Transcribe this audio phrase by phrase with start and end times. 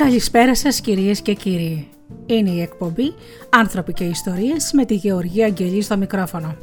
[0.00, 1.88] Καλησπέρα σας κυρίες και κύριοι.
[2.26, 3.14] Είναι η εκπομπή
[3.50, 6.56] «Άνθρωποι και Ιστορίες» με τη Γεωργία Αγγελή στο μικρόφωνο.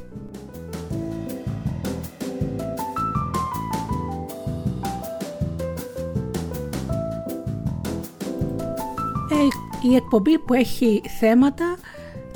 [9.31, 11.77] Ε, η εκπομπή που έχει θέματα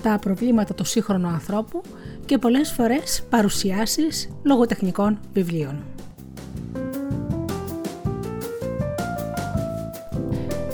[0.02, 1.82] τα προβλήματα του σύγχρονου ανθρώπου
[2.26, 5.91] και πολλές φορές παρουσιάσεις λογοτεχνικών βιβλίων.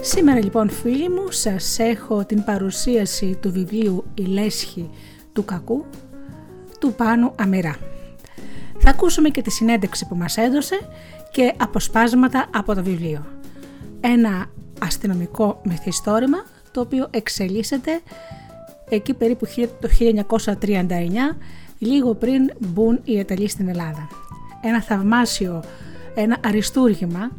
[0.10, 4.90] Σήμερα λοιπόν φίλοι μου σας έχω την παρουσίαση του βιβλίου «Η Λέσχη
[5.34, 5.86] του Κακού»
[6.80, 7.76] του Πάνου Αμυρά.
[8.78, 10.80] Θα ακούσουμε και τη συνέντευξη που μας έδωσε
[11.32, 13.26] και αποσπάσματα από το βιβλίο.
[14.02, 14.46] Ένα
[14.80, 18.02] αστυνομικό μυθιστόρημα το οποίο εξελίσσεται
[18.90, 19.46] εκεί περίπου
[19.82, 19.90] το
[20.60, 20.86] 1939
[21.80, 24.08] λίγο πριν μπουν οι Ιταλοί στην Ελλάδα.
[24.62, 25.64] Ένα θαυμάσιο,
[26.16, 27.32] ένα αριστούργημα,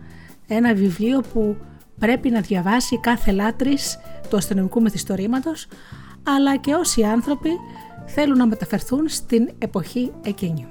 [0.46, 1.56] ένα βιβλίο που
[1.98, 5.66] πρέπει να διαβάσει κάθε λάτρης του αστυνομικού μυθιστορήματος,
[6.22, 7.50] αλλά και όσοι άνθρωποι
[8.06, 10.66] θέλουν να μεταφερθούν στην εποχή εκείνη.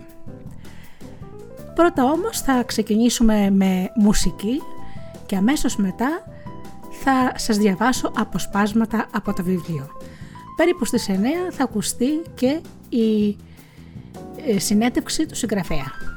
[1.76, 4.62] Πρώτα όμως θα ξεκινήσουμε με μουσική
[5.26, 6.24] και αμέσως μετά
[7.04, 9.88] θα σας διαβάσω αποσπάσματα από το βιβλίο.
[10.56, 11.14] Περίπου στις 9
[11.52, 13.38] θα ακουστεί και η
[14.48, 16.17] ε, συνέντευξη του συγγραφέα.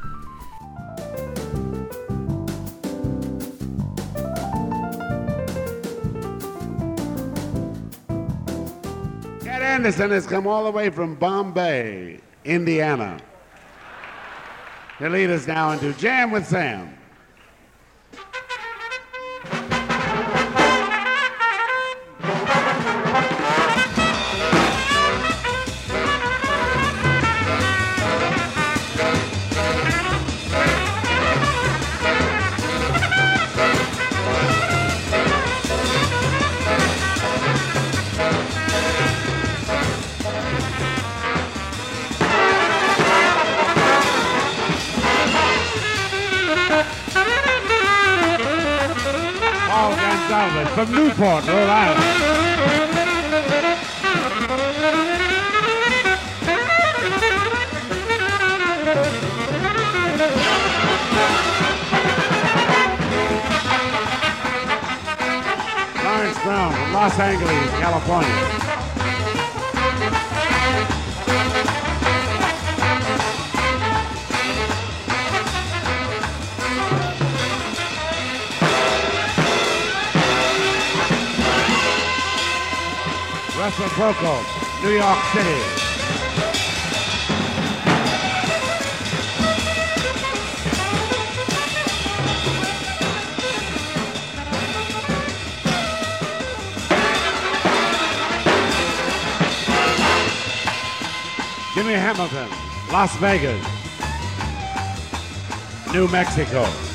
[9.71, 13.17] Anderson has come all the way from Bombay, Indiana,
[14.99, 16.93] to lead us now into Jam with Sam.
[50.87, 52.01] From Newport, Rhode Island.
[66.03, 68.70] Lawrence Brown from Los Angeles, California.
[83.61, 84.43] Russell Croco,
[84.83, 85.61] New York City.
[101.75, 102.49] Jimmy Hamilton,
[102.91, 103.61] Las Vegas,
[105.93, 106.90] New Mexico.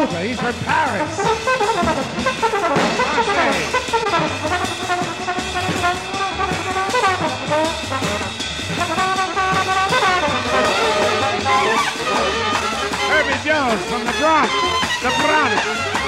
[0.00, 1.18] He's from Paris.
[13.10, 14.50] Herbie Jones from the Bronx,
[15.02, 15.99] the Bronx.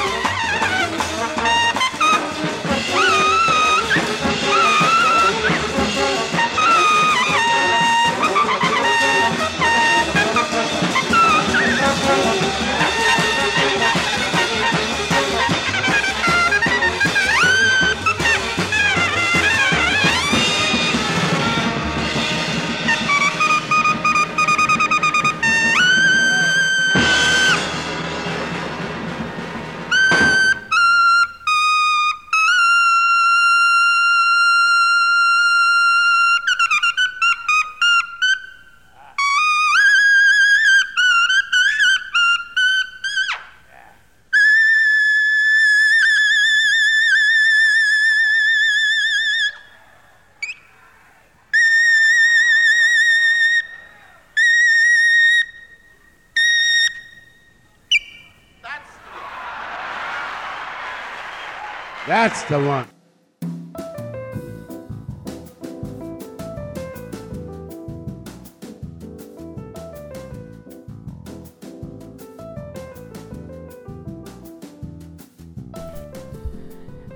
[62.12, 62.84] That's the one.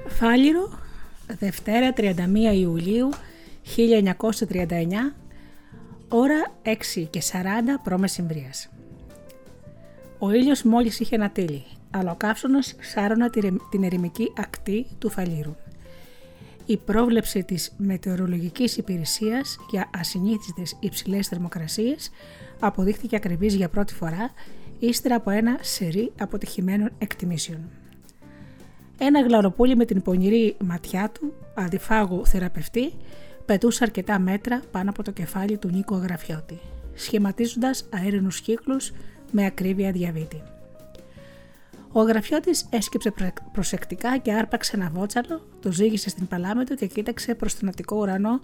[0.08, 0.78] Φάλιρο,
[1.26, 2.12] Δευτέρα 31
[2.54, 3.10] Ιουλίου
[3.76, 5.14] 1939,
[6.08, 7.42] ώρα 6 και 40
[7.82, 8.04] π.Μ.
[10.19, 11.64] Ο ήλιος μόλις είχε ανατείλει,
[11.98, 13.31] αλλά ο καύσωνος σάρωνα
[13.70, 15.54] την ερημική ακτή του Φαλήρου.
[16.66, 22.10] Η πρόβλεψη της μετεωρολογικής υπηρεσίας για ασυνήθιστες υψηλές θερμοκρασίες
[22.60, 24.31] αποδείχθηκε ακριβής για πρώτη φορά
[24.78, 27.58] ύστερα από ένα σερί αποτυχημένων εκτιμήσεων.
[28.99, 32.92] Ένα γλαροπούλι με την πονηρή ματιά του, αντιφάγου θεραπευτή,
[33.46, 36.58] πετούσε αρκετά μέτρα πάνω από το κεφάλι του Νίκο Αγραφιώτη,
[36.94, 38.92] σχηματίζοντας αέρινους κύκλους
[39.31, 40.42] με ακρίβεια διαβήτη.
[41.92, 43.12] Ο Αγραφιώτη έσκυψε
[43.52, 47.96] προσεκτικά και άρπαξε ένα βότσαλο, το ζήγησε στην παλάμη του και κοίταξε προς τον ναυτικό
[47.96, 48.40] ουρανό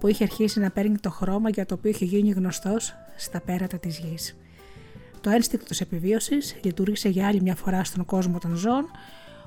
[0.00, 3.78] που είχε αρχίσει να παίρνει το χρώμα για το οποίο είχε γίνει γνωστός στα πέρατα
[3.78, 4.36] της γης.
[5.20, 8.90] Το ένστικτο της επιβίωσης λειτουργήσε για άλλη μια φορά στον κόσμο των ζώων,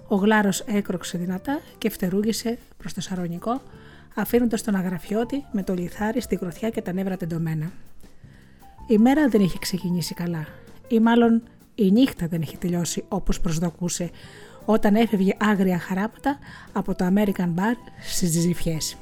[0.08, 3.62] ο γλάρος έκροξε δυνατά και φτερούγησε προς το σαρονικό,
[4.16, 7.72] αφήνοντας τον αγραφιώτη με το λιθάρι στη γροθιά και τα νεύρα τεντωμένα.
[8.88, 10.48] Η μέρα δεν είχε ξεκινήσει καλά,
[10.88, 11.44] ή μάλλον
[11.76, 14.10] η νύχτα δεν είχε τελειώσει όπως προσδοκούσε
[14.66, 16.38] όταν έφευγε άγρια χαράματα
[16.74, 18.98] από το American Bar στις ζυζιφιές.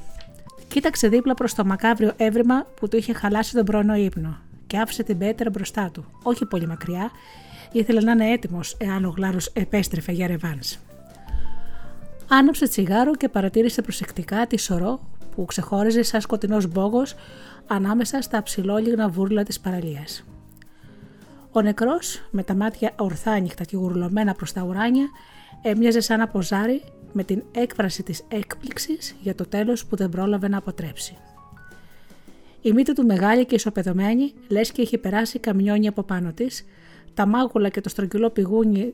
[0.68, 4.38] Κοίταξε δίπλα προς το μακάβριο έβριμα που του είχε χαλάσει τον πρωινό ύπνο
[4.68, 7.12] και άφησε την πέτρα μπροστά του, όχι πολύ μακριά,
[7.72, 10.78] ήθελε να είναι έτοιμος εάν ο γλάρος επέστρεφε για ρεβάνς.
[12.28, 15.00] Άναψε τσιγάρο και παρατήρησε προσεκτικά τη σωρό
[15.36, 17.16] που ξεχώριζε σαν σκοτεινός μπόγος
[17.68, 20.24] ανάμεσα στα ψηλόλιγνα βούρλα της παραλίας.
[21.54, 25.10] Ο νεκρός, με τα μάτια ορθάνυχτα και γουρλωμένα προς τα ουράνια,
[25.62, 26.84] έμοιαζε σαν ένα ποζάρι
[27.14, 31.18] με την έκφραση της έκπληξης για το τέλος που δεν πρόλαβε να αποτρέψει.
[32.62, 36.66] Η μύτη του μεγάλη και ισοπεδωμένη, λες και είχε περάσει καμιόνι από πάνω της,
[37.14, 38.94] τα μάγουλα και το στρογγυλό πηγούνι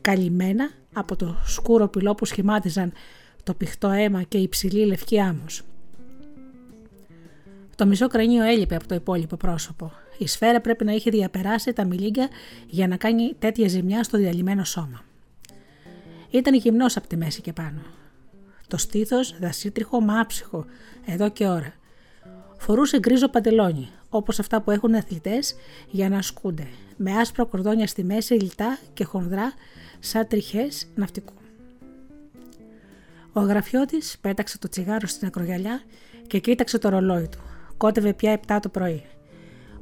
[0.00, 2.92] καλυμμένα από το σκούρο πυλό που σχημάτιζαν
[3.42, 5.62] το πηχτό αίμα και η υψηλή λευκή άμμος.
[7.76, 11.84] Το μισό κρανίο έλειπε από το υπόλοιπο πρόσωπο η σφαίρα πρέπει να είχε διαπεράσει τα
[11.84, 12.28] μιλίγκια
[12.66, 15.04] για να κάνει τέτοια ζημιά στο διαλυμένο σώμα.
[16.30, 17.80] Ήταν γυμνός από τη μέση και πάνω.
[18.68, 20.64] Το στήθος δασίτριχο μάψυχο,
[21.06, 21.74] εδώ και ώρα.
[22.58, 25.54] Φορούσε γκρίζο παντελόνι, όπως αυτά που έχουν αθλητές
[25.90, 26.66] για να ασκούνται,
[26.96, 29.52] με άσπρα κορδόνια στη μέση, λιτά και χονδρά,
[29.98, 31.32] σαν τριχές ναυτικού.
[33.32, 35.82] Ο γραφιώτης πέταξε το τσιγάρο στην ακρογιαλιά
[36.26, 37.38] και κοίταξε το ρολόι του.
[37.76, 39.04] Κότευε πια 7 το πρωί.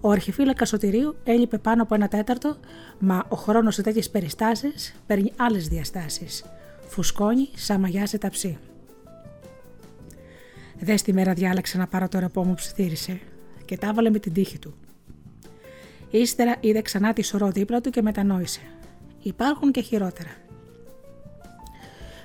[0.06, 2.56] Ο αρχιφύλακας Σωτηρίου έλειπε πάνω από ένα τέταρτο,
[2.98, 6.44] μα ο χρόνος σε τέτοιες περιστάσεις παίρνει άλλες διαστάσεις.
[6.88, 8.58] Φουσκώνει σαν μαγιά σε ταψί.
[10.78, 13.20] Δες τη μέρα διάλεξε να πάρω το ρεπό μου ψιθύρισε
[13.64, 14.74] και τα έβαλε με την τύχη του.
[16.10, 18.60] Ύστερα είδε ξανά τη σωρό δίπλα του και μετανόησε.
[19.22, 20.30] Υπάρχουν και χειρότερα.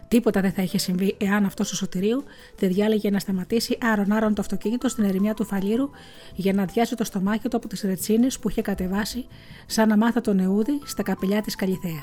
[0.09, 2.23] Τίποτα δεν θα είχε συμβεί εάν αυτός ο Σωτηρίου
[2.57, 5.89] δεν διάλεγε να σταματήσει άρον-άρον το αυτοκίνητο στην ερημιά του Φαλήρου
[6.35, 9.25] για να αδειάσει το στομάχι του από τις ρετσίνες που είχε κατεβάσει
[9.65, 12.01] σαν να μάθα τον Εούδη στα καπελιά της Καλιθέα.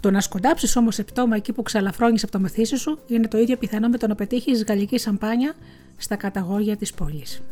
[0.00, 3.56] Το να σκοντάψεις όμως επτόμα εκεί που ξαλαφρώνει από το μεθύσι σου είναι το ίδιο
[3.56, 5.54] πιθανό με το να πετύχεις γαλλική σαμπάνια
[5.96, 7.42] στα καταγόγια της πόλης.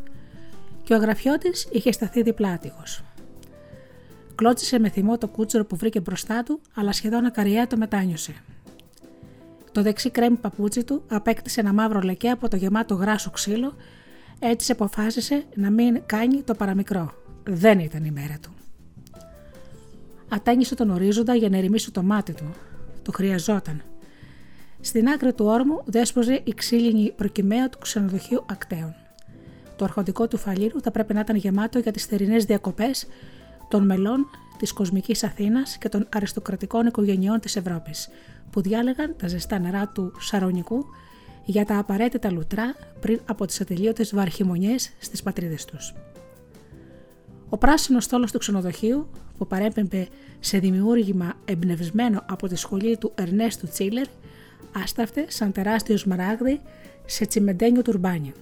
[0.82, 3.02] Και ο αγραφιώτη είχε σταθεί διπλάτηγος.
[4.34, 8.34] Κλώτσισε με θυμό το κούτσορο που βρήκε μπροστά του, αλλά σχεδόν ακαριά το μετάνιωσε.
[9.73, 13.75] Το δεξί κρέμι παπούτσι του απέκτησε ένα μαύρο λεκέ από το γεμάτο γράσο ξύλο,
[14.38, 17.12] έτσι αποφάσισε να μην κάνει το παραμικρό.
[17.45, 18.52] Δεν ήταν η μέρα του.
[20.29, 22.55] Ατάνισε τον ορίζοντα για να ερημίσει το μάτι του.
[23.02, 23.83] Το χρειαζόταν.
[24.81, 28.95] Στην άκρη του όρμου δέσποζε η ξύλινη προκυμαία του ξενοδοχείου ακτέων.
[29.76, 33.07] Το αρχοντικό του φαλήρου θα πρέπει να ήταν γεμάτο για τις θερινές διακοπές
[33.69, 34.26] των μελών
[34.62, 38.09] της κοσμικής Αθήνας και των αριστοκρατικών οικογενειών της Ευρώπης,
[38.50, 40.85] που διάλεγαν τα ζεστά νερά του Σαρονικού
[41.45, 45.95] για τα απαραίτητα λουτρά πριν από τις ατελείωτες βαρχημονιές στις πατρίδες τους.
[47.49, 50.09] Ο πράσινος στόλος του ξενοδοχείου που παρέπεμπε
[50.40, 54.07] σε δημιούργημα εμπνευσμένο από τη σχολή του Ερνέστου Τσίλερ
[54.83, 56.61] άστραφτε σαν τεράστιος σμαράγδι
[57.07, 58.33] σε τσιμεντένιο τουρμπάνι.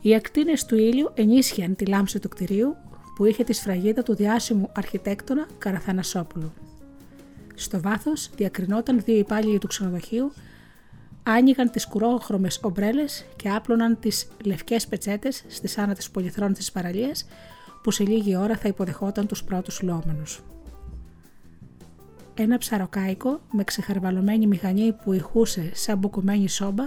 [0.00, 2.76] Οι ακτίνες του ήλιου ενίσχυαν τη λάμψη του κτηρίου
[3.14, 6.52] που είχε τη σφραγίδα του διάσημου αρχιτέκτονα Καραθανασόπουλου.
[7.54, 10.32] Στο βάθος διακρινόταν δύο υπάλληλοι του ξενοδοχείου,
[11.22, 17.26] άνοιγαν τις κουρόχρωμες ομπρέλες και άπλωναν τις λευκές πετσέτες στι άνατε πολυθρόνε της παραλίας
[17.82, 20.42] που σε λίγη ώρα θα υποδεχόταν τους πρώτους λόμενους.
[22.34, 26.84] Ένα ψαροκάικο με ξεχαρβαλωμένη μηχανή που ηχούσε σαν μπουκωμένη σόμπα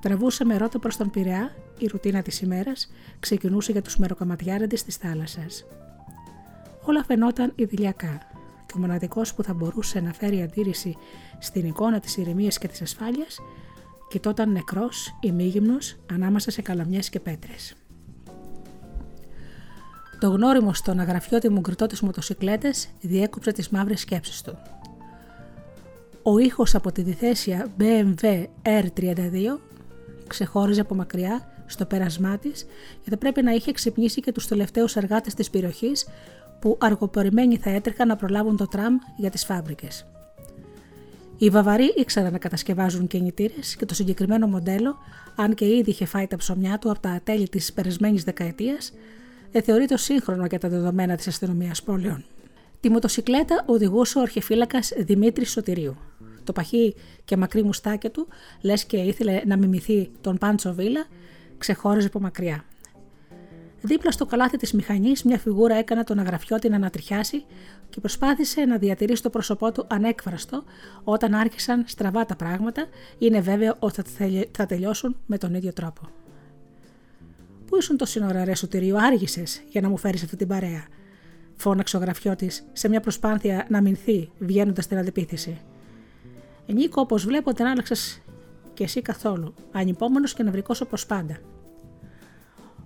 [0.00, 2.90] τραβούσε με ρότα προς τον Πειραιά, η ρουτίνα της ημέρας
[3.20, 5.64] ξεκινούσε για τους μεροκαματιάρεντες της θάλασσας.
[6.84, 8.18] Όλα φαινόταν ιδηλιακά
[8.66, 10.96] και ο μοναδικός που θα μπορούσε να φέρει αντίρρηση
[11.38, 13.38] στην εικόνα της ηρεμίας και της ασφάλειας,
[14.08, 15.76] κοιτόταν νεκρός, ημίγυμνο,
[16.12, 17.74] ανάμεσα σε καλαμιές και πέτρες.
[20.20, 24.58] Το γνώριμο στον αγραφιώτη μου γκριτό της μοτοσυκλέτε διέκοψε τις μαύρες σκέψεις του.
[26.22, 29.58] Ο ήχος από τη διθέσια BMW R32
[30.30, 32.66] ξεχώριζε από μακριά στο πέρασμά της
[33.02, 36.06] και θα πρέπει να είχε ξυπνήσει και τους τελευταίους εργάτες της περιοχής
[36.60, 40.06] που αργοπορημένοι θα έτρεχαν να προλάβουν το τραμ για τις φάμπρικες.
[41.38, 44.96] Οι Βαβαροί ήξεραν να κατασκευάζουν κινητήρε και το συγκεκριμένο μοντέλο,
[45.36, 48.92] αν και ήδη είχε φάει τα ψωμιά του από τα τέλη της περασμένης δεκαετίας,
[49.52, 52.24] ε, θεωρείται σύγχρονο για τα δεδομένα της αστυνομίας πόλεων.
[52.80, 55.96] Τη μοτοσυκλέτα οδηγούσε ο αρχεφύλακα Δημήτρης Σωτηρίου.
[56.50, 58.28] Το παχύ και μακρύ μουστάκι του,
[58.60, 61.06] λες και ήθελε να μιμηθεί τον Πάντσο Βίλα,
[61.58, 62.64] ξεχώριζε από μακριά.
[63.80, 67.44] Δίπλα στο καλάθι της μηχανής, μια φιγούρα έκανε τον αγραφιώτη να ανατριχιάσει
[67.90, 70.64] και προσπάθησε να διατηρήσει το πρόσωπό του ανέκφραστο
[71.04, 72.86] όταν άρχισαν στραβά τα πράγματα,
[73.18, 74.02] είναι βέβαιο ότι
[74.50, 76.00] θα τελειώσουν με τον ίδιο τρόπο.
[77.66, 80.84] Πού ήσουν το σύνορα, ρε Σωτηρίου, άργησες για να μου φέρεις αυτή την παρέα,
[81.56, 85.60] φώναξε ο γραφιώτη σε μια προσπάθεια να μηνθεί, βγαίνοντας στην αντιπίθεση.
[86.72, 88.22] Νίκο, όπως βλέπω, δεν άλλαξες
[88.74, 91.36] και εσύ καθόλου, ανυπόμονος και νευρικός όπως πάντα.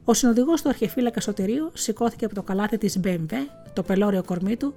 [0.05, 3.33] Ο συνοδηγός του αρχιεφύλακα Σωτηρίου σηκώθηκε από το καλάθι της BMW,
[3.73, 4.75] το πελώριο κορμί του,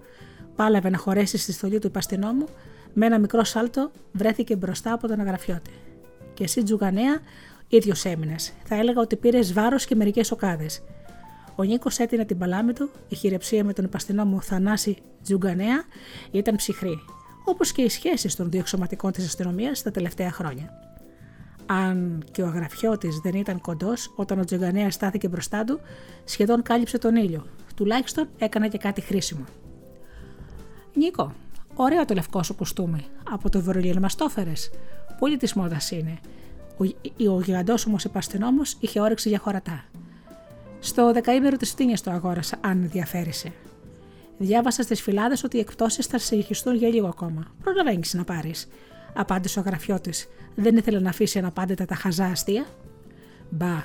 [0.55, 2.45] πάλευε να χωρέσει στη στολή του υπαστηνόμου,
[2.93, 5.71] με ένα μικρό σάλτο βρέθηκε μπροστά από τον αγραφιώτη.
[6.33, 7.19] Και εσύ, Τζουγανέα,
[7.67, 8.53] ίδιος έμεινες.
[8.63, 10.83] Θα έλεγα ότι πήρες βάρος και μερικές οκάδες.
[11.55, 15.83] Ο Νίκος έτεινε την παλάμη του, η χειρεψία με τον υπαστηνόμο Θανάση Τζουγκανέα
[16.31, 16.99] ήταν ψυχρή,
[17.49, 20.69] όπως και οι σχέσεις των δύο εξωματικών της αστυνομίας τα τελευταία χρόνια.
[21.65, 25.79] Αν και ο αγραφιώτη δεν ήταν κοντός, όταν ο Τζογκανέας στάθηκε μπροστά του,
[26.23, 27.45] σχεδόν κάλυψε τον ήλιο.
[27.75, 29.43] Τουλάχιστον έκανε και κάτι χρήσιμο.
[30.93, 31.33] Νίκο,
[31.75, 33.05] ωραίο το λευκό σου κουστούμι.
[33.31, 34.69] Από το Βερολίνο μας το έφερες.
[35.19, 36.19] Πολύ της μόδας είναι.
[36.77, 36.83] Ο,
[37.31, 39.83] ο γιγαντόσωμο υπαστηνόμο είχε όρεξη για χωρατά.
[40.79, 43.51] Στο δεκαήμερο της Τίνια το αγόρασα, αν ενδιαφέρεσαι.
[44.38, 47.48] Διάβασα στις φυλάδες ότι οι εκπτώσεις θα συνεχιστούν για λίγο ακόμα.
[47.63, 48.67] Προλαβαίνεις να πάρεις,
[49.13, 50.27] απάντησε ο γραφιώτης.
[50.56, 52.65] Δεν ήθελε να αφήσει αναπάντητα τα χαζά αστεία;
[53.50, 53.84] Μπα,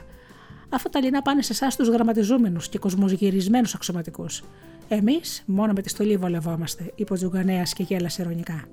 [0.69, 4.43] αφού τα λινά πάνε σε εσάς τους γραμματιζόμενου και κοσμογυρισμένου αξιωματικούς.
[4.89, 8.65] Εμείς μόνο με τη στολή βολευόμαστε, είπε ο Τζουγκανέα και γέλασε ειρωνικά.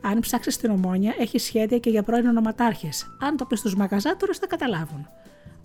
[0.00, 3.16] Αν ψάξεις την ομόνια, έχεις σχέδια και για πρώην ονοματάρχες.
[3.20, 5.08] Αν το πεις στους μαγαζάτορες, θα καταλάβουν,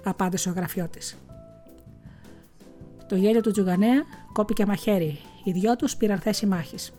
[0.04, 1.18] απάντησε ο γραφιώτης.
[3.08, 5.20] Το γέλιο του Τζουγανέα κόπηκε μαχαίρι.
[5.44, 6.92] Οι δυο τους πήραν θέση μάχης.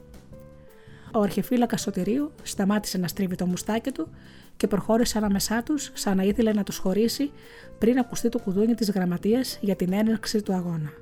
[1.13, 4.09] Ο αρχιφύλακας Σωτηρίου σταμάτησε να στρίβει το μουστάκι του
[4.57, 7.31] και προχώρησε ανάμεσά τους, σαν να ήθελε να τους χωρίσει
[7.79, 10.93] πριν ακουστεί το κουδούνι της γραμματείας για την έναρξη του αγώνα.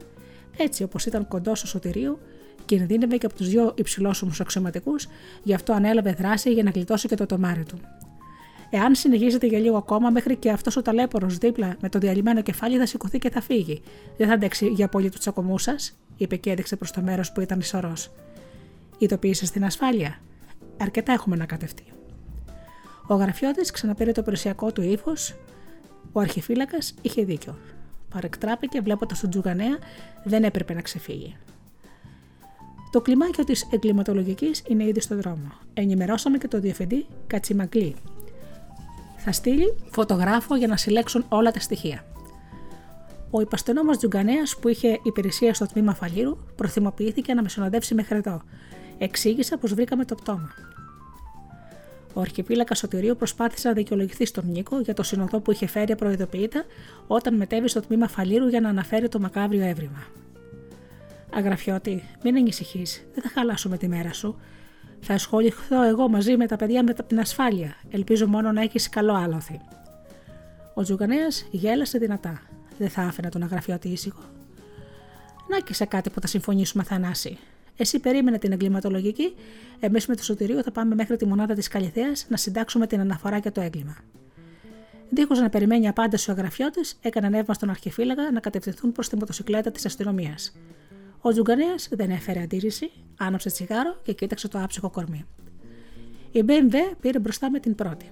[0.56, 2.18] Έτσι, όπως ήταν κοντός ο Σωτηρίου,
[2.64, 4.94] κινδύνευε και από τους δύο υψηλόσωμου αξιωματικού,
[5.42, 7.78] γι' αυτό ανέλαβε δράση για να γλιτώσει και το τομάρι του.
[8.74, 12.78] Εάν συνεχίζεται για λίγο ακόμα, μέχρι και αυτός ο ταλέπορος δίπλα με το διαλυμένο κεφάλι
[12.78, 13.82] θα σηκωθεί και θα φύγει.
[14.16, 17.40] Δεν θα αντέξει για πολύ του τσακωμού σας, είπε και έδειξε προς το μέρος που
[17.40, 17.92] ήταν ισορρό.
[18.98, 20.18] Ειδοποίησε στην ασφάλεια.
[20.76, 21.84] Αρκετά έχουμε να κατευτεί.
[23.06, 25.34] Ο γραφιώτη ξαναπήρε το περιουσιακό του ύφος.
[26.12, 27.58] Ο αρχιφύλακας είχε δίκιο.
[28.10, 29.78] Παρεκτράπηκε βλέποντας τον Τζουγανέα,
[30.24, 31.36] δεν έπρεπε να ξεφύγει.
[32.90, 35.52] Το κλιμάκιο της εγκληματολογικής είναι ήδη στον δρόμο.
[35.74, 37.94] Ενημερώσαμε και το διευθυντή Κατσιμαγκλή.
[39.24, 42.04] Θα στείλει φωτογράφο για να συλλέξουν όλα τα στοιχεία.
[43.30, 48.42] Ο υπαστενόμο Τζουγκανέας που είχε υπηρεσία στο τμήμα Φαλήρου προθυμοποιήθηκε να με συνοδεύσει μέχρι εδώ.
[48.98, 50.50] Εξήγησα πως βρήκαμε το πτώμα.
[52.14, 56.64] Ο αρχιπίλακα Σωτηρίου προσπάθησε να δικαιολογηθεί στον Νίκο για το συνοδό που είχε φέρει απροειδοποιητά
[57.06, 60.06] όταν μετέβη στο τμήμα Φαλήρου για να αναφέρει το μακάβριο έβριμα.
[61.34, 64.36] Αγραφιώτη, μην ανησυχείς, δεν θα χαλάσουμε τη μέρα σου.
[65.04, 67.76] Θα ασχοληθώ εγώ μαζί με τα παιδιά με την ασφάλεια.
[67.90, 69.60] Ελπίζω μόνο να έχεις καλό άλοθη.
[70.74, 72.42] Ο Τζουγκανέα γέλασε δυνατά.
[72.78, 74.22] Δεν θα άφηνα τον αγραφιώτη ήσυχο.
[75.48, 77.38] Να και σε κάτι που θα συμφωνήσουμε, Θανάση.
[77.76, 79.34] Εσύ περίμενε την εγκληματολογική,
[79.80, 83.38] εμείς με το σωτηρίο θα πάμε μέχρι τη μονάδα της Καλυθέας να συντάξουμε την αναφορά
[83.38, 83.96] για το έγκλημα.
[85.10, 89.70] Δίχως να περιμένει απάντηση ο αγραφιώτης, έκανε νεύμα στον αρχιφύλαγα να κατευθυνθούν προς τη μοτοσυκλέτα
[89.70, 90.52] της αστυνομίας.
[91.24, 95.24] Ο Τζουγκανέα δεν έφερε αντίρρηση, άναψε τσιγάρο και κοίταξε το άψυχο κορμί.
[96.30, 98.10] Η BMW πήρε μπροστά με την πρώτη.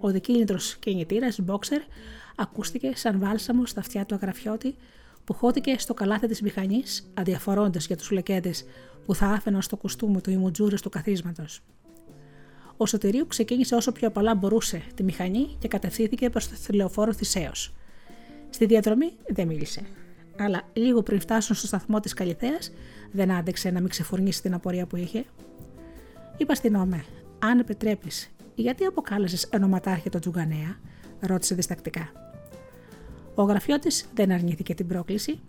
[0.00, 1.80] Ο δικίνητρο κινητήρα Boxer
[2.36, 4.74] ακούστηκε σαν βάλσαμο στα αυτιά του αγραφιώτη
[5.24, 8.64] που χώθηκε στο καλάθι της μηχανής, αδιαφορώντας για τους λεκέντες
[9.06, 11.62] που θα άφηναν στο κουστούμι του οι μουτζούρε του καθίσματος.
[12.76, 17.52] Ο Σωτηρίου ξεκίνησε όσο πιο απαλά μπορούσε τη μηχανή και κατευθύνθηκε προς το τηλεοφόρο Θησέω.
[18.50, 19.82] Στη διαδρομή δεν μίλησε.
[20.42, 22.72] Αλλά λίγο πριν φτάσουν στο σταθμό της Καλυθέας,
[23.12, 25.24] δεν άντεξε να μην ξεφουρνήσει την απορία που είχε.
[26.36, 27.04] Είπα στην Όμε,
[27.38, 30.76] αν επιτρέπεις, γιατί αποκάλεσες ενοματάρχη το Τζουγκανέα,
[31.20, 32.12] ρώτησε διστακτικά.
[33.34, 35.40] Ο γραφιώτη δεν αρνήθηκε την πρόκληση,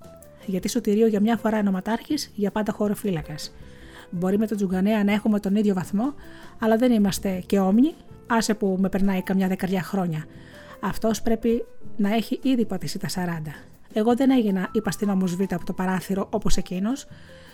[0.45, 3.53] γιατί σωτηρίο για μια φορά ενοματάρχη, για πάντα χώρο φύλακας.
[4.09, 6.13] Μπορεί με τον Τζουγκανέα να έχουμε τον ίδιο βαθμό,
[6.59, 7.93] αλλά δεν είμαστε και όμοιοι,
[8.27, 10.25] άσε που με περνάει καμιά δεκαριά χρόνια.
[10.79, 11.65] Αυτός πρέπει
[11.97, 13.72] να έχει ήδη πατήσει τα 40.
[13.93, 17.05] Εγώ δεν έγινα υπαστήνομο Β από το παράθυρο όπως εκείνος.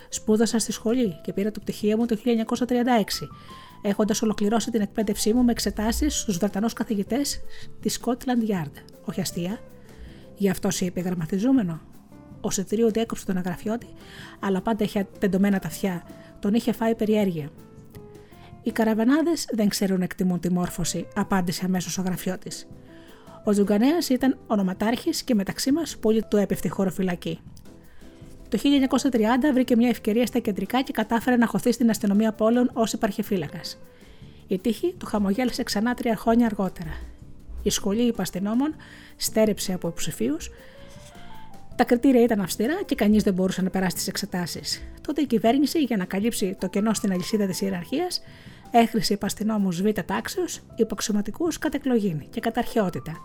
[0.10, 3.28] Σπούδασα στη σχολή και πήρα το πτυχίο μου το 1936,
[3.82, 7.40] έχοντας ολοκληρώσει την εκπαίδευσή μου με εξετάσεις στους Βρετανούς καθηγητές
[7.80, 8.72] της Scotland Yard.
[9.06, 9.60] Όχι αστεία.
[10.36, 11.82] Γι' αυτό σε είπε γραμματιζόμενο.
[12.42, 13.88] Ο Σετρίου έκοψε τον αγραφιώτη,
[14.40, 16.04] αλλά πάντα είχε πεντωμένα τα αυτιά.
[16.40, 17.50] Τον είχε φάει περιέργεια.
[18.64, 22.52] Οι καραβανάδες δεν ξέρουν να εκτιμούν τη μόρφωση, απάντησε αμέσως ο γραφιώτη.
[23.50, 27.40] Ο Τζουγκανέα ήταν ονοματάρχης και μεταξύ μας πολύ του έπεφτε χωροφυλακή.
[28.50, 28.60] Το
[29.12, 29.18] 1930
[29.54, 33.60] βρήκε μια ευκαιρία στα κεντρικά και κατάφερε να χωθεί στην αστυνομία πόλεων ως υπαρχεφύλακα.
[34.48, 36.92] Η τύχη του χαμογέλασε ξανά τρία χρόνια αργότερα.
[37.64, 38.76] Η σχολή υπαστηνόμων
[39.16, 40.50] στέρεψε από υποψηφίους.
[41.76, 44.82] Τα κριτήρια ήταν αυστηρά και κανείς δεν μπορούσε να περάσει τις εξετάσεις.
[45.02, 48.22] Τότε η κυβέρνηση, για να καλύψει το κενό στην αλυσίδα της ιεραρχίας,
[48.72, 53.18] Έχρισε υπαστηνόμου β' τάξεως, υποξωματικού κατ' εκλογήν και κατ' αρχαιότητα.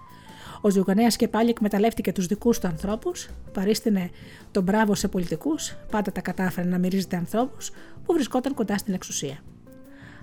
[0.64, 4.11] Ο Ζουγανέας και πάλι εκμεταλλεύτηκε τους δικούς του ανθρώπους, παρίστηνε
[4.50, 7.71] τον μπράβο σε πολιτικούς, πάντα τα κατάφερε να μυρίζεται ανθρώπους
[8.04, 9.38] που βρισκόταν κοντά στην εξουσία.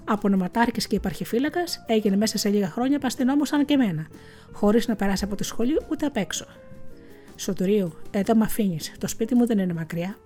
[0.04, 4.08] Από νοματάρχης και υπαρχηφύλακα έγινε μέσα σε λίγα χρόνια παστινόμος σαν και εμένα,
[4.52, 6.46] χωρίς να περάσει από τη σχολή ούτε απ' έξω.
[7.36, 10.18] Σωτηρίου, εδώ με αφήνεις, το σπίτι μου δεν είναι μακριά.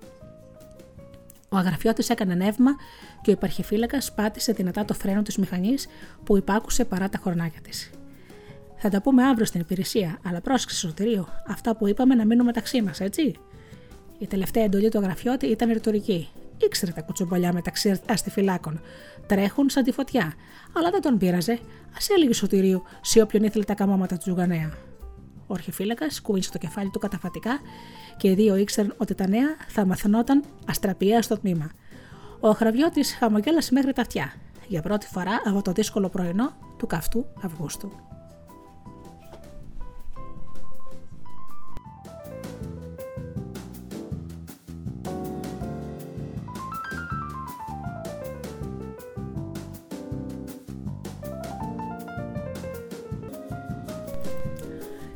[1.50, 2.72] Ο αγραφιώτης έκανε νεύμα
[3.22, 5.88] και ο υπαρχηφύλακα πάτησε δυνατά το φρένο της μηχανής
[6.24, 7.89] που υπάκουσε παρά τα χορνάκια της.
[8.85, 12.81] Θα τα πούμε αύριο στην υπηρεσία, αλλά πρόσεξε σωτηρίο, αυτά που είπαμε να μείνουν μεταξύ
[12.81, 13.35] μας, έτσι.
[14.17, 16.29] Η τελευταία εντολή του αγραφιώτη ήταν ρητορική.
[16.57, 18.81] Ήξερε τα κουτσομπολιά μεταξύ αστιφυλάκων.
[19.27, 20.33] Τρέχουν σαν τη φωτιά.
[20.74, 21.51] Αλλά δεν τον πείραζε.
[21.51, 24.74] Α έλεγε σωτηρίου σε όποιον ήθελε τα καμώματα του Τζουγανέα.
[25.48, 27.59] Ο αρχιφύλακα κούνησε το κεφάλι του καταφατικά
[28.17, 31.71] και οι δύο ήξεραν ότι τα νέα θα μαθαινόταν αστραπία στο τμήμα.
[32.39, 34.33] Ο Χραβιώτη χαμογέλασε μέχρι τα αυτιά,
[34.67, 38.14] για πρώτη φορά από το δύσκολο πρωινό του καυτού Αυγούστου.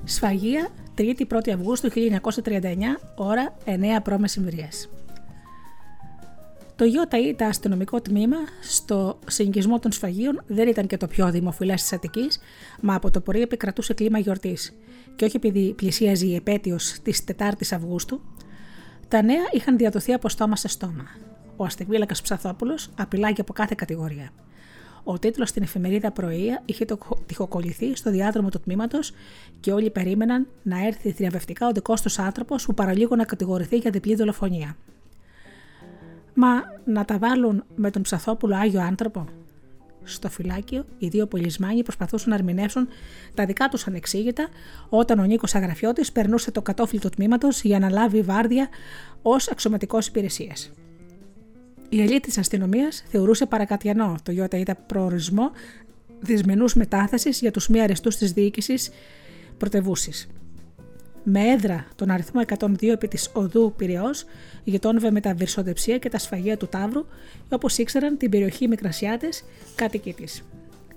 [0.09, 1.99] Σφαγεία 3η 1η Αυγούστου 1939,
[3.15, 3.71] ώρα 9
[4.03, 4.23] π.μ.
[6.75, 11.81] Το ΙΟΤΑΗ, το αστυνομικό τμήμα, στο συγκισμό των σφαγείων δεν ήταν και το πιο δημοφιλές
[11.81, 12.39] της Αττικής,
[12.81, 14.73] μα από το πρωί επικρατούσε κλίμα γιορτής.
[15.15, 18.21] Και όχι επειδή πλησίαζε η επέτειος της 4η Αυγούστου,
[19.07, 21.07] τα νέα είχαν διαδοθεί από στόμα σε στόμα.
[21.55, 24.31] Ο αστεγβίλακας Ψαθόπουλος απειλάγει από κάθε κατηγορία.
[25.11, 26.85] Ο τίτλος στην εφημερίδα Πρωία είχε
[27.25, 29.11] τυχοκολληθεί στο διάδρομο του τμήματος
[29.59, 33.91] και όλοι περίμεναν να έρθει θριαμβευτικά ο δικός τους άνθρωπος που παραλίγο να κατηγορηθεί για
[33.91, 34.77] διπλή δολοφονία.
[36.33, 36.49] Μα
[36.85, 39.25] να τα βάλουν με τον ψαθόπουλο Άγιο άνθρωπο;
[40.03, 42.87] Στο φυλάκιο, οι δύο πολισμάνοι προσπαθούσαν να ερμηνεύσουν
[43.33, 44.47] τα δικά τους ανεξήγητα
[44.89, 48.67] όταν ο Νίκος Αγραφιώτης περνούσε το κατόφλι του τμήματος για να λάβει βάρδια
[49.21, 50.71] ως αξιωματικός υπηρεσίας.
[51.89, 55.51] Η ελίτ της αστυνομίας θεωρούσε παρακατιανό το ΙΟΤΑ ήταν προορισμό
[56.19, 58.89] δυσμενούς μετάθεσης για τους μη αρεστούς της διοίκησης
[59.57, 60.29] πρωτευούση.
[61.23, 64.25] Με έδρα τον αριθμό 102 επί της οδού Πυραιός,
[64.63, 67.05] γειτόνευε με τα βυρσοδεψία και τα σφαγεία του Ταύρου,
[67.49, 69.27] όπως ήξεραν την περιοχή Μικρασιάτε,
[69.75, 70.43] κάτοικοι της.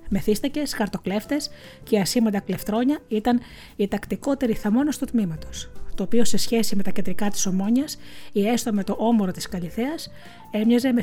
[0.09, 1.50] Μεθύστακες, χαρτοκλέφτες
[1.83, 3.40] και ασήμαντα κλεφτρόνια ήταν
[3.76, 5.70] οι τακτικότεροι θαμώνε του τμήματος
[6.02, 7.98] το οποίο σε σχέση με τα κεντρικά της Ομόνιας
[8.32, 10.10] ή έστω με το όμορο της Καλυθέας
[10.50, 11.02] έμοιαζε με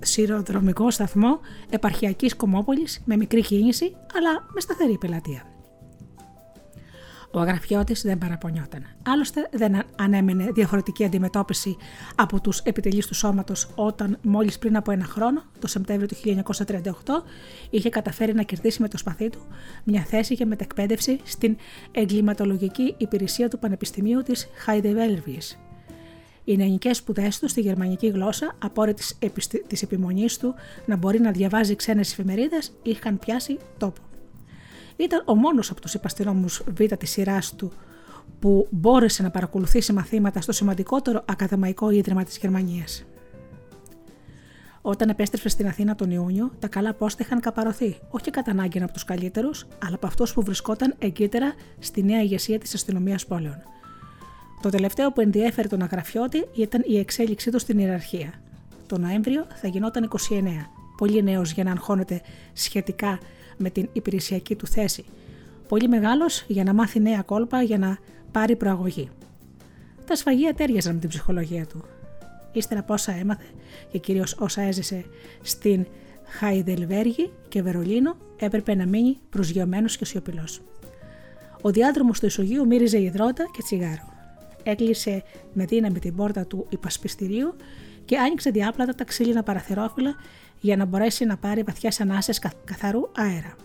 [0.00, 5.55] σειροδρομικό σταθμό επαρχιακής κομμόπολης με μικρή κίνηση αλλά με σταθερή πελατεία.
[7.36, 8.86] Ο αγραφιώτη δεν παραπονιόταν.
[9.06, 11.76] Άλλωστε δεν ανέμενε διαφορετική αντιμετώπιση
[12.14, 17.22] από τους επιτελείς του σώματος όταν μόλις πριν από ένα χρόνο, το Σεπτέμβριο του 1938,
[17.70, 19.46] είχε καταφέρει να κερδίσει με το σπαθί του
[19.84, 21.56] μια θέση για μετεκπαίδευση στην
[21.92, 25.38] εγκληματολογική υπηρεσία του Πανεπιστημίου της Χάιντεβέλβη.
[26.44, 28.92] Οι νεανικές σπουδές του στη γερμανική γλώσσα, απόρρε
[29.66, 30.54] της επιμονής του
[30.86, 34.05] να μπορεί να διαβάζει ξένες εφημερίδες, είχαν πιάσει τόπο.
[34.96, 37.72] Ήταν ο μόνος από τους υπαστηρόμου Β της σειράς του
[38.38, 43.04] που μπόρεσε να παρακολουθήσει μαθήματα στο σημαντικότερο ακαδημαϊκό ίδρυμα της Γερμανίας.
[44.80, 48.92] Όταν επέστρεψε στην Αθήνα τον Ιούνιο, τα καλά πόστα είχαν καπαρωθεί, όχι κατά ανάγκη από
[48.92, 53.62] τους καλύτερους, αλλά από αυτούς που βρισκόταν εγκύτερα στη νέα ηγεσία της αστυνομίας πόλεων.
[54.62, 58.32] Το τελευταίο που ενδιέφερε τον αγραφιώτη ήταν η εξέλιξή του στην ιεραρχία.
[58.86, 62.20] Το Νοέμβριο θα γινόταν 29, πολύ νέος για να αγχώνεται
[62.52, 63.18] σχετικά
[63.56, 65.04] με την υπηρεσιακή του θέση.
[65.68, 67.98] Πολύ μεγάλος για να μάθει νέα κόλπα για να
[68.32, 69.10] πάρει προαγωγή.
[70.06, 71.84] Τα σφαγεία τέριαζαν με την ψυχολογία του.
[72.52, 73.44] Ύστερα από όσα έμαθε
[73.90, 75.04] και κυρίως όσα έζησε
[75.42, 75.86] στην
[76.24, 80.62] Χαϊδελβέργη και Βερολίνο, έπρεπε να μείνει προσγειωμένος και σιωπηλός.
[81.62, 84.14] Ο διάδρομος του ισογείου μύριζε υδρότα και τσιγάρο.
[84.62, 87.54] Έκλεισε με δύναμη την πόρτα του υπασπιστηρίου
[88.04, 90.14] και άνοιξε διάπλατα τα ξύλινα παραθυρόφυλλα
[90.60, 93.56] για να μπορέσει να πάρει βαθιές ανάσες καθαρού αέρα.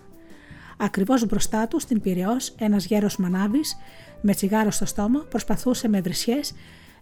[0.78, 3.78] Ακριβώς μπροστά του, στην Πυραιός, ένας γέρος μανάβης
[4.22, 6.54] με τσιγάρο στο στόμα προσπαθούσε με βρισιές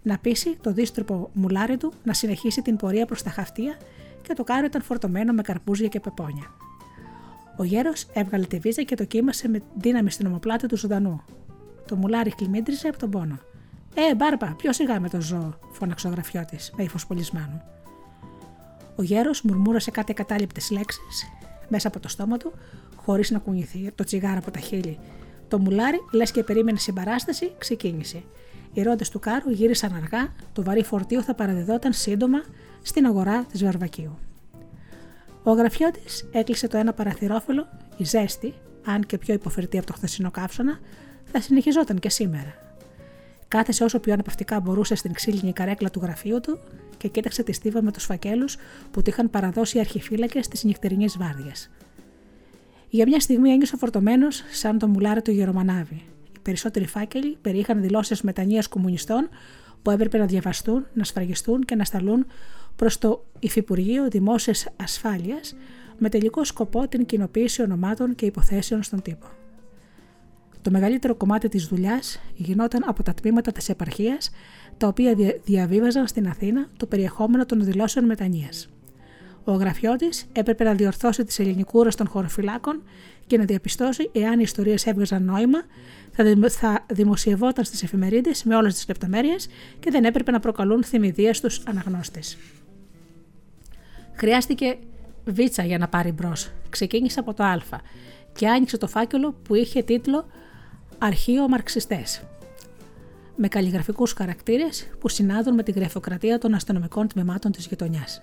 [0.02, 3.78] να πείσει το δίστροπο μουλάρι του να συνεχίσει την πορεία προς τα χαυτία
[4.22, 6.52] και το κάρο ήταν φορτωμένο με καρπούζια και πεπόνια.
[7.58, 11.22] Ο γέρος έβγαλε τη βίζα και το κοίμασε με δύναμη στην ομοπλάτη του ζωντανού.
[11.88, 13.40] Το μουλάρι χλιμίντριζε από τον πόνο.
[13.94, 17.62] Ε, μπάρπα, πιο σιγά με το ζώο, φώναξε ο γραφιώτης με ύφο πολισμάνου.
[19.00, 21.30] Ο γέρος μουρμούρασε κάτι ακατάληπτες λέξεις
[21.68, 22.54] μέσα από το στόμα του,
[22.96, 25.00] χωρίς να κουνηθεί το τσιγάρο από τα χείλη.
[25.48, 28.24] Το μουλάρι, λες και περίμενε συμπαράσταση, ξεκίνησε.
[28.74, 32.44] Οι ρότε του κάρου γύρισαν αργά, το βαρύ φορτίο θα παραδιδόταν σύντομα
[32.82, 34.18] στην αγορά της Βαρβακίου.
[35.44, 38.54] Ο γραφιώτης έκλεισε το ένα παραθυρόφυλλο, η ζέστη,
[38.86, 40.80] αν και πιο υποφερτή από το χθεσινό καύσωνα,
[41.32, 42.54] θα συνεχιζόταν και σήμερα.
[43.48, 46.60] Κάθεσε όσο πιο αναπαυτικά μπορούσε στην ξύλινη καρέκλα του γραφείου του
[47.00, 48.58] και κοίταξε τη στίβα με τους φακέλους
[48.92, 51.54] που του είχαν παραδώσει οι αρχιφύλακες τη νυχτερινή βάρδια.
[52.90, 56.04] Για μια στιγμή ένιωσε φορτωμένος σαν το μουλάρι του Γερομανάβη.
[56.36, 59.30] Οι περισσότεροι φάκελοι περιείχαν δηλώσεις μετανία κομμουνιστών
[59.82, 62.26] που έπρεπε να διαβαστούν, να σφραγιστούν και να σταλούν
[62.76, 65.56] προς το Υφυπουργείο Δημόσιας Ασφάλειας
[65.98, 69.26] με τελικό σκοπό την κοινοποίηση ονομάτων και υποθέσεων στον τύπο.
[70.62, 74.30] Το μεγαλύτερο κομμάτι της δουλειάς γινόταν από τα τμήματα της επαρχίας,
[74.80, 78.70] τα οποία διαβίβαζαν στην Αθήνα το περιεχόμενο των δηλώσεων μετανοίας.
[79.44, 82.84] Ο γραφιώτης έπρεπε να διορθώσει τις ελληνικούρες των χωροφυλάκων
[83.28, 85.60] και να διαπιστώσει εάν οι ιστορίες έβγαζαν νόημα,
[86.50, 89.48] θα δημοσιευόταν στις εφημερίδες με όλες τις λεπτομέρειες
[89.80, 92.38] και δεν έπρεπε να προκαλούν θυμηδίες στους αναγνώστες.
[94.14, 94.78] Χρειάστηκε
[95.26, 96.52] βίτσα για να πάρει μπρος.
[96.70, 97.60] Ξεκίνησε από το Α
[98.34, 100.26] και άνοιξε το φάκελο που είχε τίτλο
[100.98, 102.24] Αρχείο Μαρξιστές.
[103.42, 108.22] Με καλλιγραφικούς χαρακτήρες που συνάδουν με τη γραφειοκρατία των αστυνομικών τμήματων της γειτονιάς.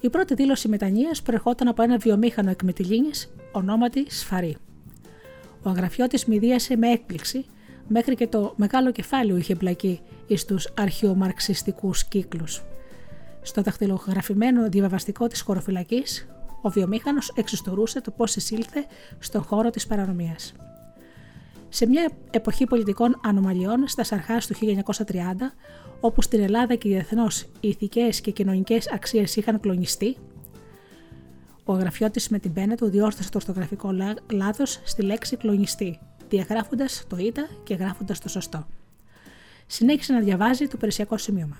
[0.00, 3.10] Η πρώτη δήλωση μετανία προερχόταν από ένα βιομήχανο εκμετηλίνη
[3.52, 4.56] ονόματι Σφαρή.
[5.62, 7.44] Ο αγραφιώτη μηδίασε με έκπληξη
[7.88, 10.00] μέχρι και το μεγάλο κεφάλαιο είχε μπλακεί
[10.34, 12.62] στου αρχαιομαρξιστικούς κύκλους.
[13.42, 16.28] Στο δαχτυλογραφημένο διαβαστικό της χωροφυλακής,
[16.62, 18.86] ο βιομήχανος εξιστορούσε το πώς εισήλθε
[19.18, 20.54] στον χώρο της παρανομίας.
[21.74, 24.54] Σε μια εποχή πολιτικών ανομαλιών στα αρχά του
[25.06, 25.14] 1930,
[26.00, 30.16] όπου στην Ελλάδα και διεθνώς οι ηθικές και κοινωνικές αξίες είχαν κλονιστεί,
[31.64, 33.90] ο γραφιώτης με την πένα του διόρθωσε το ορθογραφικό
[34.32, 38.66] λάθος στη λέξη κλονιστή, διαγράφοντας το ήττα και γράφοντας το σωστό.
[39.66, 41.56] Συνέχισε να διαβάζει το περισσιακό σημείωμα.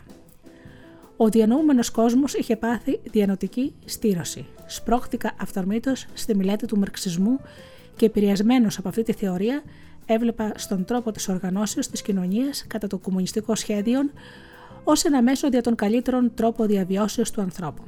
[1.16, 4.46] Ο διανοούμενος κόσμος είχε πάθει διανοτική στήρωση.
[4.66, 7.40] Σπρώχτηκα αυθορμήτω στη μιλέτη του μαρξισμού
[7.96, 9.62] και επηρεασμένος από αυτή τη θεωρία,
[10.06, 14.00] έβλεπα στον τρόπο της οργανώσεως της κοινωνίας κατά το κομμουνιστικό σχέδιο
[14.84, 17.82] ως ένα μέσο για τον καλύτερον τρόπο διαβιώσεως του ανθρώπου.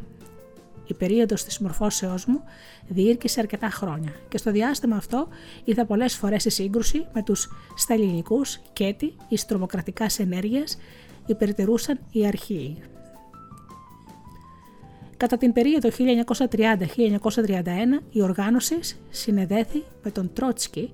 [0.86, 2.40] Η περίοδος της μορφώσεώς μου
[2.88, 5.28] διήρκησε αρκετά χρόνια και στο διάστημα αυτό
[5.64, 10.78] είδα πολλές φορές σε σύγκρουση με τους σταλινικούς και έτη εις τρομοκρατικάς ενέργειας
[11.26, 12.82] υπερτερούσαν οι αρχαίοι.
[15.16, 15.94] Κατά την περίοδο 1930-1931
[18.10, 18.78] η οργάνωση
[19.10, 20.90] συνεδέθη με τον Τρότσκι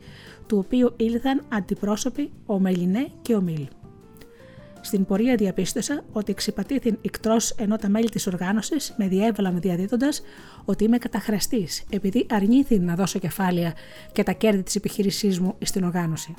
[0.51, 3.67] του οποίου ήλθαν αντιπρόσωποι ο Μελινέ και ο Μίλ.
[4.81, 10.23] Στην πορεία διαπίστωσα ότι εξυπατήθην εκτρό ενώ τα μέλη της οργάνωσης με διέβαλαν διαδίδοντας
[10.65, 13.73] ότι είμαι καταχραστή, επειδή αρνήθη να δώσω κεφάλαια
[14.13, 16.35] και τα κέρδη της επιχείρησής μου στην οργάνωση.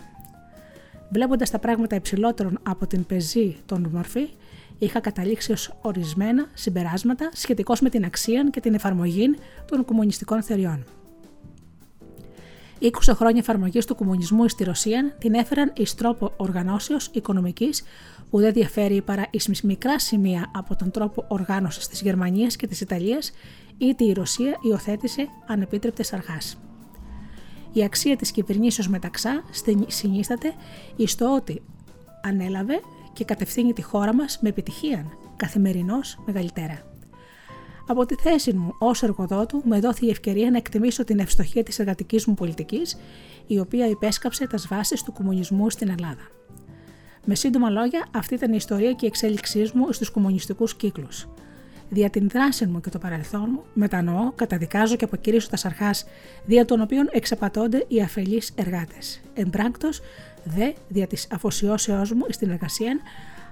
[1.10, 4.30] Βλέποντας τα πράγματα υψηλότερων από την πεζή των μορφή,
[4.78, 10.86] είχα καταλήξει ως ορισμένα συμπεράσματα σχετικώς με την αξία και την εφαρμογή των κομμουνιστικών θεριών.
[12.82, 17.84] 20 χρόνια εφαρμογής του κομμουνισμού στη Ρωσία την έφεραν εις τρόπο οργανώσεως οικονομικής
[18.30, 22.82] που δεν διαφέρει παρά εις μικρά σημεία από τον τρόπο οργάνωσης της Γερμανίας και της
[22.82, 23.32] Ιταλίας,
[23.78, 26.58] είτε η Ρωσία υιοθέτησε ανεπίτρεπτες αρχάς.
[27.74, 29.44] Η αξία της κυβερνήσεως μεταξά
[29.88, 30.54] συνίσταται
[30.96, 31.62] εις το ότι
[32.22, 32.80] ανέλαβε
[33.13, 36.91] και κατευθύνει τη χώρα μας με επιτυχία, καθημερινώς μεγαλύτερα.
[37.92, 41.80] Από τη θέση μου ως εργοδότου, μου δόθη η ευκαιρία να εκτιμήσω την ευστοχία της
[41.80, 42.98] εργατικής μου πολιτικής,
[43.48, 46.28] η οποία υπέσκαψε τα βάσεις του κομμουνισμού στην Ελλάδα.
[47.26, 51.28] Με σύντομα λόγια, αυτή ήταν η ιστορία και η εξέλιξή μου στους κομμουνιστικούς κύκλους.
[51.90, 56.06] Δια την δράση μου και το παρελθόν μου, μετανοώ, καταδικάζω και αποκηρύσω τα σαρχάς,
[56.46, 59.22] δια των οποίων εξαπατώνται οι αφελείς εργάτες.
[59.34, 60.02] Εμπράκτος,
[60.44, 63.00] δε, δια της αφοσιώσεώς μου στην εργασία,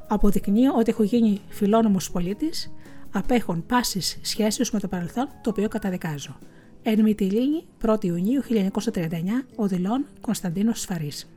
[0.08, 2.72] αποδεικνύω ότι έχω γίνει φιλόνομος πολίτης,
[3.12, 6.38] απέχον πάσης σχέσεως με το παρελθόν, το οποίο καταδικάζω.
[6.84, 11.30] Εν Μυτιλίνη, 1η Ιουνίου 1939, ο Δηλών Κωνσταντίνος Σφαρής.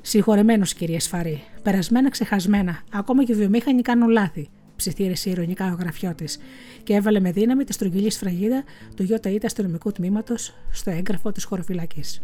[0.00, 6.38] Συγχωρεμένος, κυρία Σφαρή, περασμένα ξεχασμένα, ακόμα και οι βιομήχανοι κάνουν λάθη, ψιθύρισε ηρωνικά ο γραφιώτης
[6.82, 8.64] και έβαλε με δύναμη τη στρογγυλή σφραγίδα
[8.96, 12.22] του ΙΟΤΑ αστυνομικού τμήματος στο έγγραφο της χωροφυλακής.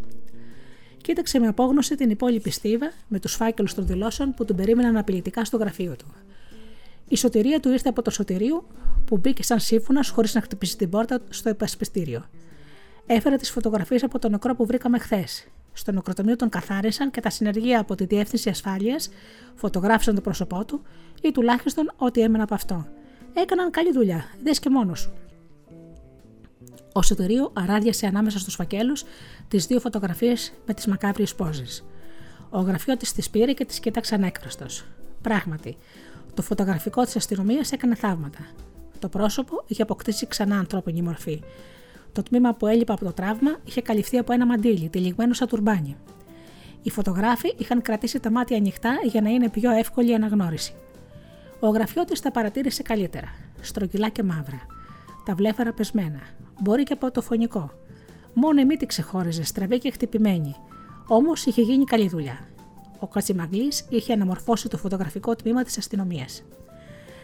[1.02, 5.44] Κοίταξε με απόγνωση την υπόλοιπη στίβα με τους φάκελους των δηλώσεων που τον περίμεναν απειλητικά
[5.44, 6.06] στο γραφείο του.
[7.12, 8.66] Η σωτηρία του ήρθε από το σωτηρίο
[9.04, 12.24] που μπήκε σαν σύμφωνας χωρίς να χτυπήσει την πόρτα στο επασπιστήριο.
[13.06, 15.46] Έφερε τις φωτογραφίες από το νεκρό που βρήκαμε χθες.
[15.72, 19.08] Στο νεκροτομείο τον καθάρισαν και τα συνεργεία από τη Διεύθυνση Ασφάλειας
[19.54, 20.82] φωτογράφησαν το πρόσωπό του
[21.22, 22.86] ή τουλάχιστον ό,τι έμενε από αυτό.
[23.34, 25.12] Έκαναν καλή δουλειά, δες και μόνος σου.
[26.92, 29.04] Ο Σωτηρίου αράδιασε ανάμεσα στους φακέλους
[29.48, 31.84] τις δύο φωτογραφίες με τις μακάβριες πόζες.
[32.50, 34.84] Ο γραφειώτης τις πήρε και τις κοίταξε ανέκφραστος.
[35.22, 35.76] Πράγματι,
[36.34, 38.38] το φωτογραφικό της αστυνομίας έκανε θαύματα.
[38.98, 41.42] Το πρόσωπο είχε αποκτήσει ξανά ανθρώπινη μορφή.
[42.12, 45.96] Το τμήμα που έλειπε από το τραύμα είχε καλυφθεί από ένα μαντίλι, τυλιγμένο σαν τουρμπάνι.
[46.82, 50.74] Οι φωτογράφοι είχαν κρατήσει τα μάτια ανοιχτά για να είναι πιο εύκολη η αναγνώριση.
[51.60, 53.28] Ο γραφιώτη τα παρατήρησε καλύτερα.
[53.60, 54.66] Στρογγυλά και μαύρα.
[55.24, 56.20] Τα βλέφαρα πεσμένα.
[56.60, 57.70] Μπορεί και από το φωνικό.
[58.34, 60.54] Μόνο η μύτη ξεχώριζε, στραβή και χτυπημένη.
[61.06, 62.51] Όμως είχε γίνει καλή δουλειά.
[63.02, 66.42] Ο Κατσιμαγλή είχε αναμορφώσει το φωτογραφικό τμήμα της αστυνομίας.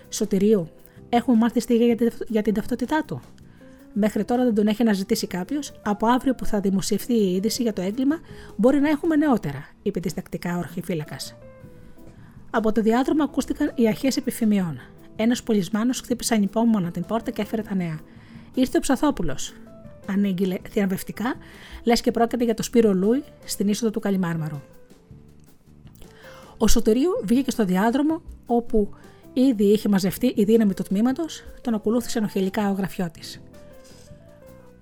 [0.08, 0.68] Σωτηρίου,
[1.08, 1.96] έχουμε μάθει στίγια
[2.28, 3.20] για την ταυτότητά του.
[3.92, 5.72] Μέχρι τώρα δεν τον έχει αναζητήσει κάποιος.
[5.82, 8.16] Από αύριο που θα δημοσιευθεί η είδηση για το έγκλημα,
[8.56, 11.36] μπορεί να έχουμε νεότερα, είπε διστακτικά ο αρχιφύλακας.
[12.50, 14.80] Από το διάδρομο ακούστηκαν οι αρχές επιφημιών.
[15.16, 17.98] Ένας πολισμάνο χτύπησε ανυπόμονα την πόρτα και έφερε τα νέα.
[18.54, 19.54] Ήρθε ο Ψαθόπουλος.
[20.06, 21.34] Ανήγγειλε θηραπευτικά,
[21.84, 24.60] λες και πρόκειται για το Σπύρο Λούι στην είσοδο του Καλιμάρμαρου.
[26.58, 28.88] Ο Σωτηρίου βγήκε στο διάδρομο, όπου
[29.32, 33.20] ήδη είχε μαζευτεί η δύναμη του τμήματος, τον ακολούθησε ενοχελικά ο γραφιώτη.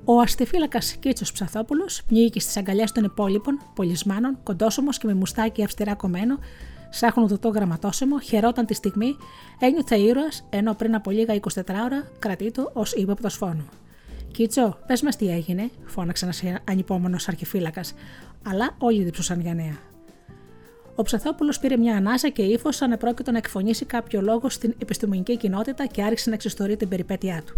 [0.05, 5.95] Ο αστεφύλακας Κίτσος Ψαθόπουλος πνίγηκε στις αγκαλιές των υπόλοιπων, πολισμάνων, κοντόσωμος και με μουστάκι αυστηρά
[5.95, 6.39] κομμένο,
[6.91, 9.17] Σάχνοντα το γραμματόσεμο, χαιρόταν τη στιγμή,
[9.59, 13.65] ένιωθε ήρωας, ενώ πριν από λίγα 24 ώρα κρατήτο ως ύποπτος φόνο.
[14.33, 17.95] Κίτσο, πες μας τι έγινε, φώναξε ένας ανυπόμονος αρχιφύλακας,
[18.47, 19.96] αλλά όλοι διψούσαν για νέα.
[20.99, 25.37] Ο Ψαθόπουλος πήρε μια ανάσα και ύφος σαν επρόκειτο να εκφωνήσει κάποιο λόγο στην επιστημονική
[25.37, 27.57] κοινότητα και άρχισε να εξιστορεί την περιπέτειά του.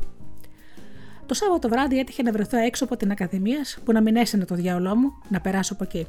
[1.26, 4.54] Το Σάββατο βράδυ έτυχε να βρεθώ έξω από την Ακαδημία που να μην έσαινε το
[4.54, 6.06] διάολό μου να περάσω από εκεί.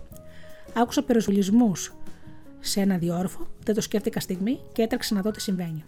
[0.73, 1.71] Άκουσα πυροσβολισμού
[2.59, 5.83] σε ένα διόρφο, δεν το σκέφτηκα στιγμή και έτρεξα να δω τι συμβαίνει.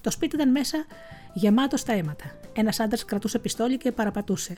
[0.00, 0.86] Το σπίτι ήταν μέσα
[1.34, 2.24] γεμάτο στα αίματα.
[2.52, 4.56] Ένας άντρας κρατούσε πιστόλι και παραπατούσε.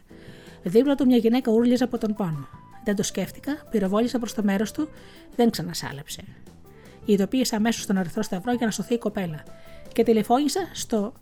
[0.62, 2.48] Δίπλα του μια γυναίκα ούρλιαζε από τον πόνο.
[2.84, 4.88] Δεν το σκέφτηκα, πυροβόλησα προς το μέρος του,
[5.36, 6.22] δεν ξανασάλεψε.
[7.04, 9.42] Ειδοποίησα αμέσως τον Ερυθρό Σταυρό για να σωθεί η κοπέλα
[9.92, 11.12] και τηλεφώνησα στο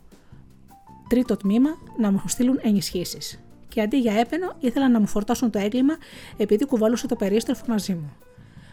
[1.09, 3.39] τρίτο τμήμα να μου στείλουν ενισχύσεις.
[3.67, 5.97] Και αντί για έπαινο, ήθελαν να μου φορτώσουν το έγκλημα
[6.37, 8.11] επειδή κουβαλούσε το περίστροφο μαζί μου.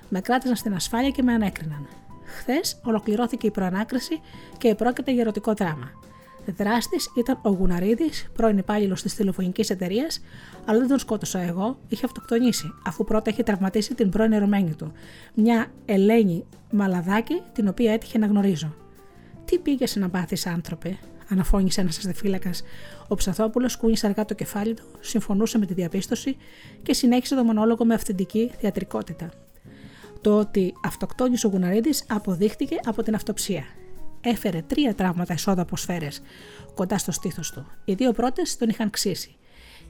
[0.09, 1.89] Με κράτησαν στην ασφάλεια και με ανέκριναν.
[2.25, 4.21] Χθες ολοκληρώθηκε η προανάκριση
[4.59, 5.91] και επρόκειται για ερωτικό δράμα.
[6.53, 10.21] Δράστης ήταν ο Γουναρίδης, πρώην υπάλληλος της τηλεφωνικής εταιρείας,
[10.65, 14.93] αλλά δεν τον σκότωσα εγώ, είχε αυτοκτονήσει, αφού πρώτα είχε τραυματίσει την πρώην ερωμένη του,
[15.35, 18.75] μια Ελένη Μαλαδάκη, την οποία έτυχε να γνωρίζω.
[19.45, 22.51] Τι πήγες να πάθει, άνθρωπε, αναφώνησε ένας αστεφύλακα.
[23.09, 26.37] Ο Ψαθόπουλος κούνησε αργά το κεφάλι του, συμφωνούσε με τη διαπίστωση
[26.83, 29.31] και συνέχισε το μονόλογο με αυθεντική θεατρικότητα.
[30.21, 33.65] Το ότι αυτοκτόνησε ο Γουναρίδης αποδείχτηκε από την αυτοψία.
[34.29, 36.21] Έφερε τρία τραύματα από σφαίρες
[36.75, 37.67] κοντά στο στήθος του.
[37.85, 39.37] Οι δύο πρώτες τον είχαν ξύσει.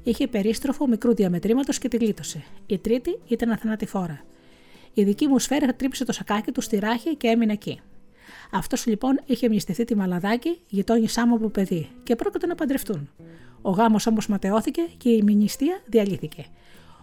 [0.03, 2.45] Είχε περίστροφο μικρού διαμετρήματος και τη γλίτωσε.
[2.67, 4.21] Η τρίτη ήταν αθανατηφόρα.
[4.95, 7.81] Η δική μου σφαίρα τρύπησε το σακάκι του στη ράχη και έμεινε εκεί.
[8.53, 13.11] Αυτός λοιπόν είχε μυστηθεί τη μαλαδάκι, γειτόνισά μου από παιδί, και πρόκειται να παντρευτούν.
[13.63, 16.47] Ο γάμος όμως ματαιώθηκε και η μηνυστία διαλύθηκε.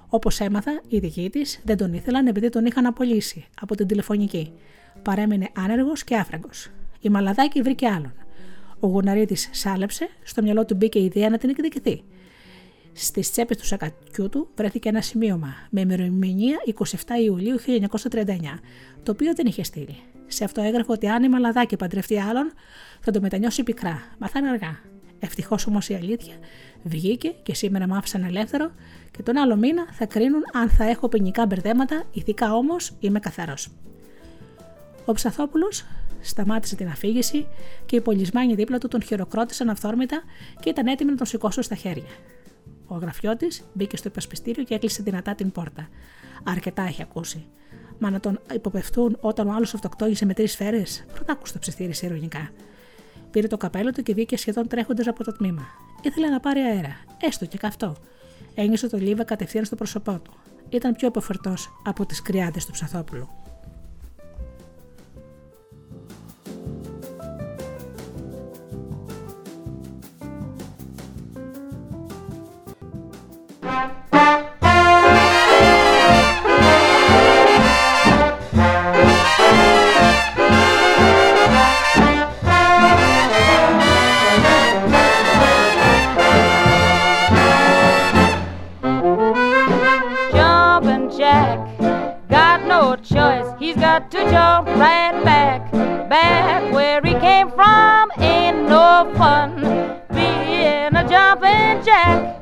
[0.10, 4.52] Όπως έμαθα, οι δικοί της δεν τον ήθελαν επειδή τον είχαν απολύσει από την τηλεφωνική.
[5.04, 6.72] Παρέμεινε άνεργος και άφραγκος.
[7.04, 8.13] Η Μαλαδάκη βρήκε άλλον.
[8.80, 12.04] Ο Γουναρίδη σάλεψε, στο μυαλό του μπήκε η ιδέα να την εκδικηθεί.
[12.94, 16.86] Στις τσέπες του σακατιού του βρέθηκε ένα σημείωμα με ημερομηνία 27
[17.24, 18.26] Ιουλίου 1939,
[19.04, 19.96] το οποίο δεν είχε στείλει.
[20.28, 22.52] Σε αυτό έγραφε ότι αν η Μαλαδάκη παντρευτεί άλλον,
[23.00, 24.80] θα το μετανιώσει πικρά, μα θα είναι αργά.
[25.20, 26.34] Ευτυχώς όμως η αλήθεια
[26.84, 28.72] βγήκε και σήμερα μ' άφησαν ελεύθερο
[29.12, 33.70] και τον άλλο μήνα θα κρίνουν αν θα έχω ποινικά μπερδέματα, ηθικά όμως είμαι καθαρός.
[35.06, 35.86] Ο Ψαθόπουλος
[36.23, 37.47] σταμάτησε την αφήγηση
[37.86, 40.23] και οι πολισμάνοι δίπλα του τον χειροκρότησαν αυθόρμητα
[40.59, 42.09] και ήταν έτοιμοι να τον σηκώσουν στα χέρια.
[42.88, 45.88] Ο γραφιώτης μπήκε στο υπασπιστήριο και έκλεισε δυνατά την πόρτα.
[46.43, 47.45] Αρκετά έχει ακούσει.
[47.99, 51.93] Μα να τον υποπευθούν όταν ο άλλος αυτοκτόνησε με τρεις σφαίρες, πρώτα άκουσε το ψιστήρι
[52.01, 52.49] ηρωνικά.
[53.31, 55.65] Πήρε το καπέλο του και βγήκε σχεδόν τρέχοντας από το τμήμα.
[56.01, 57.95] Ήθελε να πάρει αέρα, έστω και καυτό.
[58.55, 60.33] Ένιωσε το λίβα κατευθείαν στο πρόσωπό του.
[60.69, 63.42] Ήταν πιο υποφερτό από τις κρυάδες του ψαθόπουλου.
[93.99, 95.71] Got to jump right back,
[96.10, 98.12] back where he came from.
[98.17, 99.62] Ain't no fun
[100.12, 102.39] being a jumping jack.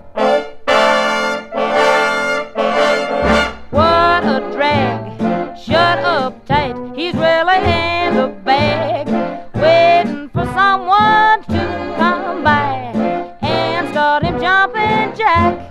[3.70, 5.58] What a drag!
[5.58, 9.08] Shut up tight, he's really in the bag,
[9.54, 12.94] waiting for someone to come by
[13.42, 15.71] and start him jumping jack.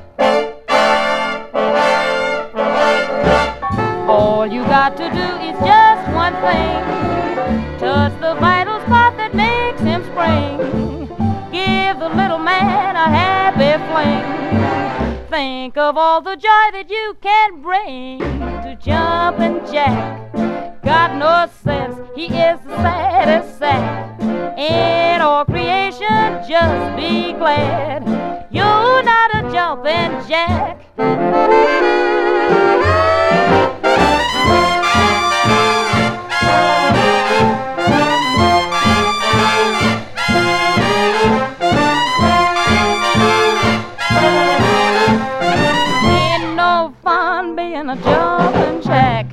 [15.41, 20.35] Think of all the joy that you can bring to jumping jack.
[20.83, 24.21] Got no sense, he is the saddest sack.
[24.59, 28.03] In all creation, just be glad
[28.53, 32.10] you're not a jumping jack.
[47.91, 49.27] A jumping jack.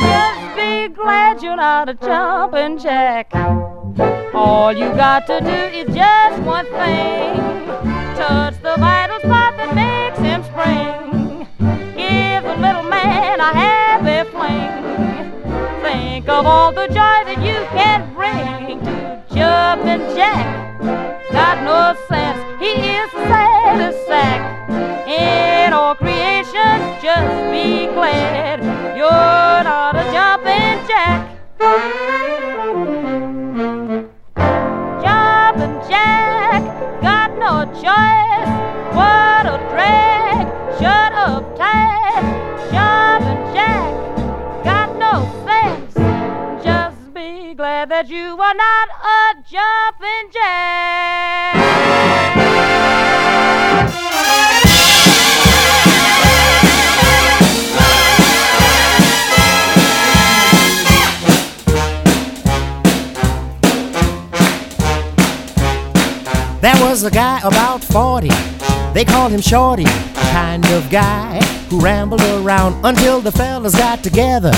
[0.00, 3.34] Just be glad you're not a jumping jack.
[4.32, 7.36] All you got to do is just one thing.
[8.16, 11.46] Touch the vital spot that makes him spring.
[11.94, 14.83] Give the little man a happy fling
[15.96, 20.46] think of all the joy that you can bring to Jumpin' Jack.
[21.30, 24.42] Got no sense, he is the saddest sack
[25.08, 26.74] in all creation.
[27.06, 28.58] Just be glad
[28.98, 31.20] you're not a Jumpin' Jack.
[35.04, 36.62] Jumpin' Jack,
[37.02, 37.52] got no
[37.82, 38.50] choice.
[38.98, 40.44] What a drag!
[40.80, 42.03] Shut up tight,
[47.86, 51.54] that you are not a jumping jack.
[66.60, 68.28] There was a guy about 40,
[68.94, 74.52] they called him Shorty, kind of guy who rambled around until the fellas got together,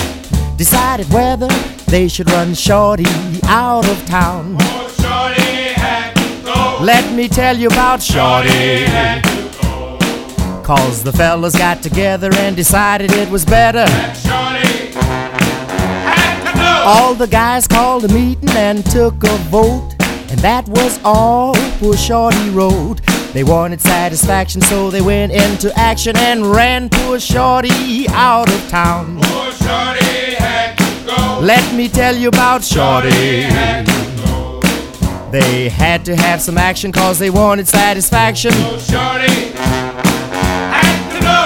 [0.56, 1.48] decided whether
[1.86, 3.04] they should run Shorty
[3.44, 4.56] out of town.
[4.60, 6.78] Oh, Shorty had to go.
[6.82, 8.48] Let me tell you about Shorty.
[8.84, 10.62] had to go.
[10.62, 13.86] Cause the fellas got together and decided it was better.
[14.14, 16.82] Shorty had to go.
[16.86, 19.94] All the guys called a meeting and took a vote.
[20.30, 23.00] And that was all poor Shorty wrote.
[23.36, 29.18] They wanted satisfaction, so they went into action and ran poor Shorty out of town.
[29.20, 31.40] Poor Shorty had to go.
[31.42, 33.42] Let me tell you about Shorty.
[33.42, 35.30] had to.
[35.30, 38.52] They had to have some action cause they wanted satisfaction.
[38.54, 39.86] Oh, Shorty had.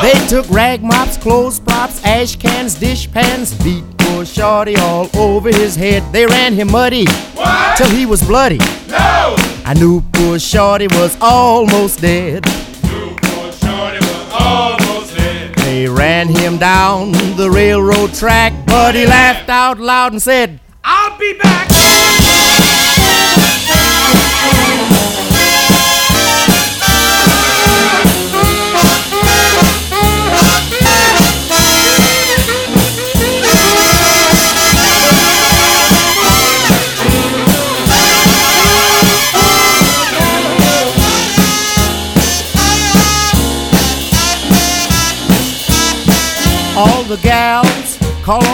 [0.04, 5.48] They took rag mops, clothes props, ash cans, dish pans, beat poor Shorty all over
[5.48, 6.04] his head.
[6.12, 7.76] They ran him muddy What?
[7.76, 8.58] till he was bloody.
[8.86, 9.34] No!
[9.70, 12.44] I knew poor Shorty was almost dead.
[12.48, 15.54] Shorty was almost dead.
[15.58, 21.16] They ran him down the railroad track, but he laughed out loud and said, I'll
[21.20, 21.68] be back.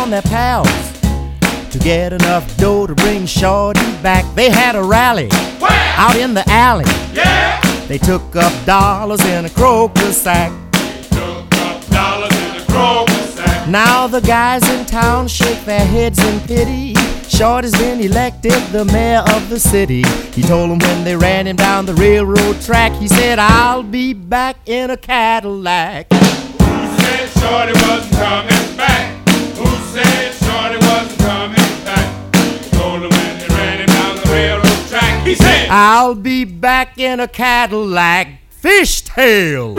[0.07, 0.93] On their pals
[1.73, 4.25] to get enough dough to bring Shorty back.
[4.37, 5.29] They had a rally
[5.59, 5.95] Where?
[5.97, 6.85] out in the alley.
[7.13, 7.61] Yeah.
[7.89, 10.53] They took up dollars in a croaker sack.
[11.11, 13.69] Took up dollars in the Kroger sack.
[13.69, 16.95] Now the guys in town shake their heads in pity.
[17.29, 20.05] Short has been elected the mayor of the city.
[20.35, 24.13] He told them when they ran him down the railroad track, he said, I'll be
[24.13, 26.13] back in a Cadillac.
[26.13, 26.19] Who
[26.99, 28.56] said Shorty wasn't coming
[35.71, 38.41] I'll be back in a Cadillac.
[38.63, 39.77] Fishtail.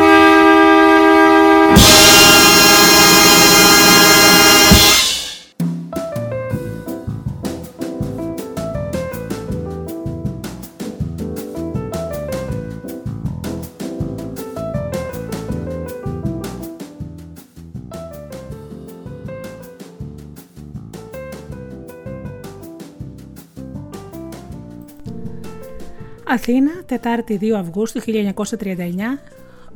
[26.30, 28.08] Αθήνα, Τετάρτη 2 Αυγούστου 1939,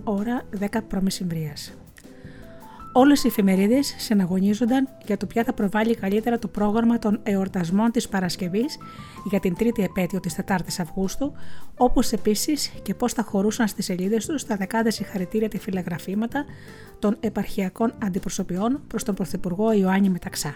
[0.03, 1.07] ώρα 10 π.μ.
[2.93, 8.09] Όλες οι εφημερίδες συναγωνίζονταν για το ποια θα προβάλλει καλύτερα το πρόγραμμα των εορτασμών της
[8.09, 8.77] Παρασκευής
[9.29, 11.31] για την τρίτη επέτειο της 4η Αυγούστου,
[11.77, 16.45] όπως επίσης και πώς θα χωρούσαν στις σελίδες τους τα δεκάδες συγχαρητήρια και φυλαγραφήματα
[16.99, 20.55] των επαρχιακών αντιπροσωπιών προς τον Πρωθυπουργό Ιωάννη Μεταξά.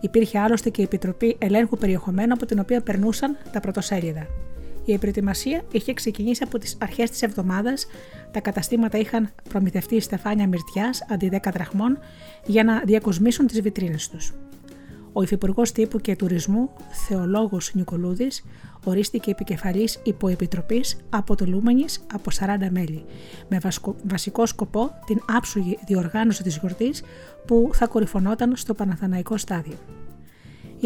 [0.00, 4.26] Υπήρχε άλλωστε και η Επιτροπή Ελέγχου Περιεχομένου από την οποία περνούσαν τα πρωτοσέλιδα.
[4.86, 7.86] Η προετοιμασία είχε ξεκινήσει από τις αρχές της εβδομάδας.
[8.30, 11.98] Τα καταστήματα είχαν προμηθευτεί στεφάνια μυρτιάς αντί 10 δραχμών
[12.46, 14.32] για να διακοσμήσουν τις βιτρίνες τους.
[15.12, 16.70] Ο Υφυπουργός Τύπου και Τουρισμού,
[17.08, 18.44] Θεολόγος Νικολούδης,
[18.84, 23.04] ορίστηκε επικεφαλής υποεπιτροπής αποτελούμενης από 40 μέλη,
[23.48, 27.02] με βασικό, βασικό σκοπό την άψογη διοργάνωση της γιορτής
[27.46, 29.95] που θα κορυφωνόταν στο Παναθαναϊκό στάδιο.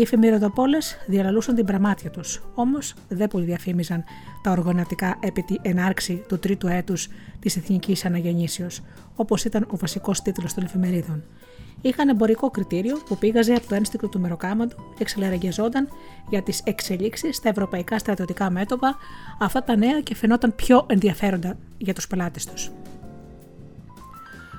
[0.01, 4.05] Οι εφημεριδοπόλες διαλαλούσαν την πραμάτια τους, όμως δεν πολύ διαφήμιζαν
[4.43, 8.81] τα οργανωτικά επί τη ενάρξη του τρίτου έτους της Εθνικής Αναγεννήσεως,
[9.17, 11.23] όπως ήταν ο βασικός τίτλος των εφημερίδων.
[11.81, 15.89] Είχαν εμπορικό κριτήριο που πήγαζε από το ένστικτο του μεροκάματου και εξελαραγιαζόταν
[16.29, 18.97] για τις εξελίξεις στα ευρωπαϊκά στρατιωτικά μέτωπα,
[19.39, 22.71] αυτά τα νέα και φαινόταν πιο ενδιαφέροντα για τους πελάτες τους.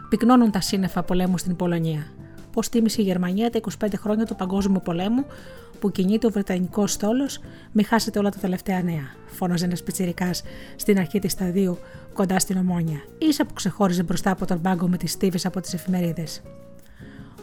[0.10, 2.08] Πυκνώνουν τα σύννεφα πολέμου στην Πολωνία
[2.52, 5.26] πώς τίμησε η Γερμανία τα 25 χρόνια του Παγκόσμιου Πολέμου
[5.80, 7.40] που κινείται ο Βρετανικός στόλος,
[7.72, 10.30] μη χάσετε όλα τα τελευταία νέα, φώναζε ένας πιτσυρικά
[10.76, 11.78] στην αρχή της σταδίου
[12.14, 15.74] κοντά στην Ομόνια, ίσα που ξεχώριζε μπροστά από τον πάγκο με τις στίβες από τις
[15.74, 16.42] εφημερίδες.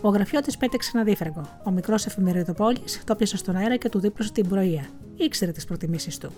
[0.00, 1.48] Ο γραφιώτη πέταξε ένα δίφραγκο.
[1.64, 4.84] Ο μικρός εφημεριδοπόλης το πιάσε στον αέρα και του δίπλωσε την προεία.
[5.16, 6.32] Ήξερε τις προτιμήσεις του.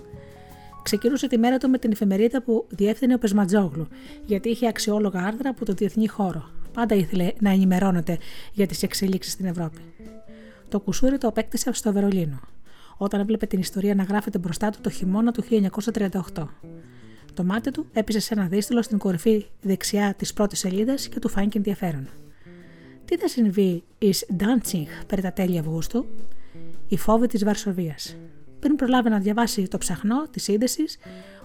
[0.82, 3.88] Ξεκινούσε τη μέρα του με την εφημερίδα που διεύθυνε ο Πεσματζόγλου,
[4.26, 8.18] γιατί είχε αξιόλογα άρθρα από το διεθνή χώρο, Πάντα ήθελε να ενημερώνεται
[8.52, 9.80] για τις εξελίξεις στην Ευρώπη.
[10.68, 12.40] Το κουσούρι το απέκτησε στο Βερολίνο,
[12.96, 15.44] όταν έβλεπε την ιστορία να γράφεται μπροστά του το χειμώνα του
[16.34, 16.46] 1938.
[17.34, 21.28] Το μάτι του έπεισε σε ένα δίστηλο στην κορυφή δεξιά της πρώτης σελίδας και του
[21.28, 22.08] φάνηκε ενδιαφέρον.
[23.04, 26.06] Τι θα συμβεί εις Ντάντσινγκ περί τα τέλη Αυγούστου,
[26.88, 28.16] η φόβη της Βαρσοβίας.
[28.60, 30.84] Πριν προλάβει να διαβάσει το ψαχνό της σύνδεση,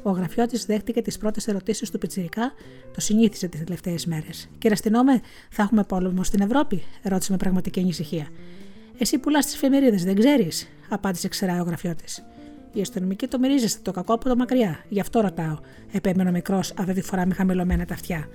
[0.09, 2.53] ο γραφιώτης δέχτηκε τις πρώτες ερωτήσεις του Πιτσυρικά,
[2.93, 4.49] το συνήθιζε τις τελευταίες μέρες.
[4.57, 8.27] Κύριε Αστυνόμε, θα έχουμε πόλεμο στην Ευρώπη, ρώτησε με πραγματική ανησυχία.
[8.97, 12.25] Εσύ πουλάς τις εφημερίδες, δεν ξέρεις, απάντησε ξερά ο γραφιώτης.
[12.73, 15.57] Οι αστυνομικοί το μυρίζεστε το κακό από το μακριά, γι' αυτό ρωτάω,
[15.91, 18.29] επέμενε ο μικρός αυτή τη φορά με χαμηλωμένα τα αυτιά.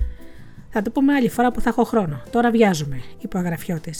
[0.71, 2.23] Θα το πούμε άλλη φορά που θα έχω χρόνο.
[2.31, 3.95] Τώρα βιάζουμε, είπε ο αγραφιώτη.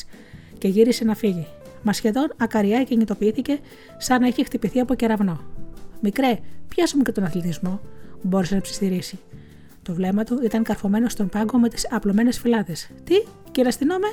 [0.59, 1.47] Και γύρισε να φύγει.
[1.83, 3.59] Μα σχεδόν ακαριά κινητοποιήθηκε
[3.99, 5.60] σαν να είχε χτυπηθεί από κεραυνό.
[6.01, 6.39] Μικρέ,
[6.69, 7.81] πιάσε μου και τον αθλητισμό,
[8.23, 9.19] μπόρεσε να ψιστηρίσει.
[9.83, 12.91] Το βλέμμα του ήταν καρφωμένο στον πάγκο με τις απλωμένες φυλάδες.
[13.05, 13.15] Τι,
[13.51, 14.07] κύριε αστυνόμε,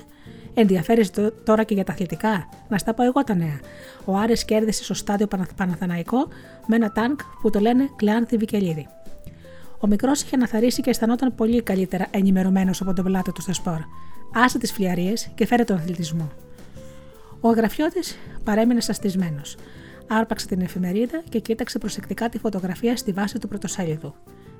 [0.53, 3.59] ενδιαφέρεστε τώρα και για τα αθλητικά; Να στα πω εγώ τα νέα.
[4.05, 6.27] Ο Άρε κέρδισε στο στάδιο Παναθαναϊκό
[6.67, 8.87] με ένα τάγκ που το λένε Κλεάνθη Βικελίδη.
[9.79, 13.79] Ο μικρός είχε αναθαρίσει και αισθανόταν πολύ καλύτερα ενημερωμένος από τον πελάτη του στα σπορ.
[14.33, 16.31] Άσε τις φλιαρίες και φέρε τον αθλητισμό.
[17.41, 17.99] Ο αγραφιώτη
[18.43, 19.41] παρέμεινε σαστισμένο.
[20.07, 24.15] Άρπαξε την εφημερίδα και κοίταξε προσεκτικά τη φωτογραφία στη βάση του πρωτοσέλιδου.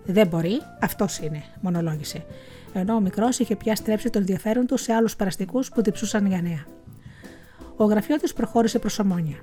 [0.06, 2.26] Δεν μπορεί, αυτός είναι, μονολόγησε.
[2.74, 6.42] Ενώ ο μικρός είχε πια στρέψει το ενδιαφέρον του σε άλλους περαστικούς που διψούσαν για
[6.42, 6.66] νέα.
[7.76, 9.38] Ο γραφιώτη προχώρησε προς ομόνια.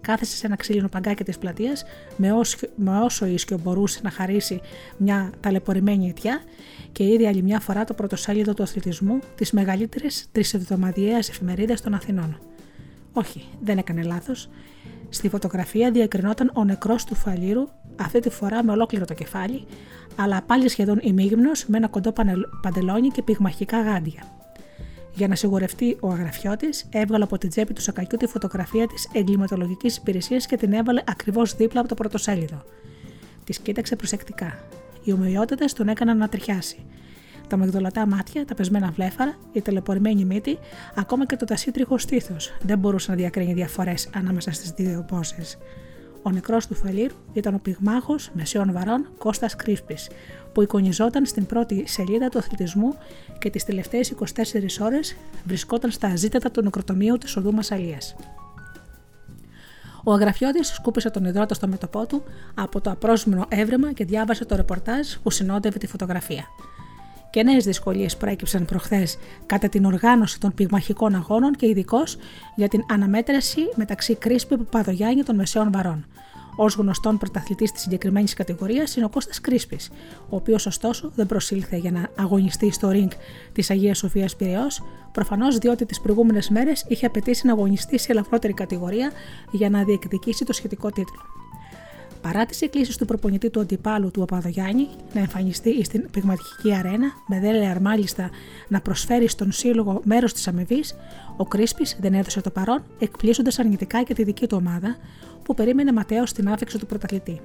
[0.00, 1.84] Κάθεσε σε ένα ξύλινο παγκάκι της πλατείας
[2.16, 2.28] με,
[2.76, 4.60] με όσο ίσιο μπορούσε να χαρίσει
[4.96, 6.42] μια ταλαιπωρημένη αιτιά
[6.92, 12.38] και είδε άλλη μια φορά το πρωτοσέλιδο του αθλητισμού της μεγαλύτερης τρισεβδομαδιαίας εφημερίδας των Αθηνών.
[13.12, 14.48] Όχι, δεν έκανε λάθος.
[15.08, 19.66] Στη φωτογραφία διακρινόταν ο νεκρός του φαλήρου, αυτή τη φορά με ολόκληρο το κεφάλι,
[20.16, 22.12] αλλά πάλι σχεδόν ημίγυμνος με ένα κοντό
[22.62, 24.22] παντελόνι και πυγμαχικά γάντια.
[25.14, 29.96] Για να σιγουρευτεί ο αγραφιώτης, έβγαλε από την τσέπη του σακακιού τη φωτογραφία της εγκληματολογικής
[29.96, 32.64] υπηρεσίας και την έβαλε ακριβώς δίπλα από το πρωτοσέλιδο.
[33.44, 34.58] Της κοίταξε προσεκτικά.
[35.04, 36.84] Οι ομοιότητες τον έκαναν να τριχιάσει.
[37.48, 40.58] Τα μαγδολατά μάτια, τα πεσμένα βλέφαρα, η ταλαιπωρημένη μύτη,
[40.94, 45.42] ακόμα και το τασίτριχο στήθος δεν μπορούσε να διακρίνει διαφορές ανάμεσα στις δύο πόσε.
[46.22, 49.96] Ο νεκρός του Φαλήρου ήταν ο πυγμάχος μεσαίων βαρών Κώστας Κρίσπη,
[50.52, 52.94] που εικονιζόταν στην πρώτη σελίδα του αθλητισμού
[53.38, 58.16] και τις τελευταίες 24 ώρες βρισκόταν στα αζήτατα του νεκροτομείου της οδού Μασαλίας.
[60.04, 62.22] Ο Αγραφιώτης σκούπισε τον υδρότα στο μέτωπό του
[62.54, 66.44] από το απρόσμενο έβρεμα και διάβασε το ρεπορτάζ που συνόδευε τη φωτογραφία.
[67.36, 72.16] Και νέε δυσκολίες προέκυψαν προχθές κατά την οργάνωση των πυγμαχικών αγώνων και ειδικώς
[72.54, 76.06] για την αναμέτρηση μεταξύ Κρίσπη Παπαδογιάννη των Μεσαίων Βαρών.
[76.56, 79.90] Ω γνωστόν πρωταθλητής της συγκεκριμένης κατηγορίας είναι ο Κώστας Κρίσπης,
[80.28, 83.10] ο οποίος ωστόσο δεν προσήλθε για να αγωνιστεί στο ριγκ
[83.52, 84.82] της Αγίας Σοφίας Πυραιός,
[85.12, 89.10] προφανώς διότι τις προηγούμενες μέρες είχε απαιτήσει να αγωνιστεί σε ελαφρότερη κατηγορία
[89.50, 91.20] για να διεκδικήσει το σχετικό τίτλο.
[92.26, 97.40] Παρά τι εκκλήσει του προπονητή του αντιπάλου του Παπαδογιάννη να εμφανιστεί στην πυγματική αρένα, με
[97.40, 98.30] δέλεαρ μάλιστα
[98.68, 100.96] να προσφέρει στον σύλλογο μέρος της αμοιβής,
[101.36, 104.96] ο Κρίσπης δεν έδωσε το παρόν, εκπλήσοντας αρνητικά και τη δική του ομάδα,
[105.42, 107.40] που περίμενε ματέως στην άφηξη του πρωταθλητή.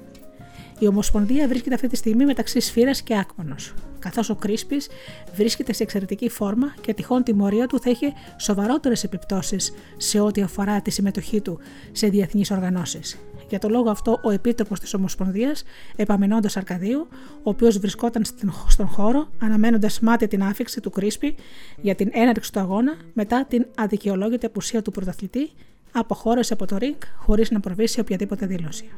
[0.79, 4.87] Η Ομοσπονδία βρίσκεται αυτή τη στιγμή μεταξύ Σφύρας και Άκμονος, καθώς ο Κρίσπης
[5.35, 10.81] βρίσκεται σε εξαιρετική φόρμα και τυχόν τιμωρία του θα είχε σοβαρότερες επιπτώσεις σε ό,τι αφορά
[10.81, 11.59] τη συμμετοχή του
[11.91, 13.17] σε διεθνείς οργανώσεις.
[13.51, 15.63] Για το λόγο αυτό, ο επίτροπος της Ομοσπονδίας,
[15.95, 17.07] Επαμενώντα Αρκαδίου,
[17.43, 18.23] ο οποίος βρισκόταν
[18.67, 21.35] στον χώρο, αναμένοντας μάτια την άφηξη του Κρίσπη
[21.81, 25.49] για την έναρξη του αγώνα μετά την αδικαιολόγητη απουσία του πρωταθλητή,
[25.91, 28.89] αποχώρησε από το ριγκ χωρίς να προβεί σε οποιαδήποτε δήλωση.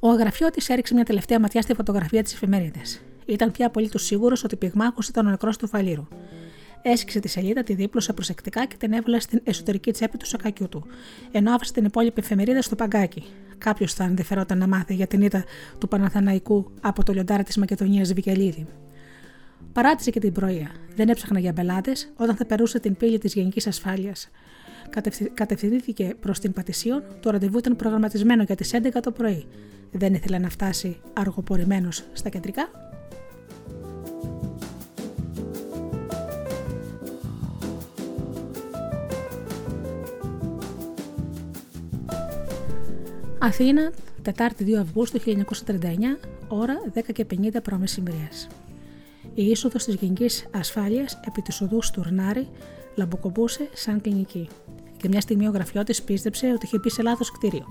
[0.00, 3.00] Ο αγραφιώτης έριξε μια τελευταία ματιά στη φωτογραφία της εφημερίδας.
[3.26, 6.06] Ήταν πια απολύτω σίγουρος ότι πυγμάχο ήταν ο νεκρό του Φαλήρου.
[6.82, 10.86] Έσκησε τη σελίδα, τη δίπλωσε προσεκτικά και την έβαλε στην εσωτερική τσέπη του σακακιού του,
[11.32, 13.24] ενώ άφησε την υπόλοιπη εφημερίδα στο παγκάκι.
[13.58, 15.44] Κάποιος θα ενδιαφερόταν να μάθει για την ήττα
[15.78, 18.66] του Παναθαναϊκού από το λιοντάρι της Μακεδονίας Βικελίδη.
[19.72, 20.70] Παράτησε και την πρωία.
[20.96, 24.30] Δεν έψαχνα για μπελάτες όταν θα περούσε την πύλη της Γενικής Ασφάλειας.
[25.34, 29.46] Κατευθυνθήκε προς την Πατησίων, το ραντεβού ήταν προγραμματισμένο για τις 11 το πρωί.
[29.90, 32.68] Δεν ήθελε να φτάσει αργοπορημένος στα κεντρικά.
[43.46, 43.92] Αθήνα,
[44.22, 45.32] Τετάρτη 2 Αυγούστου 1939,
[46.48, 47.82] ώρα 10 και 50 π.Μ.
[49.34, 52.48] Η είσοδος της Γενικής Ασφάλειας επί της οδού Στουρνάρη
[52.94, 54.48] λαμποκομπούσε σαν κλινική.
[54.96, 57.66] Και μια στιγμή ο γραφιώτη πίστεψε ότι είχε μπει σε λάθος κτίριο.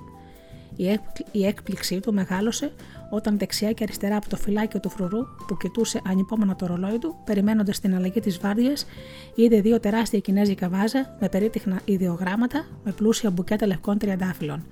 [1.31, 2.71] Η έκπληξή του μεγάλωσε
[3.09, 7.15] όταν δεξιά και αριστερά από το φυλάκιο του φρουρού που κοιτούσε ανυπόμονα το ρολόι του,
[7.25, 8.85] περιμένοντας την αλλαγή της βάρδιας,
[9.35, 14.63] είδε δύο τεράστια κινέζικα βάζα με περίτυχνα ιδεογράμματα με πλούσια μπουκέτα λευκών τριαντάφυλλων.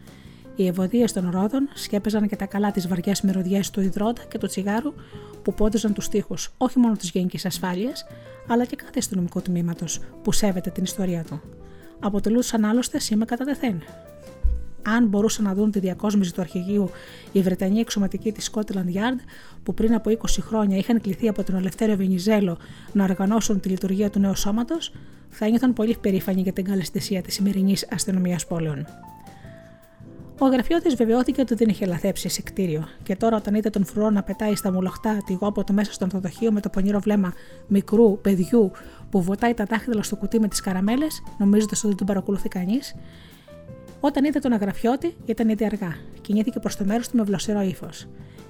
[0.56, 4.47] Οι ευωδίες των ρόδων σκέπεζαν και τα καλά τη βαριά μυρωδιά του υδρότα και του
[4.47, 4.93] τσιγάρου
[5.41, 8.06] που πόντιζαν τους τοίχου όχι μόνο της γενική ασφάλειας,
[8.47, 11.41] αλλά και κάθε αστυνομικού τμήματος που σέβεται την ιστορία του.
[11.99, 13.82] Αποτελούσαν άλλωστε σήμα κατά τεθέν.
[14.82, 16.89] Αν μπορούσαν να δουν τη διακόσμηση του αρχηγείου
[17.32, 19.20] οι Βρετανοί εξωματικοί της Scotland Yard,
[19.64, 22.58] που πριν από 20 χρόνια είχαν κληθεί από τον Ελευθέριο Βενιζέλο
[22.93, 24.93] να οργανώσουν τη λειτουργία του νέου σώματος,
[25.30, 28.86] θα ένιωθαν πολύ περήφανοι για την καλεσθησία της σημερινής αστυνομίας πόλεων.
[30.40, 34.10] Ο γραφειώτης βεβαιώθηκε ότι δεν είχε λαθέψει σε κτίριο, και τώρα όταν είδε τον φρουρό
[34.10, 37.34] να πετάει στα μουλοχτά τη γόμποτο μέσα στο ανθοδοχείο με το πονηρό βλέμμα
[37.68, 38.72] μικρού παιδιού
[39.10, 42.96] που βοτάει τα δάχτυλα στο κουτί με τις καραμέλες, νομίζοντας ότι δεν τον παρακολουθεί κανείς,
[44.00, 45.96] όταν είδε τον αγραφιώτη ήταν ήδη αργά.
[46.22, 48.08] Κινήθηκε προς το μέρος του με βλοσερό ύφος.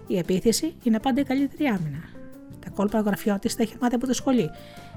[0.08, 2.04] Η επίθεση είναι πάντα η καλύτερη άμυνα.
[2.60, 4.50] Τα κόλπα ο γραφιώτης τα είχε μάθει από το σχολή.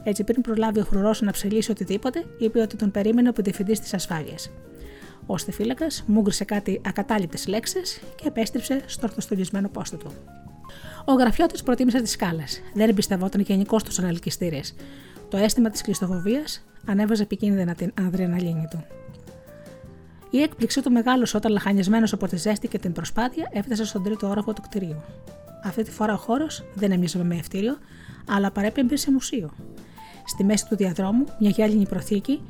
[0.04, 3.94] Έτσι, πριν προλάβει ο φρουρός να ψελίσει οτιδήποτε, είπε ότι τον περίμενε ο διευθυντή της
[3.94, 4.50] ασφάλειας.
[5.26, 10.12] Ο στεφύλακα μούγκρισε κάτι ακατάληπτε λέξεις και επέστρεψε στο ορθοστολισμένο πόστο του.
[11.04, 12.62] Ο γραφιώτης προτίμησε τις σκάλες.
[12.74, 14.60] Δεν εμπιστευόταν γενικώς τους αναλυκιστήρε.
[15.28, 18.84] Το αίσθημα της κλειστοφοβίας ανέβαζε επικίνδυνα την αδρεναλίνη του.
[20.30, 24.28] Η έκπληξή του μεγάλωσε όταν λαχανιασμένος από τη ζέστη και την προσπάθεια έφτασε στον τρίτο
[24.28, 25.02] όροφο του κτηρίου.
[25.64, 27.78] Αυτή τη φορά ο χώρος δεν έμοιαζε με ευτήριο,
[28.28, 29.50] αλλά παρέπεμπε σε μουσείο.
[30.24, 32.42] Στη μέση του διαδρόμου, μια γυάλινη προθήκη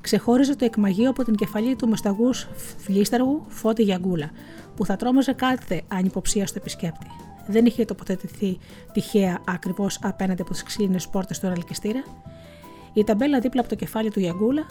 [0.00, 2.48] ξεχώριζε το εκμαγείο από την κεφαλή του μεσταγούς
[2.78, 4.30] φλίσταργου Φώτη Γιαγκούλα,
[4.76, 7.06] που θα τρόμαζε κάθε ανυποψία στο επισκέπτη.
[7.46, 8.58] Δεν είχε τοποθετηθεί
[8.92, 12.02] τυχαία ακριβώς απέναντι από τις ξύλινες πόρτες του ραλκιστήρα.
[12.92, 14.66] Η ταμπέλα δίπλα από το κεφάλι του Γιαγκούλα,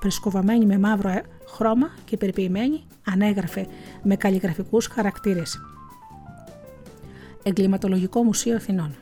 [0.00, 3.66] φρεσκοβαμένη με μαύρο χρώμα και περιποιημένη, ανέγραφε
[4.02, 5.60] με καλλιγραφικούς χαρακτήρες.
[7.42, 8.94] Εγκληματολογικό Μουσείο Αθηνών.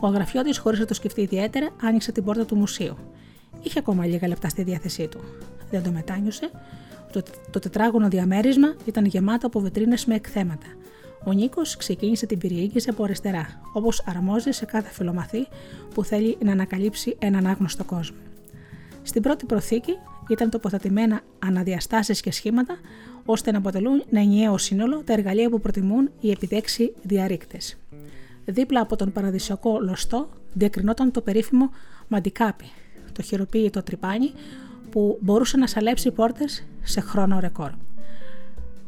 [0.00, 2.96] Ο αγραφιώτης, χωρίς να το σκεφτεί ιδιαίτερα, άνοιξε την πόρτα του μουσείου.
[3.62, 5.20] Είχε ακόμα λίγα λεπτά στη διάθεσή του.
[5.70, 6.50] Δεν το μετάνιωσε.
[7.12, 10.66] Το, το τετράγωνο διαμέρισμα ήταν γεμάτο από βετρίνε με εκθέματα.
[11.24, 15.46] Ο Νίκος ξεκίνησε την περιήγηση από αριστερά, όπως αρμόζει σε κάθε φιλομαθή
[15.94, 18.16] που θέλει να ανακαλύψει έναν άγνωστο κόσμο.
[19.02, 19.96] Στην πρώτη προθήκη
[20.28, 22.78] ήταν τοποθετημένα αναδιαστάσεις και σχήματα
[23.24, 27.76] ώστε να αποτελούν ένα ενιαίο σύνολο τα εργαλεία που προτιμούν οι επιδέξοι διαρρήκτες.
[28.44, 31.70] Δίπλα από τον παραδοσιακό λωστό διακρινόταν το περίφημο
[32.08, 32.64] μαντικάπι,
[33.20, 34.32] το χειροποίητο τρυπάνι
[34.90, 37.70] που μπορούσε να σαλέψει πόρτες σε χρόνο ρεκόρ.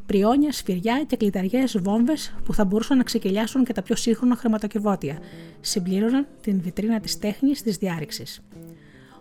[0.07, 5.19] Πριόνια, σφυριά και κλειδαριές βόμβες που θα μπορούσαν να ξεκυλιάσουν και τα πιο σύγχρονα χρηματοκιβώτια,
[5.61, 8.43] συμπλήρωναν την βιτρίνα της τέχνης της διάρρηξης.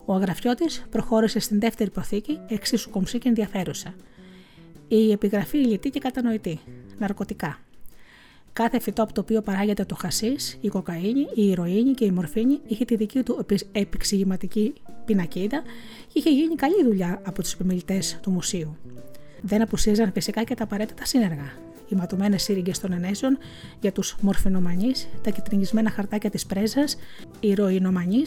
[0.05, 3.93] Ο αγραφιώτης προχώρησε στην δεύτερη προθήκη, εξίσου κομψή και ενδιαφέρουσα.
[4.87, 6.59] Η επιγραφή λιτή και κατανοητή.
[6.97, 7.59] Ναρκωτικά.
[8.53, 12.59] Κάθε φυτό από το οποίο παράγεται το χασίς, η κοκαίνη, η ηρωίνη και η μορφίνη
[12.67, 14.73] είχε τη δική του επεξηγηματική
[15.05, 15.61] πινακίδα
[16.07, 18.77] και είχε γίνει καλή δουλειά από τους επιμελητές του μουσείου.
[19.41, 21.53] Δεν απουσίαζαν φυσικά και τα απαραίτητα σύνεργα.
[21.89, 23.37] Οι ματωμένες σύριγγες των ενέσεων
[23.79, 26.97] για τους μορφινομανείς, τα κυτρινισμένα χαρτάκια της πρέζας,
[27.39, 28.23] οι ροϊνομανεί,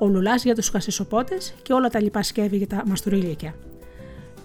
[0.00, 3.54] ο λουλάς για τους χασισοπότες και όλα τα λοιπά σκεύη για τα μαστουρίλικια.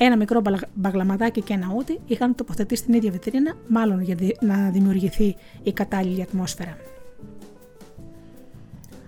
[0.01, 0.41] Ένα μικρό
[0.73, 6.21] μπαγλαμαδάκι και ένα ούτι είχαν τοποθετήσει στην ίδια βιτρίνα, μάλλον για να δημιουργηθεί η κατάλληλη
[6.21, 6.77] ατμόσφαιρα.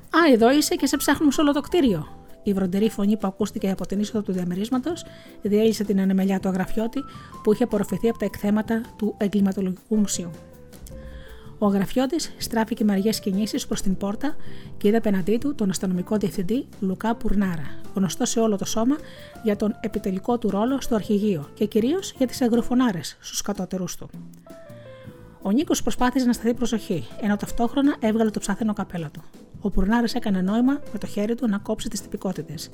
[0.09, 2.07] Α, εδώ είσαι και σε ψάχνουμε σε όλο το κτίριο.
[2.43, 5.05] Η βροντερή φωνή που ακούστηκε από την είσοδο του διαμερίσματος
[5.41, 7.03] διέλυσε την ανεμελιά του αγραφιώτη
[7.43, 10.31] που είχε απορροφηθεί από τα εκθέματα του Εγκληματολογικού Μουσείου.
[11.63, 14.35] Ο αγραφιώτη στράφηκε με αργές κινήσεις προς την πόρτα
[14.77, 18.95] και είδε απέναντί του τον αστυνομικό διευθυντή Λουκά Πουρνάρα, γνωστό σε όλο το σώμα
[19.43, 24.09] για τον επιτελικό του ρόλο στο αρχηγείο και κυρίως για τις αγροφωνάρες στους κατώτερου του.
[25.41, 29.21] Ο Νίκος προσπάθησε να σταθεί προσοχή, ενώ ταυτόχρονα έβγαλε το ψάθενο καπέλο του.
[29.61, 32.69] Ο Πουρνάρας έκανε νόημα με το χέρι του να κόψει τις τυπικότητες.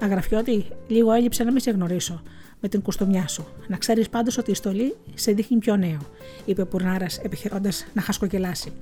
[0.00, 2.22] Αγραφιώτη, λίγο έλειψε να μην σε γνωρίσω
[2.64, 3.46] με την κουστομιά σου.
[3.68, 5.98] Να ξέρεις πάντως ότι η στολή σε δείχνει πιο νέο,
[6.44, 8.72] είπε ο Πουρνάρας επιχειρώντα να χασκοκελάσει.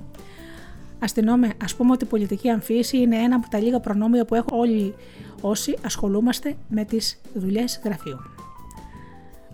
[0.99, 4.59] Αστυνόμε, ας πούμε ότι η πολιτική αμφίεση είναι ένα από τα λίγα προνόμια που έχουν
[4.59, 4.95] όλοι
[5.41, 8.18] όσοι ασχολούμαστε με τις δουλειές γραφείου.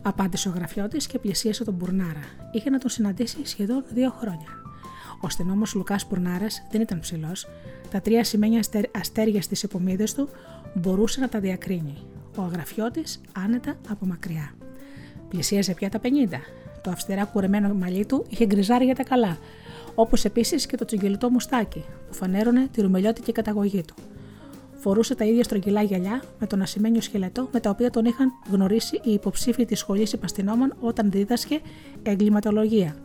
[0.02, 2.22] Απάντησε ο γραφιώτη και πλησίασε τον Πουρνάρα.
[2.52, 4.48] Είχε να τον συναντήσει σχεδόν δύο χρόνια.
[5.20, 7.48] Ο αστυνόμος Λουκάς Πουρνάρας δεν ήταν ψηλός.
[7.90, 8.60] Τα τρία σημαίνια
[8.98, 10.28] αστέρια στις επομίδες του
[10.74, 11.96] μπορούσε να τα διακρίνει.
[12.38, 13.02] Ο αγραφιώτη
[13.44, 14.54] άνετα από μακριά.
[15.28, 16.06] Πλησίαζε πια τα 50.
[16.82, 19.38] Το αυστηρά κουρεμένο μαλλί του είχε γκριζάρει τα καλά,
[19.94, 23.94] όπως επίσης και το τσιγκελιτό μουστάκι που φανέρωνε τη ρουμελιώτικη καταγωγή του.
[24.74, 29.00] Φορούσε τα ίδια στρογγυλά γυαλιά με τον ασημένιο σκελετό με τα οποία τον είχαν γνωρίσει
[29.04, 31.60] οι υποψήφοι της σχολής υπαστηνόμων όταν δίδασκε
[32.02, 32.96] εγκληματολογία.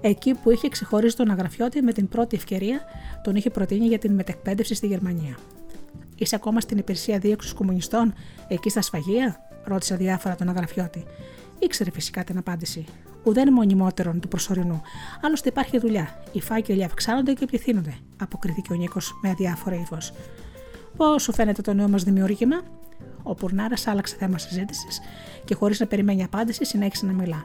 [0.00, 2.80] Εκεί που είχε ξεχωρίσει τον αγραφιώτη με την πρώτη ευκαιρία,
[3.22, 5.36] τον είχε προτείνει για την μετεκπαίδευση στη Γερμανία.
[6.20, 8.14] Είσαι ακόμα στην υπηρεσία δίωξης κομμουνιστών,
[8.48, 11.04] εκεί στα σφαγεία, ρώτησε διάφορα τον αγραφιώτη.
[11.58, 12.84] Ήξερε φυσικά την απάντηση.
[13.24, 14.82] Ουδέν μονιμότερον του προσωρινού.
[15.22, 16.22] Άλλωστε υπάρχει δουλειά.
[16.32, 20.12] Οι φάκελοι αυξάνονται και πληθύνονται, αποκρίθηκε ο Νίκος με αδιάφορο ύφος.
[20.96, 22.62] Πώς σου φαίνεται το νέο μας δημιούργημα,
[23.22, 25.00] ο Πουρνάρας άλλαξε θέμα συζήτησης
[25.44, 27.44] και χωρίς να περιμένει απάντηση συνέχισε να μιλά.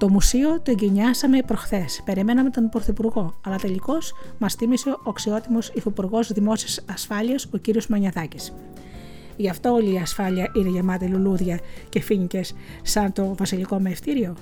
[0.00, 2.02] Το μουσείο το εγκαινιάσαμε προχθές.
[2.04, 7.84] Περιμέναμε τον Πρωθυπουργό, αλλά τελικώς μας τίμησε ο αξιότιμος Υφυπουργός Δημόσιας Ασφάλειας, ο κ.
[7.88, 8.52] Μανιαδάκης.
[9.36, 14.34] Γι' αυτό όλη η ασφάλεια είναι γεμάτη λουλούδια και φίνικες σαν το βασιλικό μευτήριο,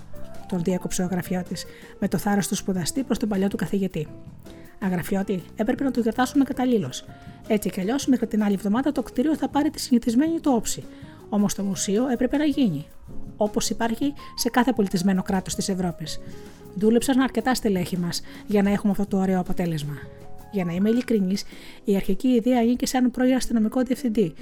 [0.49, 1.57] τον διέκοψε ο γραφιώτη,
[1.99, 4.07] με το θάρρος του σπουδαστή προς τον παλιό του καθηγητή.
[4.79, 7.05] Αγραφιώτη, έπρεπε να το γιορτάσουμε καταλήλως.
[7.49, 10.85] Έτσι κι αλλιώς, μέχρι την άλλη εβδομάδα το κτίριο θα πάρει τη συνηθισμένη του όψη.
[11.29, 12.87] Όμως το μουσείο έπρεπε να γίνει,
[13.39, 16.20] όπως υπάρχει σε κάθε πολιτισμένο κράτος της Ευρώπης.
[16.74, 19.95] Δούλεψαν αρκετά στελέχη μας για να έχουμε αυτό το ωραίο αποτέλεσμα.
[20.53, 21.45] Για να είμαι ειλικρινής,
[21.84, 24.34] η αρχική ιδέα ανήκε σε έναν πρώην αστυνομικό διευθυντή,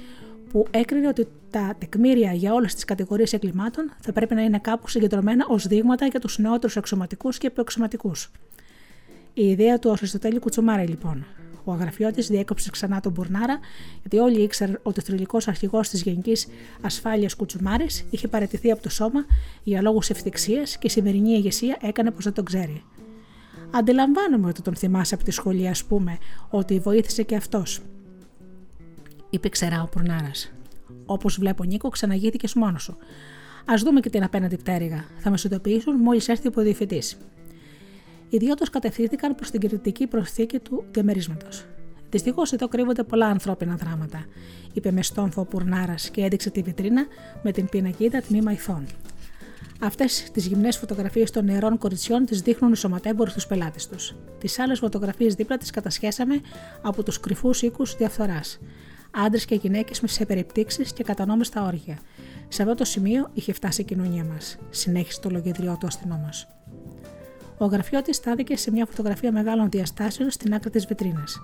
[0.51, 4.89] που έκρινε ότι τα τεκμήρια για όλες τις κατηγορίες εγκλημάτων θα πρέπει να είναι κάπου
[4.89, 8.11] συγκεντρωμένα ως δείγματα για τους νεότερους εξωματικούς και επιοξωματικού.
[9.33, 11.25] Η ιδέα του Αριστοτέλη Κουτσουμάρη, λοιπόν.
[11.67, 13.59] Ο αγραφιώτης διέκοψε ξανά τον Μπουρνάρα,
[13.99, 16.47] γιατί όλοι ήξεραν ότι ο θρηλυκός αρχηγός της Γενικής
[16.81, 19.25] Ασφάλειας Κουτσουμάρης είχε παραιτηθεί από το σώμα
[19.63, 22.83] για λόγους ευθυξίας και η σημερινή ηγεσία έκανε πως δεν τον ξέρει.
[23.71, 26.17] Αντιλαμβάνομαι ότι τον θυμάσαι από τη σχολή, ας πούμε,
[26.49, 27.81] ότι βοήθησε και αυτός.
[29.29, 30.51] Είπε ξερά ο Μπουρνάρας.
[31.05, 32.97] Όπως βλέπω, Νίκο, ξαναγήθηκε μόνος σου.
[33.65, 35.05] Α δούμε και την απέναντι πτέρυγα.
[35.17, 37.01] Θα με ειδοποιήσουν μόλις έρθει ο διευθυντή.
[38.29, 41.65] Οι δυο του κατευθύνθηκαν προς την κριτική προσθήκη του διαμερίσματος.
[42.09, 44.25] Δυστυχώς εδώ κρύβονται πολλά ανθρώπινα δράματα,
[44.73, 47.05] είπε με στόμφο ο Πουρνάρας και έδειξε τη βιτρίνα
[47.43, 48.85] με την πινακίδα τμήμα ηθών.
[49.81, 54.15] Αυτές τις γυμνές φωτογραφίες των νεαρών κοριτσιών τις δείχνουν οι σωματέμποροι στους πελάτες τους.
[54.37, 56.41] Τις άλλες φωτογραφίες δίπλα τις κατασχέσαμε
[56.81, 58.59] από τους κρυφούς οίκους διαφθοράς.
[59.11, 61.99] Άντρες και γυναίκες σε περιπτύξεις και κατανόμες στα όργια.
[62.47, 66.56] Σε αυτό το σημείο είχε φτάσει η κοινωνία μας, συνέχισε το λογιδριό του αστυνόμος.
[67.57, 71.41] Ο γραφιώτη στάθηκε σε μια φωτογραφία μεγάλων διαστάσεων στην άκρη της βιτρίνας.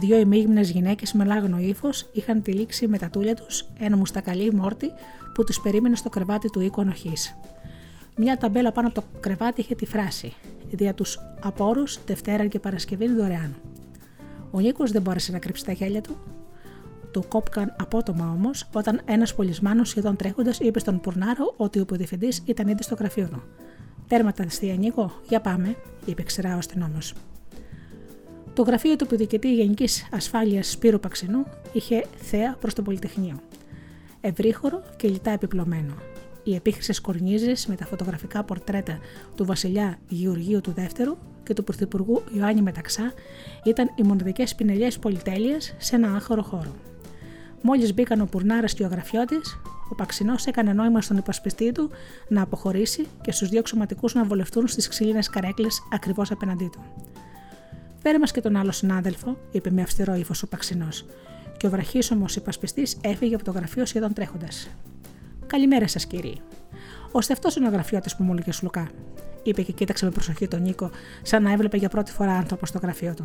[0.00, 4.90] Δύο ημίγυμνες γυναίκες με λάγνο ύφος είχαν τυλίξει με τα τούλια τους ένα μουστακαλί μόρτι
[5.34, 7.12] που τους περίμενε στο κρεβάτι του οίκου ανοχή.
[8.16, 10.34] Μια ταμπέλα πάνω από το κρεβάτι είχε τη φράση
[10.70, 13.54] Δια τους απόρους Δευτέρα και Παρασκευή είναι δωρεάν.
[14.50, 16.16] Ο Νίκος δεν μπόρεσε να κρύψει τα γέλια του.
[17.10, 22.28] Του κόπηκαν απότομα όμως όταν ένας πολισμάνο σχεδόν τρέχοντας είπε στον Πουρνάρο ότι ο υποδιευθυντή
[22.44, 23.42] ήταν ήδη στο γραφείο του.
[24.10, 27.14] Τέρμα τα αστεία, Νίκο, για πάμε, είπε ξερά ο αστυνόμος.
[28.54, 33.40] Το γραφείο του Πουδικητή Γενικής Ασφάλειας Σπύρου Παξινού είχε θέα προς το Πολυτεχνείο.
[34.20, 35.94] Ευρύχωρο και λιτά επιπλωμένο.
[36.42, 38.98] Οι επίχρησες κορνίζες με τα φωτογραφικά πορτρέτα
[39.36, 43.12] του βασιλιά Γεωργίου του Δεύτερου και του πρωθυπουργού Ιωάννη Μεταξά
[43.64, 46.74] ήταν οι μοναδικές πινελιές πολυτέλειας σε ένα άχωρο χώρο.
[47.62, 49.40] Μόλις μπήκαν ο Πουρνάρας και ο Αγραφιώτη,
[49.90, 51.90] ο Παξινός έκανε νόημα στον υπασπιστή του
[52.28, 56.80] να αποχωρήσει και στους δύο ξωματικού να βολευτούν στις ξύλινες καρέκλες ακριβώς απέναντί του.
[58.02, 61.04] Φέρε μας και τον άλλο συνάδελφο, είπε με αυστηρό ύφος ο Παξινός,
[61.56, 64.68] και ο βραχίσωμος υπασπιστής έφυγε από το γραφείο σχεδόν τρέχοντας.
[65.46, 66.40] Καλημέρα σας, κύριοι.
[67.12, 68.90] Ώστε αυτός είναι ο γραφειώτης που μου έλεγε Σλουκά,
[69.42, 70.90] είπε και κοίταξε με προσοχή τον Νίκο,
[71.22, 73.24] σαν να έβλεπε για πρώτη φορά άνθρωπο στο γραφείο του.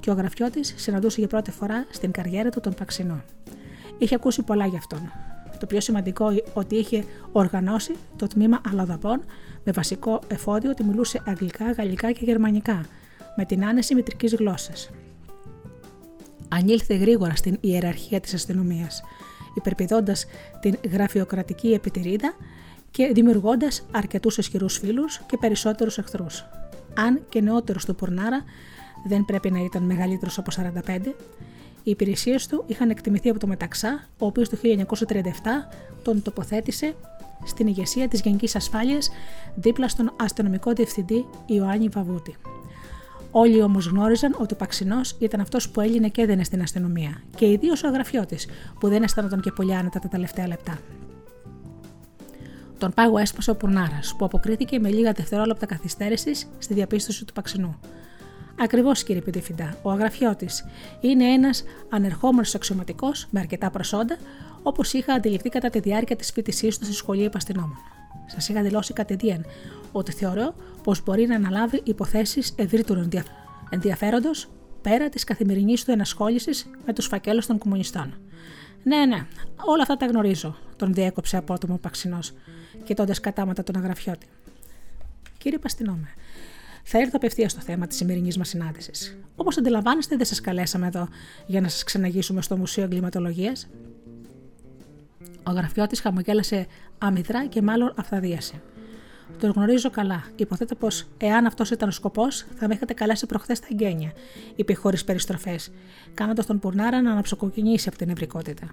[0.00, 3.22] Και ο γραφειώτης συναντούσε για πρώτη φορά στην καριέρα του τον Παξινό.
[3.98, 5.12] Είχε ακούσει πολλά γι' αυτόν.
[5.58, 9.24] Το πιο σημαντικό ότι είχε οργανώσει το τμήμα αλλοδαπών
[9.64, 12.86] με βασικό εφόδιο ότι μιλούσε αγγλικά, γαλλικά και γερμανικά,
[13.36, 14.90] με την άνεση μητρικής γλώσσας.
[16.48, 19.02] Ανήλθε γρήγορα στην ιεραρχία της αστυνομίας,
[19.54, 20.26] υπερπηδώντας
[20.60, 22.34] την γραφειοκρατική επιτηρίδα
[22.90, 26.44] και δημιουργώντας αρκετούς ισχυρούς φίλους και περισσότερους εχθρούς.
[26.94, 28.44] Αν και νεότερος του Πορνάρα
[29.06, 31.14] δεν πρέπει να ήταν μεγαλύτερος από 45,
[31.82, 35.22] οι υπηρεσίες του είχαν εκτιμηθεί από το Μεταξά, ο οποίος το 1937
[36.02, 36.94] τον τοποθέτησε
[37.44, 39.10] στην ηγεσία της Γενικής Ασφάλειας
[39.54, 42.36] δίπλα στον αστυνομικό διευθυντή Ιωάννη Βαβούτη.
[43.30, 47.46] Όλοι όμως γνώριζαν ότι ο Παξινός ήταν αυτός που έλυνε και έδαινε στην αστυνομία, και
[47.46, 48.46] ιδίως ο αγραφιώτης,
[48.80, 50.78] που δεν αισθάνονταν και πολύ άνετα τα τελευταία λεπτά.
[52.78, 57.78] Τον πάγο έσπασε ο Πουρνάρας, που αποκρίθηκε με λίγα δευτερόλεπτα καθυστέρησης στη διαπίστωση του Παξινού.
[58.60, 60.64] Ακριβώς, κύριε Πιτήφιντα, ο Αγραφιώτης
[61.00, 64.16] είναι ένας ανερχόμενος αξιωματικός με αρκετά προσόντα,
[64.62, 67.76] όπως είχα αντιληφθεί κατά τη διάρκεια της φοιτησής του στη σχολή επαστηνόμων.
[68.26, 69.44] Σας είχα δηλώσει κατηδίαν
[69.92, 73.08] ότι θεωρώ πως μπορεί να αναλάβει υποθέσεις ευρύτερου
[73.70, 74.48] ενδιαφέροντος
[74.82, 78.14] πέρα της καθημερινής του ενασχόλησης με τους φακέλους των κομμουνιστών.
[78.82, 82.32] Ναι, ναι, όλα αυτά τα γνωρίζω, τον διέκοψε απότομο ο Παξινός,
[82.84, 84.26] κοιτώντας κατάματα τον Αγραφιώτη.
[85.38, 86.08] Κύριε Παστινόμε,
[86.90, 89.18] θα έρθω απευθείας στο θέμα της σημερινής μας συνάντησης.
[89.36, 91.08] Όπως αντιλαμβάνεστε, δεν σας καλέσαμε εδώ
[91.46, 93.68] για να σας ξεναγήσουμε στο Μουσείο Εγκληματολογίας.
[95.42, 96.66] Ο γραφειώτης χαμογέλασε
[96.98, 98.62] αμυδρά και μάλλον αυθαδίασε.
[99.38, 100.24] Τον γνωρίζω καλά.
[100.36, 104.12] Υποθέτω πως, εάν αυτός ήταν ο σκοπός, θα με είχατε καλέσει προχθές στα εγγένεια,
[104.56, 105.70] είπε χωρίς περιστροφές,
[106.14, 108.66] κάνοντας τον Πουρνάρα να αναψοκοκκινήσει από την ευρικότητα.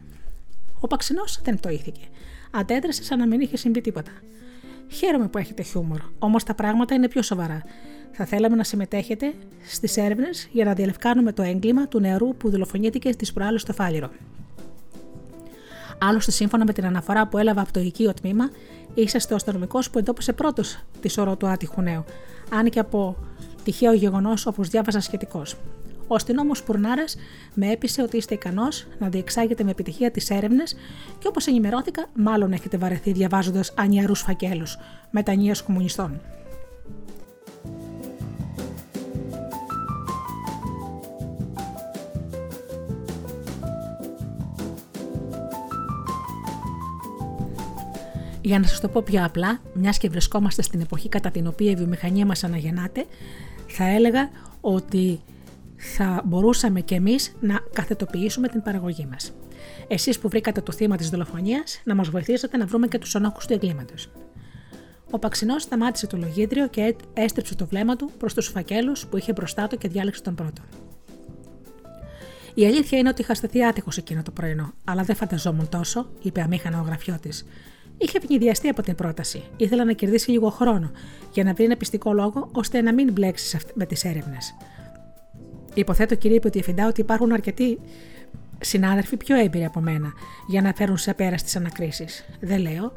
[0.79, 2.01] Ο Παξινό δεν πτωήθηκε.
[2.51, 4.11] Αντέδρασε σαν να μην είχε συμβεί τίποτα.
[4.91, 7.61] Χαίρομαι που έχετε χιούμορ, όμως τα πράγματα είναι πιο σοβαρά.
[8.17, 9.33] Θα θέλαμε να συμμετέχετε
[9.67, 14.09] στις έρευνες για να διαλευκάνουμε το έγκλημα του νεαρού που δολοφονήθηκε στις προάλλες στο Φάληρο.
[15.97, 18.49] Άλλωστε, σύμφωνα με την αναφορά που έλαβα από το οικείο τμήμα,
[18.93, 22.03] είσαστε ο αστυνομικός που εντόπισε πρώτος τη σωρό του άτυχου νέου,
[22.49, 23.15] αν και από
[23.63, 25.55] τυχαίο γεγονός όπως διάβαζα σχετικώς.
[26.07, 27.15] Ο αστυνόμος Πουρνάρας
[27.53, 30.75] με έπεισε ότι είστε ικανός να διεξάγετε με επιτυχία τις έρευνες
[31.19, 34.77] και όπως ενημερώθηκα, μάλλον έχετε βαρεθεί διαβάζοντας ανιαρούς φακέλους
[35.11, 36.21] μετανία κομμουνιστών.
[48.45, 51.71] Για να σας το πω πιο απλά, μιας και βρισκόμαστε στην εποχή κατά την οποία
[51.71, 53.05] η βιομηχανία μας αναγεννάται,
[53.67, 54.29] θα έλεγα
[54.61, 55.19] ότι
[55.75, 59.33] θα μπορούσαμε κι εμείς να καθετοποιήσουμε την παραγωγή μας.
[59.87, 63.39] Εσείς που βρήκατε το θύμα της δολοφονίας, να μας βοηθήσετε να βρούμε και τους ενόχου
[63.47, 64.11] του εγκλήματος.
[65.11, 69.31] Ο Παξινός σταμάτησε το λογίδριο και έστρεψε το βλέμμα του προς τους φακέλους που είχε
[69.31, 70.61] μπροστά του και διάλεξε τον πρώτο.
[72.53, 76.41] Η αλήθεια είναι ότι είχα στεθεί άτυχος εκείνο το πρωινό, αλλά δεν φανταζόμουν τόσο, είπε
[76.41, 77.45] αμήχανα ο γραφιώτης.
[77.97, 79.43] Είχε πνιδιαστεί από την πρόταση.
[79.57, 80.91] Ήθελα να κερδίσει λίγο χρόνο
[81.33, 84.55] για να βρει ένα πιστικό λόγο ώστε να μην μπλέξεις με τις έρευνες.
[85.73, 87.79] Υποθέτω, κύριε Διευθυντά, ότι υπάρχουν αρκετοί
[88.59, 90.13] συνάδελφοι πιο έμπειροι από μένα
[90.47, 92.25] για να φέρουν σε πέρα στις ανακρίσεις.
[92.39, 92.91] Δεν λέω.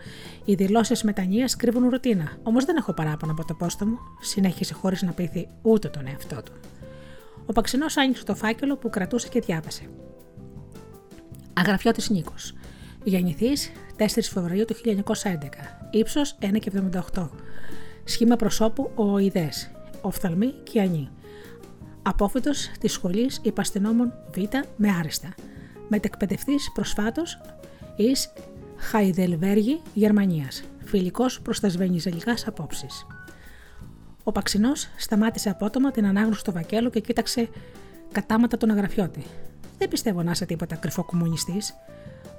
[0.44, 2.38] Οι δηλώσεις μετανία κρύβουν ρουτίνα.
[2.42, 6.42] Όμως δεν έχω παράπονα από το πόστο μου, συνέχισε χωρίς να πείθει ούτε τον εαυτό
[6.42, 6.52] του.
[7.46, 9.82] Ο Παξινός άνοιξε το φάκελο που κρατούσε και διάβασε.
[11.52, 12.54] Αγραφιώτης Νίκος.
[13.04, 13.52] Γεννηθή
[13.98, 14.98] 4 Φεβρουαρίου του 1911.
[15.90, 16.38] Ύψος
[17.12, 17.28] 1,78.
[18.04, 19.48] Σχήμα προσώπου ο Ιδέ.
[20.00, 21.08] Οφθαλμή και ανή.
[22.02, 24.38] Απόφυτος της σχολής Υπαστηνόμων Β
[24.76, 25.34] με άριστα.
[25.88, 27.40] Μετεκπαιδευτής προσφάτως
[27.96, 28.32] εις
[28.76, 30.62] Χαϊδελβέργη, Γερμανίας.
[30.84, 33.06] Φιλικός προς τα σβενιζελικά απόψεις.
[34.22, 37.48] Ο Παξινός σταμάτησε απότομα την ανάγνωση του Βακέλου και κοίταξε
[38.12, 39.22] κατάματα τον αγραφιώτη.
[39.78, 41.74] Δεν πιστεύω να είσαι τίποτα κρυφό κομμουνιστής.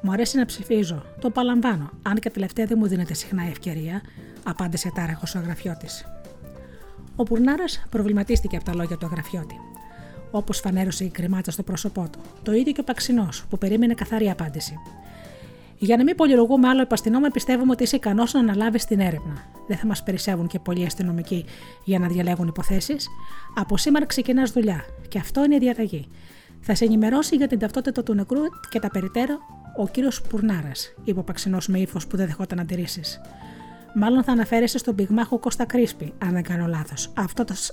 [0.02, 1.04] Μου αρέσει να ψηφίζω.
[1.22, 1.90] Το απαλαμβάνω.
[2.02, 4.02] Αν και τελευταία δεν μου δίνεται συχνά ευκαιρία,
[4.44, 5.88] απάντησε τάραχος ο αγραφιώτη.
[7.16, 9.56] Ο Πουρνάρας προβληματίστηκε από τα λόγια του αγραφιώτη.
[10.32, 12.20] Όπως φανέρωσε η κρεμάτσα στο πρόσωπό του.
[12.44, 14.80] Το ίδιο και ο Παξινός, που περίμενε καθαρή απάντηση.
[15.78, 19.34] Για να μην πολυλογούμε άλλο επαστηνόμαι, πιστεύουμε ότι είσαι ικανός να αναλάβεις την έρευνα.
[19.68, 21.46] Δεν θα μας περισσεύουν και πολλοί αστυνομικοί
[21.84, 23.08] για να διαλέγουν υποθέσεις.
[23.56, 26.08] Από σήμερα ξεκινάς δουλειά, και αυτό είναι η διαταγή.
[26.62, 29.40] Θα σε ενημερώσει για την ταυτότητα του νεκρού και τα περιττέρω
[29.82, 33.22] ο κύριος Πουρνάρας, είπε ο Παξινό με ύφος που δεν δεχόταν αντιρρήσεις.
[33.96, 37.12] Μάλλον θα αναφέρεσαι στον πυγμάχο Κώστα Κρίσπη, αν δεν κάνω λάθος.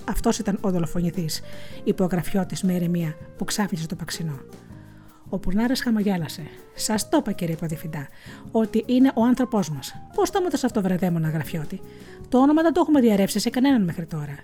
[0.05, 1.41] Αυτός ήταν ο δολοφονηθής,
[1.83, 4.39] είπε ο γραφιώτη με ηρεμία που ξάφνιζε το Παξινό.
[5.29, 6.41] Ο Πουρνάρας χαμογέλασε.
[6.75, 8.07] Σας το είπα, κύριε Παδηφιντά,
[8.51, 9.95] ότι είναι ο άνθρωπός μας.
[10.15, 11.79] Πώς το έμαθα αυτό, βρεδέμονα γραφιώτη;
[12.29, 14.35] Το όνομα δεν το έχουμε διαρρεύσει σε κανέναν μέχρι τώρα,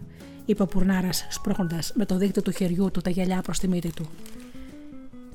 [0.45, 3.93] είπε ο Πουρνάρας, σπρώχνοντας με το δίκτυο του χεριού του τα γυαλιά προς τη μύτη
[3.93, 4.09] του.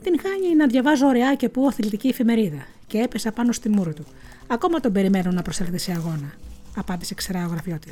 [0.03, 4.05] Την χάνει να διαβάζω ωραία και που αθλητική εφημερίδα και έπεσα πάνω στη μούρη του.
[4.47, 6.33] Ακόμα τον περιμένω να προσέλθει σε αγώνα,
[6.77, 7.91] απάντησε ξερά ο γραφιώτη.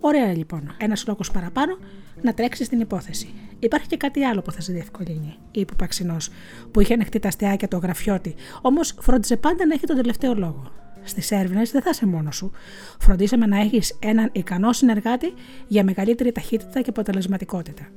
[0.00, 1.78] Ωραία λοιπόν, ένας λόγο παραπάνω
[2.22, 3.34] να τρέξει στην υπόθεση.
[3.58, 6.30] Υπάρχει και κάτι άλλο που θα σε διευκολύνει, είπε ο Παξινός,
[6.70, 10.72] που είχε ανοιχτεί τα αστεάκια του γραφιώτη, όμως φρόντιζε πάντα να έχει τον τελευταίο λόγο.
[11.04, 12.50] Στις έρευνες δεν θα είσαι μόνος σου.
[12.98, 15.34] Φροντίσαμε να έχεις έναν ικανό συνεργάτη
[15.68, 17.88] για μεγαλύτερη ταχύτητα και αποτελεσματικότητα.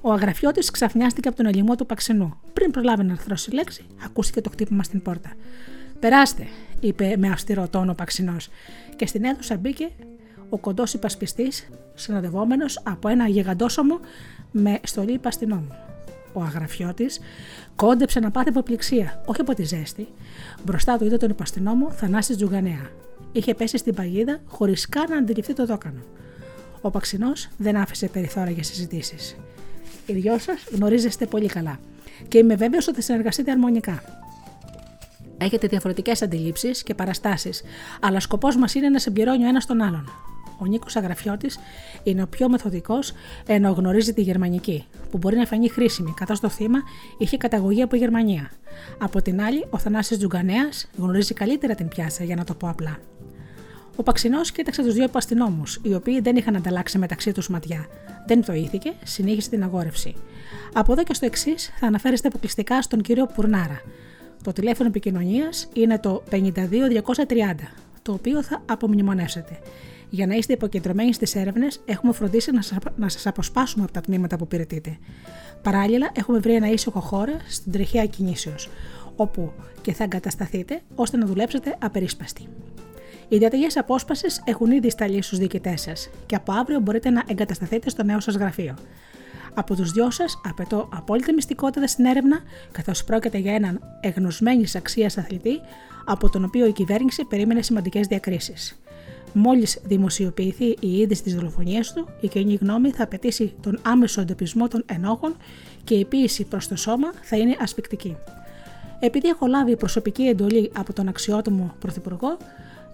[0.00, 2.40] Ο αγραφιώτης ξαφνιάστηκε από τον ελιμό του Παξινού.
[2.52, 5.32] Πριν προλάβει να αρθρώσει λέξη, ακούστηκε το χτύπημα στην πόρτα.
[6.00, 6.46] Περάστε,
[6.80, 8.36] είπε με αυστηρό τόνο ο Παξινό,
[8.96, 9.90] και στην αίθουσα μπήκε
[10.48, 14.00] ο κοντός υπασπιστής, συνοδευόμενος από ένα γιγαντόσωμο
[14.50, 15.74] με στολή υπαστηνόμου.
[16.32, 17.20] Ο αγραφιώτης
[17.76, 20.08] κόντεψε να πάθει αποπληξία, όχι από τη ζέστη.
[20.64, 22.90] Μπροστά του είδε τον υπαστηνόμο Θανάσης Τζουγανέα.
[23.32, 26.00] Είχε πέσει στην παγίδα χωρίς καν να αντιληφθεί το δόκανο.
[26.80, 29.36] Ο Παξινό δεν άφησε περιθώρια για συζητήσεις.
[30.10, 31.78] Οι δυο σας γνωρίζεστε πολύ καλά
[32.28, 34.02] και είμαι βέβαιος ότι συνεργαστείτε αρμονικά.
[35.38, 37.62] Έχετε διαφορετικές αντιλήψεις και παραστάσεις,
[38.00, 40.12] αλλά σκοπός μας είναι να συμπληρώνει ο ένας τον άλλον.
[40.58, 41.58] Ο Νίκος Αγραφιώτης
[42.02, 43.12] είναι ο πιο μεθοδικός
[43.46, 46.78] ενώ γνωρίζει τη γερμανική, που μπορεί να φανεί χρήσιμη, καθώς το θύμα
[47.18, 48.50] είχε καταγωγή από Γερμανία.
[48.98, 52.98] Από την άλλη, ο Θανάσης Τζουγκανέας γνωρίζει καλύτερα την πιάτσα, για να το πω απλά.
[53.96, 57.86] Ο Παξινός κοίταξε τους δύο υπαστηνόμου, οι οποίοι δεν είχαν ανταλλάξει μεταξύ τους ματιά.
[58.30, 60.14] Δεν το ήθηκε, συνέχισε την αγόρευση.
[60.72, 63.80] Από εδώ και στο εξής θα αναφέρεστε αποκλειστικά στον κύριο Πουρνάρα.
[64.42, 66.36] Το τηλέφωνο επικοινωνίας είναι το 52230,
[68.02, 69.58] το οποίο θα απομνημονεύσετε.
[70.10, 72.50] Για να είστε υποκεντρωμένοι στις έρευνες, έχουμε φροντίσει
[72.96, 74.98] να σας αποσπάσουμε από τα τμήματα που υπηρετείτε.
[75.62, 78.68] Παράλληλα, έχουμε βρει ένα ήσυχο χώρο στην τρεχιά κινήσεως,
[79.16, 79.52] όπου
[79.82, 82.48] και θα εγκατασταθείτε ώστε να δουλέψετε απερίσπαστοι.
[83.32, 87.90] Οι διαταγές απόσπασης έχουν ήδη σταλεί στους διοικητές σας και από αύριο μπορείτε να εγκατασταθείτε
[87.90, 88.74] στο νέο σας γραφείο.
[89.54, 92.40] Από τους δυο σας απαιτώ απόλυτη μυστικότητα στην έρευνα,
[92.72, 95.60] καθώς πρόκειται για έναν εγνωσμένης αξίας αθλητή,
[96.04, 98.80] από τον οποίο η κυβέρνηση περίμενε σημαντικές διακρίσεις.
[99.32, 104.68] Μόλις δημοσιοποιηθεί η είδηση της δολοφονίας του, η κοινή γνώμη θα απαιτήσει τον άμεσο εντοπισμό
[104.68, 105.36] των ενόχων
[105.84, 108.16] και η πίεση προς το σώμα θα είναι ασπικτική.
[109.00, 112.36] Επειδή έχω λάβει προσωπική εντολή από τον αξιότιμο Πρωθυπουργό,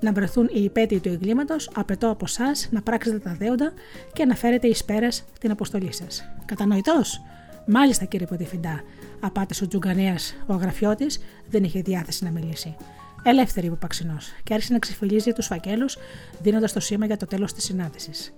[0.00, 3.72] να βρεθούν οι υπέτειοι του εγκλήματος, απαιτώ από εσά να πράξετε τα δέοντα
[4.12, 6.28] και να φέρετε εις πέρας την αποστολή σας.
[6.44, 7.20] Κατανοητός.
[7.66, 8.82] Μάλιστα, κύριε Ποντιφιντά,
[9.20, 12.76] απάντησε ο Τζουγκανέας, ο αγραφιώτης, δεν είχε διάθεση να μιλήσει.
[13.22, 15.96] Ελεύθερη, είπε ο Παξινός, και άρχισε να ξεφυλίζει τους φακέλους,
[16.42, 18.34] δίνοντας το σήμα για το τέλος της συνάντησης.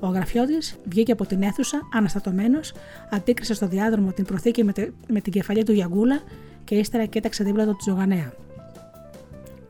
[0.00, 2.74] Ο αγραφιώτης βγήκε από την αίθουσα αναστατωμένος,
[3.10, 4.72] αντίκρισε στο διάδρομο την προθήκη με,
[5.08, 6.20] με την κεφαλή του Γιαγκούλα
[6.64, 8.32] και ύστερα κοίταξε δίπλα του Τζογανέα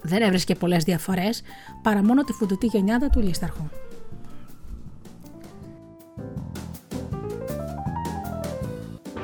[0.07, 1.43] δεν έβρισκε πολλές διαφορές
[1.83, 3.69] παρά μόνο τη φουντουτή γενιάδα του Λίσταρχου.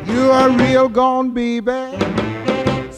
[0.06, 1.82] You are real gone, baby,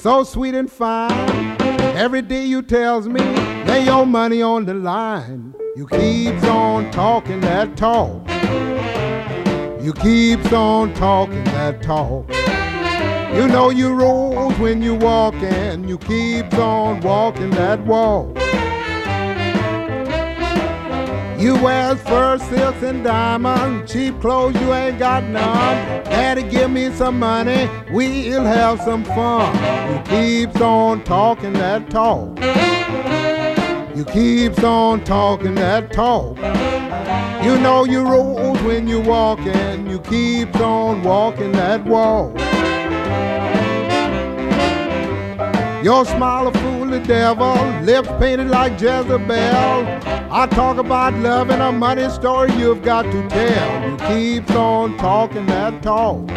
[0.02, 1.56] so sweet and fine.
[2.04, 3.24] Every day you tells me
[3.68, 5.42] lay your money on the line.
[5.78, 8.28] You keeps on talking that talk.
[9.84, 12.24] You keeps on talking that talk.
[13.34, 18.28] You know you rolls when you walk and You keeps on walking that walk.
[21.36, 23.92] You wears fur, silks, and diamonds.
[23.92, 26.04] Cheap clothes, you ain't got none.
[26.04, 27.68] Daddy, give me some money.
[27.90, 29.52] We'll have some fun.
[29.92, 32.38] You keeps on talking that talk.
[33.96, 36.36] You keeps on talking that talk.
[37.44, 42.32] You know you rolls when you walk and You keeps on walking that walk.
[45.84, 49.86] Your smile a fool the devil, lips painted like Jezebel.
[50.32, 53.90] I talk about love and a money story you've got to tell.
[53.90, 56.28] You keeps on talking that talk.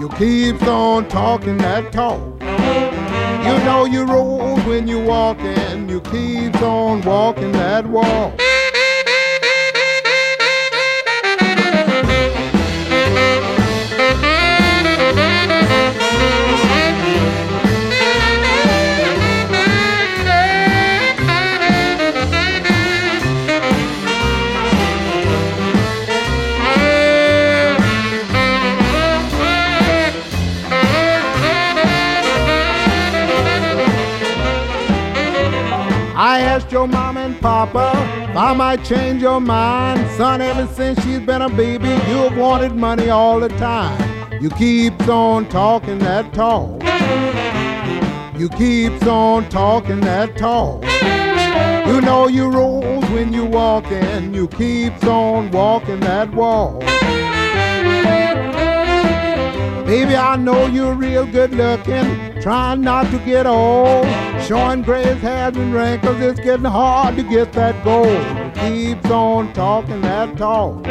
[0.00, 2.20] You keeps on talking that talk.
[2.40, 5.88] You know you roll when you walking.
[5.88, 8.38] You keeps on walking that walk.
[37.40, 37.92] Papa
[38.36, 40.08] I might change your mind.
[40.16, 44.40] Son, ever since she's been a baby, you've wanted money all the time.
[44.40, 46.82] You keeps on talking that talk.
[48.38, 50.84] You keeps on talking that talk.
[51.88, 54.32] You know you rolls when you walking.
[54.32, 56.80] You keeps on walking that walk.
[59.84, 64.27] Baby, I know you're real good looking, trying not to get old.
[64.48, 68.24] Showing gray hairs and wrinkles, it's getting hard to get that gold.
[68.38, 70.86] You keeps on talking that talk.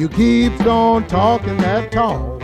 [0.00, 2.40] You keeps on talking that talk.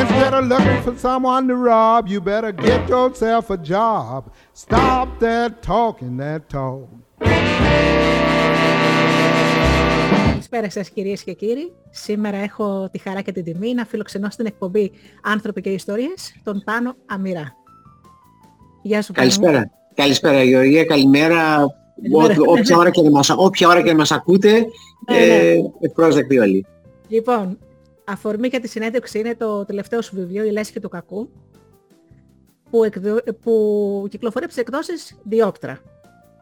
[0.00, 4.32] Instead of looking for someone to rob, you better get yourself a job.
[4.54, 6.88] Stop that talking that talk.
[10.26, 11.72] Καλησπέρα σας κυρίες και κύριοι.
[11.90, 14.92] Σήμερα έχω τη χαρά και την τιμή να φιλοξενώ στην εκπομπή
[15.22, 17.65] «Άνθρωποι και Ιστορίες» τον Πάνο Αμυρά.
[18.86, 19.28] Γεια σου Πάνο.
[19.28, 19.70] Καλησπέρα.
[19.94, 21.62] Καλησπέρα Γεωργία, καλημέρα.
[22.12, 25.24] Ό- όποια, ώρα και να μας, όποια ώρα και να μας ακούτε, Ναι, ναι.
[25.24, 26.66] ε, ευπρόσδεκτοι όλοι.
[27.08, 27.58] Λοιπόν,
[28.04, 31.28] αφορμή για τη συνέντευξη είναι το τελευταίο σου βιβλίο «Η Λέσχη του Κακού»
[32.70, 33.16] που, εκδο...
[33.40, 35.78] που κυκλοφορεί από τις εκδόσεις Διόπτρα.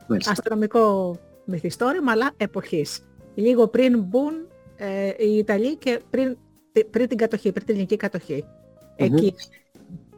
[0.09, 0.31] Μάλιστα.
[0.31, 3.05] Αστυνομικό μυθιστόρημα, αλλά εποχής.
[3.35, 4.33] Λίγο πριν μπουν
[4.77, 6.37] ε, οι Ιταλοί και πριν,
[6.91, 8.45] πριν την κατοχή, πριν την ελληνική κατοχή.
[8.99, 9.15] Μμμ.
[9.15, 9.35] Εκεί.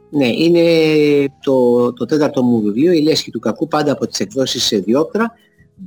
[0.09, 0.63] Ναι, είναι
[1.41, 5.33] το, το τέταρτο μου βιβλίο, «Η Λέσχη του Κακού», πάντα από τις εκδόσεις σε Διόπτρα.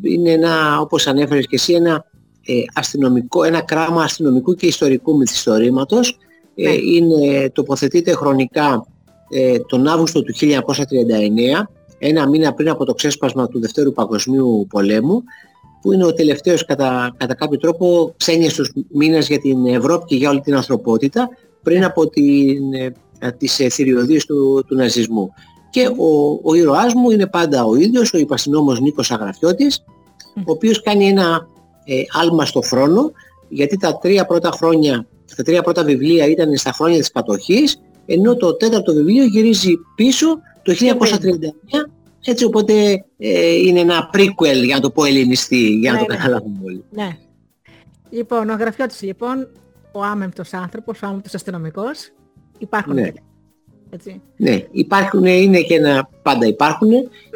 [0.03, 2.05] Είναι ένα, όπως ανέφερες και εσύ, ένα
[2.47, 6.19] ε, αστυνομικό, ένα κράμα αστυνομικού και ιστορικού μυθιστορήματος.
[6.55, 6.73] Ε, Ναι.
[6.73, 8.87] είναι, τοποθετείται χρονικά
[9.29, 11.69] ε, τον Αύγουστο του 1939,
[11.99, 15.23] ένα μήνα πριν από το ξέσπασμα του Δευτέρου Παγκοσμίου Πολέμου,
[15.81, 20.31] που είναι ο τελευταίος κατά, κατά κάποιο τρόπο ξένιαστος μήνας για την Ευρώπη και για
[20.31, 21.29] όλη την ανθρωπότητα,
[21.63, 22.93] πριν από την, ε,
[23.39, 25.33] τις ε, θηριωδίες του, του ναζισμού.
[25.71, 29.85] Και ο, ο ήρωάς μου είναι πάντα ο ίδιος, ο υπαστηνόμος Νίκος Αγραφιώτης,
[30.37, 31.49] ο οποίος κάνει ένα
[31.85, 33.13] ε, άλμα στο χρόνο,
[33.49, 35.07] γιατί τα τρία πρώτα χρόνια,
[35.37, 40.27] τα τρία πρώτα βιβλία ήταν στα χρόνια της κατοχής, ενώ το τέταρτο βιβλίο γυρίζει πίσω
[40.63, 41.91] το 1939,
[42.25, 46.13] έτσι οπότε ε, είναι ένα prequel για να το πω ελληνιστή, για να Ναι, το
[46.13, 46.19] ναι.
[46.19, 46.85] καταλάβουμε όλοι.
[46.91, 47.17] Ναι.
[48.11, 49.49] Λοιπόν, ο Γραφιώτης λοιπόν,
[49.93, 52.13] ο άμεμπτος άνθρωπος, ο άμεμπτος αστυνομικός,
[52.61, 53.11] υπάρχουν Ναι.
[53.11, 53.21] και
[53.91, 54.21] έτσι.
[54.37, 56.91] Ναι, υπάρχουν, είναι και ένα, πάντα υπάρχουν.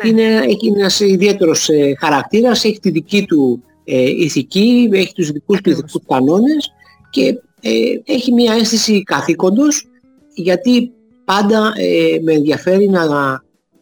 [0.04, 5.60] Είναι, έχει ένας ιδιαίτερος ε, χαρακτήρας, έχει τη δική του ε, ηθική, έχει τους δικούς
[5.60, 5.78] του Ακριβώς.
[5.78, 6.72] ηθικούς κανόνες
[7.10, 7.26] και
[7.60, 7.70] ε,
[8.04, 9.88] έχει μια αίσθηση καθήκοντος
[10.34, 10.92] γιατί
[11.24, 13.02] πάντα ε, με ενδιαφέρει να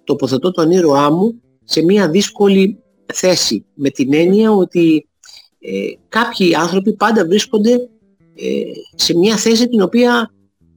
[0.04, 2.78] τοποθετώ τον ήρωά μου σε μια δύσκολη
[3.14, 5.06] θέση με την έννοια ότι
[5.60, 5.70] ε,
[6.08, 7.72] κάποιοι άνθρωποι πάντα βρίσκονται
[8.34, 8.62] ε,
[8.94, 10.30] σε μια θέση την οποία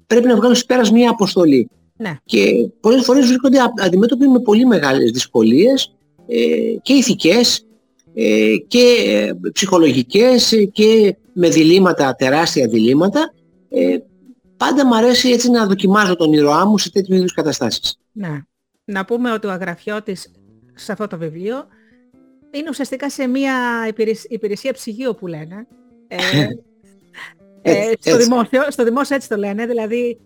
[0.08, 2.18] πρέπει να βγάλουν στο πέρας μια αποστολή Ναι.
[2.26, 5.96] και πολλές φορές βρίσκονται α- αντιμέτωποι με πολύ μεγάλες δυσκολίες
[6.28, 7.66] ε, και ηθικές
[8.14, 13.34] ε, και ε, ψυχολογικές ε, και με διλήμματα, τεράστια διλήμματα.
[13.70, 13.98] Ε,
[14.58, 18.00] πάντα μου αρέσει έτσι να δοκιμάζω τον ήρωά μου σε τέτοιου είδους καταστάσεις.
[18.12, 18.42] Ναι.
[18.86, 20.32] Να πούμε ότι ο Αγραφιώτης
[20.76, 21.56] σε αυτό το βιβλίο
[22.52, 23.54] είναι ουσιαστικά σε μια
[23.88, 25.68] υπηρεσία, υπηρεσία ψυγείο που λένε.
[26.08, 26.18] Ε,
[27.68, 28.24] ε, Έτσι, στο, έτσι.
[28.24, 30.18] δημόσιο, στο δημόσιο έτσι το λένε, δηλαδή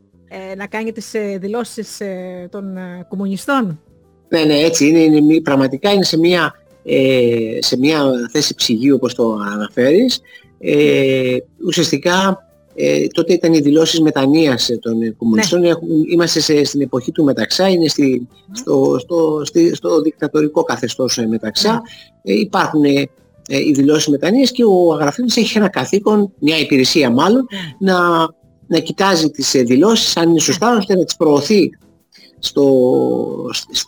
[0.52, 3.82] ε, να κάνει τις ε, δηλώσεις ε, των ε, κομμουνιστών.
[4.30, 8.96] Ναι, ναι, έτσι είναι, είναι μη- πραγματικά είναι σε μια, ε, σε μια θέση ψυγείου
[8.96, 10.22] όπως το αναφέρεις.
[10.60, 12.44] Ε, ουσιαστικά
[12.76, 15.64] ε, τότε ήταν οι δηλώσεις μετανοίας των κομμουνιστών.
[15.64, 21.18] Έχουν, είμαστε σε, στην εποχή του Μεταξά, είναι στη, στο, στο, στη, στο δικτατορικό καθεστώς
[21.18, 21.82] ε, Μεταξά.
[22.24, 22.84] Ε, υπάρχουν
[23.50, 27.48] ε, οι δηλώσεις μετανοίας και ο Αγραφίδης έχει ένα καθήκον, μια υπηρεσία μάλλον,
[27.80, 27.98] να,
[28.68, 31.70] να κοιτάζει τις ε, δηλώσεις αν είναι σωστά, ώστε να τις προωθεί
[32.40, 32.66] στο,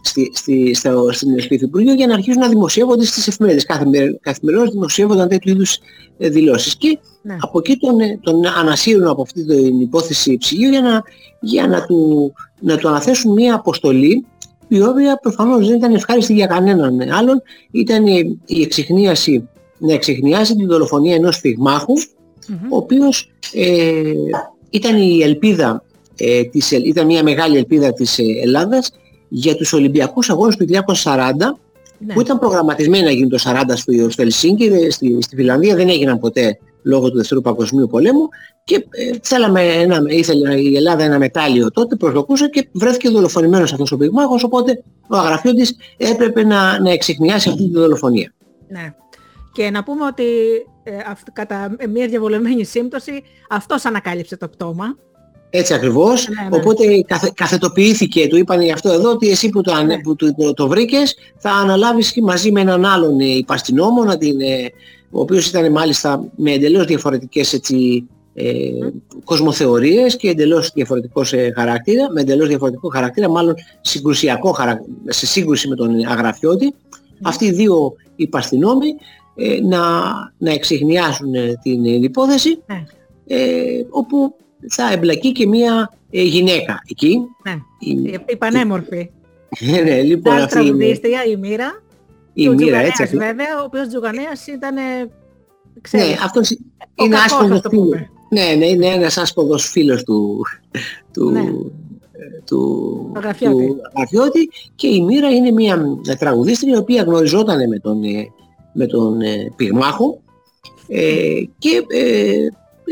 [0.01, 3.65] στη, στη, στο, στην Υπουργείο για να αρχίσουν να δημοσιεύονται στις εφημερίδες.
[4.21, 5.77] Καθημερινώς δημοσιεύονταν τέτοιου είδους
[6.17, 6.75] ε, δηλώσεις.
[6.77, 7.37] Και Ναι.
[7.39, 11.01] από εκεί τον, ε, τον ανασύρουν από αυτή την υπόθεση ψυγείου για να,
[11.39, 14.25] για να, του, να του αναθέσουν μια αποστολή
[14.75, 17.41] η οποία προφανώς δεν ήταν ευχάριστη για κανέναν άλλον.
[17.71, 19.47] Ήταν η, η εξυχνίαση,
[19.77, 21.93] να εξυχνιάσει την δολοφονία ενός πυγμάχου
[22.69, 24.01] ο οποίος ε,
[24.69, 25.83] ήταν η ελπίδα,
[26.17, 28.91] ε, της, ελ- ήταν μια μεγάλη ελπίδα της ε, Ελλάδας
[29.29, 30.65] για τους Ολυμπιακούς Αγώνες του
[31.03, 31.31] 1940
[32.05, 32.13] Ναι.
[32.13, 35.89] που ήταν προγραμματισμένοι να γίνουν το 40 στο, στο Ελσίνκι, δε- στη, στη Φιλανδία δεν
[35.89, 38.27] έγιναν ποτέ λόγω του Δευτέρου Παγκοσμίου Πολέμου
[38.63, 43.91] και ε, θέλαμε ένα, ήθελε η Ελλάδα ένα μετάλλιο τότε, προσδοκούσε και βρέθηκε δολοφονημένος αυτός
[43.91, 48.33] ο πυγμάχος οπότε ο αγραφιώτης έπρεπε να, να εξηχνιάσει αυτή τη δολοφονία.
[48.67, 48.93] Ναι.
[49.53, 50.23] Και να πούμε ότι
[50.83, 54.95] ε, αυ- κατά μια διαβολεμένη σύμπτωση αυτός ανακάλυψε το πτώμα.
[55.53, 56.55] Έτσι ακριβώς, Ναι, ναι.
[56.57, 60.01] οπότε καθε, καθετοποιήθηκε, του είπαν γι' αυτό εδώ ότι εσύ που το, ανε- Ναι.
[60.01, 64.17] που το, το, το βρήκες θα αναλάβεις και μαζί με έναν άλλον ε, υπαστηνόμο, να
[64.17, 64.71] την, ε,
[65.11, 68.61] ο οποίος ήταν μάλιστα με εντελώς διαφορετικές έτσι, ε,
[69.23, 75.67] κοσμοθεωρίες και εντελώς διαφορετικός ε, χαρακτήρα, με εντελώς διαφορετικό χαρακτήρα, μάλλον συγκρουσιακό χαρακτήρα, σε σύγκρουση
[75.67, 76.73] με τον Αγραφιώτη.
[77.21, 78.87] Αυτοί οι δύο υπαστηνόμοι
[79.35, 79.79] ε, να,
[80.37, 82.83] να εξηχνιάσουν ε, την ε, υπόθεση Ναι.
[83.27, 84.35] ε, όπου
[84.69, 87.17] θα εμπλακεί και μία ε, γυναίκα εκεί.
[87.43, 87.57] Ναι.
[87.79, 89.09] Η, Η, η πανέμορφη.
[89.59, 91.81] ε, ναι, λοιπόν, Ήταν αυτή είναι τραγουδίστρια, η Μοίρα.
[92.33, 93.03] Η και ο μοίρα, Τζουγανέας έτσι.
[93.03, 93.17] αυτή.
[93.17, 95.07] βέβαια, ο οποίος Τζουγανέας ήταν, ε, Ναι,
[95.81, 96.55] ξέρεις, αυτός ο
[97.03, 97.85] είναι κακός, άσποδος ας το φίλος.
[97.85, 98.09] πούμε.
[98.29, 100.41] Ναι, ναι, είναι ένας άσποδος φίλος του,
[101.13, 101.39] του, Ναι.
[101.39, 101.61] ε, του,
[102.45, 103.67] Του Αγραφιώτη.
[103.67, 108.27] του Αγραφιώτη και η Μοίρα είναι μια ε, τραγουδίστρια η οποία γνωριζόταν με τον, ε,
[108.73, 110.21] με τον ε, πυγμάχο
[110.87, 112.33] ε, και ε,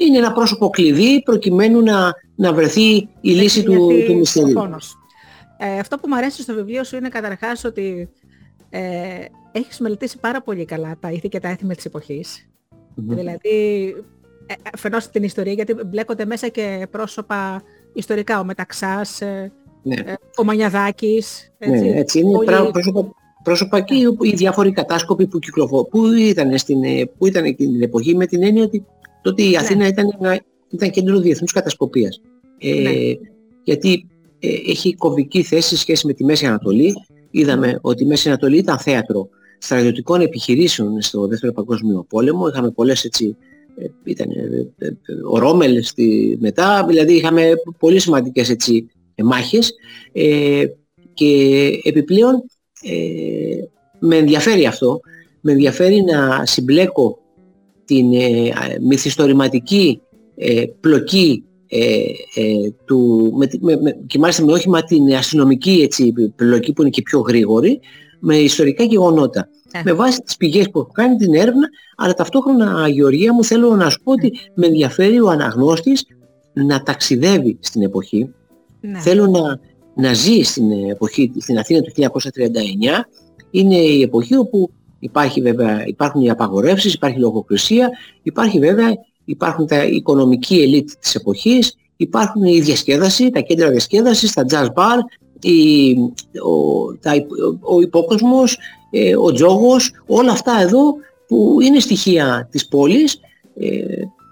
[0.05, 2.89] είναι ένα πρόσωπο κλειδί προκειμένου να, να βρεθεί
[3.21, 4.53] η λύση του, γιατί του ο μυστηρίου.
[4.53, 4.97] πόνος.
[5.57, 8.09] Ε, αυτό που μου αρέσει στο βιβλίο σου είναι καταρχάς ότι
[8.69, 8.81] ε,
[9.51, 12.49] έχεις μελετήσει πάρα πολύ καλά τα ήθη και τα έθιμα της εποχής.
[12.95, 13.15] Μμμ.
[13.15, 13.95] Δηλαδή,
[14.45, 17.61] ε, αφενός την ιστορία, γιατί μπλέκονται μέσα και πρόσωπα
[17.93, 18.39] ιστορικά.
[18.39, 19.51] Ο Μεταξάς, ε,
[19.83, 19.95] Ναι.
[19.95, 21.53] ε, ο Μανιαδάκης.
[21.67, 23.11] Ναι, έτσι είναι Όλοι- πρά- πρόσωπα,
[23.43, 27.71] πρόσωπα και οι, οι διάφοροι κατάσκοποι που κυκλοφορούν, που ήταν, στην, ε, που ήταν εκείνη
[27.71, 28.85] την εποχή με την έννοια ότι
[29.21, 29.57] τότε η Ναι.
[29.57, 30.39] Αθήνα ήταν, ένα-
[30.69, 32.21] ήταν κέντρο διεθνούς κατασκοπίας.
[32.57, 32.91] Ε, Ναι.
[33.63, 34.07] Γιατί
[34.39, 36.93] ε, έχει κομβική θέση σε σχέση με τη Μέση Ανατολή.
[37.31, 42.47] Είδαμε ότι η Μέση Ανατολή ήταν θέατρο στρατιωτικών επιχειρήσεων στο Δεύτερο Παγκόσμιο Πόλεμο.
[42.47, 43.35] Είχαμε πολλές έτσι,
[43.77, 44.93] ε, ήταν ε, ε, ε,
[45.29, 49.73] ο Ρόμελ στη, μετά, δηλαδή είχαμε πολύ σημαντικές έτσι, ε, μάχες.
[50.11, 50.65] Ε,
[51.13, 52.43] και επιπλέον
[52.81, 53.63] ε,
[53.99, 54.99] με ενδιαφέρει αυτό,
[55.41, 57.17] με ενδιαφέρει να συμπλέκω
[57.85, 58.51] την ε,
[58.81, 60.01] μυθιστορηματική
[60.35, 61.79] ε, πλοκή ε,
[62.35, 66.73] ε, του, με, τη- με, με, και μάλιστα με όχι μα την αστυνομική έτσι, πλοκή
[66.73, 67.79] που είναι και πιο γρήγορη,
[68.19, 69.49] με ιστορικά γεγονότα.
[69.71, 69.81] Ε.
[69.83, 71.67] Με βάση τις πηγές που έχω κάνει την έρευνα,
[71.97, 76.05] αλλά ταυτόχρονα, Γεωργία μου, θέλω να σου πω ότι με ενδιαφέρει ο αναγνώστης
[76.53, 78.33] να ταξιδεύει στην εποχή,
[78.81, 78.99] Ναι.
[78.99, 79.59] Θέλω να,
[79.95, 83.05] να ζει στην εποχή, στην Αθήνα του 1939.
[83.51, 84.69] Είναι η εποχή όπου
[84.99, 87.89] υπάρχει βέβαια, υπάρχουν οι απαγορεύσεις, υπάρχει η λογοκρισία,
[88.23, 88.87] υπάρχει βέβαια,
[89.29, 94.97] υπάρχουν τα οικονομική ελίτ της εποχής, υπάρχουν η διασκέδαση, τα κέντρα διασκέδασης, τα jazz bar,
[95.41, 95.91] η,
[96.43, 97.11] ο, τα,
[97.61, 98.57] ο, ο υπόκοσμος,
[98.91, 100.95] ε, ο τζόγος, όλα αυτά εδώ
[101.27, 103.19] που είναι στοιχεία της πόλης
[103.59, 103.67] ε,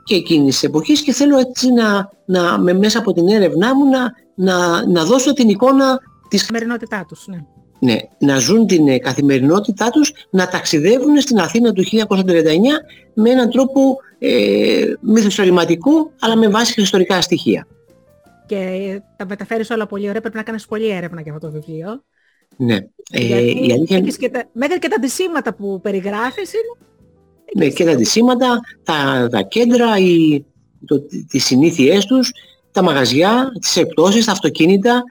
[0.04, 3.86] και εκείνης της εποχής και θέλω έτσι να, να με, μέσα από την έρευνά μου
[3.90, 7.38] να, να, να δώσω την εικόνα της Καθημερινότητά τους, ναι.
[7.80, 12.24] Ναι, να ζουν την ε, καθημερινότητά τους, να ταξιδεύουν στην Αθήνα του 1939
[13.14, 17.68] με έναν τρόπο ε, μυθιστορηματικό αλλά με βάση ιστορικά στοιχεία.
[18.46, 20.22] Και τα μεταφέρεις όλα πολύ ωραία.
[20.22, 22.04] Πρέπει να κάνεις πολλή έρευνα για αυτό το βιβλίο.
[22.58, 22.76] Ναι.
[23.12, 26.88] Ε, γιατί η αλήθεια είναι έχεις και τα, μέχρι και τα αντισήματα που περιγράφεις είναι
[27.56, 30.46] ναι, και τα αντισήματα, τα, τα κέντρα, οι,
[30.86, 32.32] το, τις συνήθειές τους,
[32.72, 35.04] τα μαγαζιά, τις εκπτώσεις, τα αυτοκίνητα,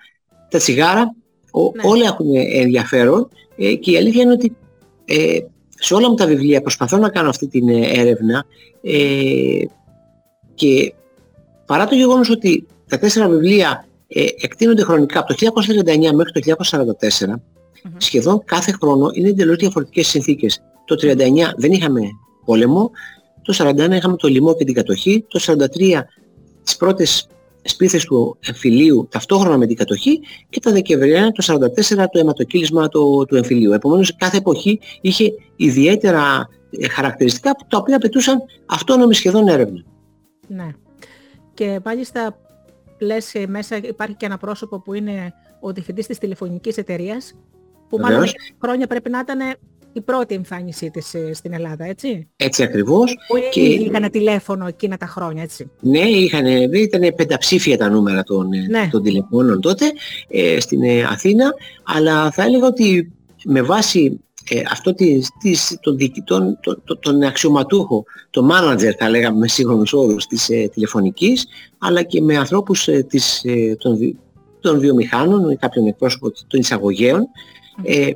[0.51, 1.26] τα τσιγάρα, ο,
[1.75, 1.91] Ναι.
[1.91, 4.57] όλα έχουν ενδιαφέρον ε, και η αλήθεια είναι ότι
[5.05, 5.39] ε,
[5.79, 8.45] σε όλα μου τα βιβλία προσπαθώ να κάνω αυτή την ε, έρευνα
[8.83, 9.65] ε,
[10.55, 10.93] και
[11.67, 16.55] παρά το γεγονός ότι τα τέσσερα βιβλία ε, εκτείνονται χρονικά από το 1939 μέχρι το
[16.71, 17.35] 1944
[17.97, 20.63] σχεδόν κάθε χρόνο είναι εντελώς διαφορετικές συνθήκες.
[20.85, 21.17] Το 39
[21.57, 22.01] δεν είχαμε
[22.45, 22.91] πόλεμο,
[23.43, 26.03] το 41 είχαμε το λοιμό και την κατοχή, το 43
[26.63, 27.29] τις πρώτες
[27.69, 31.55] σπίθες του εμφυλίου ταυτόχρονα με την κατοχή και τα Δεκεμβριανά το
[31.95, 33.73] 44 το αιματοκύλισμα του, του εμφυλίου.
[33.73, 39.83] Επομένως κάθε εποχή είχε ιδιαίτερα ε, χαρακτηριστικά τα οποία απαιτούσαν αυτόνομη σχεδόν έρευνα.
[40.49, 40.69] Ναι.
[41.55, 42.39] Και μάλιστα
[42.99, 47.35] λες ε, μέσα υπάρχει και ένα πρόσωπο που είναι ο διευθυντής της τηλεφωνικής εταιρείας
[47.89, 48.35] που μάλλον Βεβαίως.
[48.63, 49.39] χρόνια πρέπει να ήταν
[49.97, 53.17] η πρώτη εμφάνισή της ε, στην Ελλάδα, έτσι; Έτσι ακριβώς.
[53.29, 53.61] Που Και- και...
[53.61, 58.89] είχαν τηλέφωνο εκείνα τα χρόνια, έτσι; Ναι, είχαν, ήταν πενταψήφια τα νούμερα των, ε, Ναι.
[58.93, 59.85] των τηλεφώνων τότε
[60.29, 61.53] ε, στην ε, Αθήνα,
[61.83, 63.13] αλλά θα έλεγα ότι
[63.45, 64.21] με βάση
[64.51, 69.49] ε, αυτό της, της, τον, διοικητών, τον, τον, τον αξιωματούχο, τον manager θα λέγαμε με
[69.49, 71.47] σύγχρονους όρους της ε, τηλεφωνικής,
[71.79, 74.17] αλλά και με ανθρώπους ε, της, ε, των, βι-
[74.61, 77.27] των βιομηχάνων, ή κάποιον εκπρόσωπο των εισαγωγέων,
[77.83, 78.11] ε,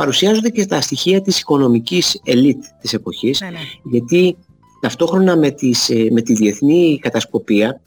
[0.00, 3.58] παρουσιάζονται και τα στοιχεία της οικονομικής ελίτ της εποχής, Ναι, ναι.
[3.90, 4.36] γιατί
[4.80, 7.80] ταυτόχρονα με, τις, ε, με τη διεθνή κατασκοπία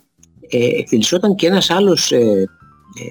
[0.50, 2.46] ε, εκτελισόταν και ένας άλλος, ε, ε,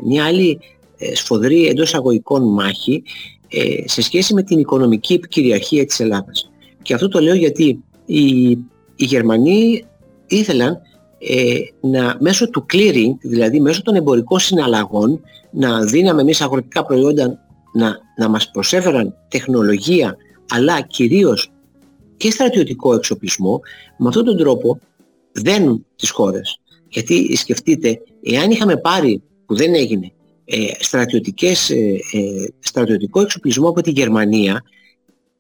[0.05, 0.59] μια άλλη
[0.99, 3.03] ε, σφοδρή εντός αγωγικών μάχη
[3.49, 6.51] ε, σε σχέση με την οικονομική επικυριαρχία της Ελλάδας.
[6.83, 8.51] Και αυτό το λέω γιατί οι,
[8.97, 9.85] οι Γερμανοί
[10.27, 10.79] ήθελαν
[11.19, 15.21] ε, να, μέσω του clearing, δηλαδή μέσω των εμπορικών συναλλαγών,
[15.51, 17.39] να δίναμε εμείς αγροτικά προϊόντα
[17.73, 20.17] να, να μας προσέφεραν τεχνολογία,
[20.49, 21.53] αλλά κυρίως
[22.17, 23.61] και στρατιωτικό εξοπλισμό,
[23.99, 24.79] με αυτόν τον τρόπο
[25.33, 26.61] δένουν τις χώρες.
[26.89, 30.13] Γιατί σκεφτείτε, εάν είχαμε πάρει, που δεν έγινε,
[30.45, 31.75] ε, στρατιωτικές, ε,
[32.13, 34.63] ε, στρατιωτικό εξοπλισμό από τη Γερμανία,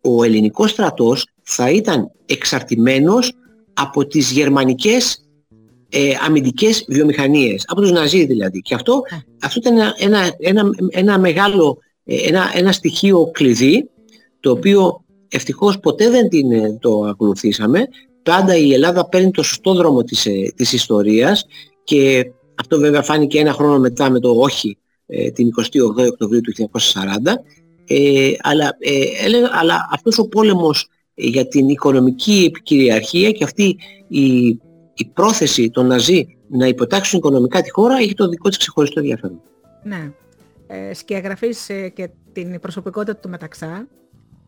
[0.00, 3.32] ο ελληνικός στρατός θα ήταν εξαρτημένος
[3.72, 5.22] από τις γερμανικές
[5.94, 8.60] ε, αμυντικές βιομηχανίες, από τους Ναζί δηλαδή.
[8.60, 9.02] Και αυτό,
[9.42, 11.91] αυτό ήταν ένα, ένα, ένα, ένα μεγάλο, ε,
[12.26, 13.90] ένα, ένα στοιχείο κλειδί,
[14.40, 17.89] το οποίο ευτυχώς ποτέ δεν την, ε, το ακολουθήσαμε.
[18.22, 21.47] Πάντα η Ελλάδα παίρνει το σωστό δρόμο της, ε, της ιστορίας
[21.84, 24.76] και αυτό βέβαια φάνηκε ένα χρόνο μετά με το όχι
[25.06, 27.43] ε, την 28η Οκτωβρίου του 1940
[27.86, 33.76] ε, αλλά, ε, έλεγα, αλλά αυτός ο πόλεμος ε, για την οικονομική επικυριαρχία και αυτή
[34.09, 34.47] η,
[34.94, 39.40] η πρόθεση των Ναζί να υποτάξουν οικονομικά τη χώρα έχει το δικό της ξεχωριστό ενδιαφέρον.
[39.82, 40.12] Ναι.
[40.74, 43.86] Ε, σκιαγραφείς ε, και την προσωπικότητα του Μεταξά.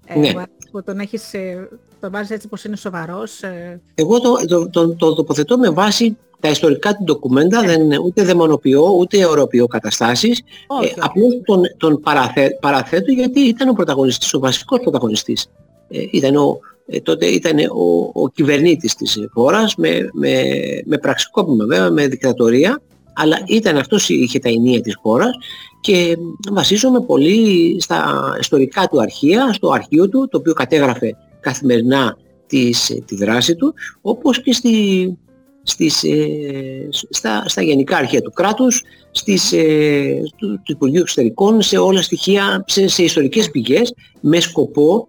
[0.07, 0.31] Ε, Ναι.
[0.33, 1.69] μου αρέσει που τον έχεις, ε,
[2.01, 3.43] τον βάζεις έτσι πως είναι σοβαρός.
[3.43, 8.23] Ε, Εγώ το, το, το, το τοποθετώ με βάση τα ιστορικά του ντοκουμέντα, δεν, ούτε
[8.25, 10.43] δαιμονοποιώ ούτε αιωροποιώ καταστάσεις.
[10.67, 15.47] όχι, Ε, απλώς τον, τον παραθέ, παραθέτω γιατί ήταν ο πρωταγωνιστής, ο βασικός πρωταγωνιστής.
[15.89, 20.43] Ε, ήταν ο, ε, τότε ήταν ο, ο κυβερνήτης της χώρας με, με,
[20.85, 22.81] με πραξικόπημα βέβαια, με δικτατορία,
[23.15, 25.37] αλλά ήταν αυτός είχε τα ενία της χώρας
[25.81, 26.17] και
[26.51, 32.17] βασίζομαι πολύ στα ιστορικά του αρχεία, στο αρχείο του, το οποίο κατέγραφε καθημερινά
[32.47, 35.19] της, τη δράση του, όπως και στη,
[35.63, 41.79] στις, ε, στα, στα γενικά αρχεία του κράτους, στις, ε, του, του Υπουργείου Εξωτερικών, σε
[41.79, 45.09] όλα στοιχεία, σε, σε ιστορικές πηγές, με σκοπό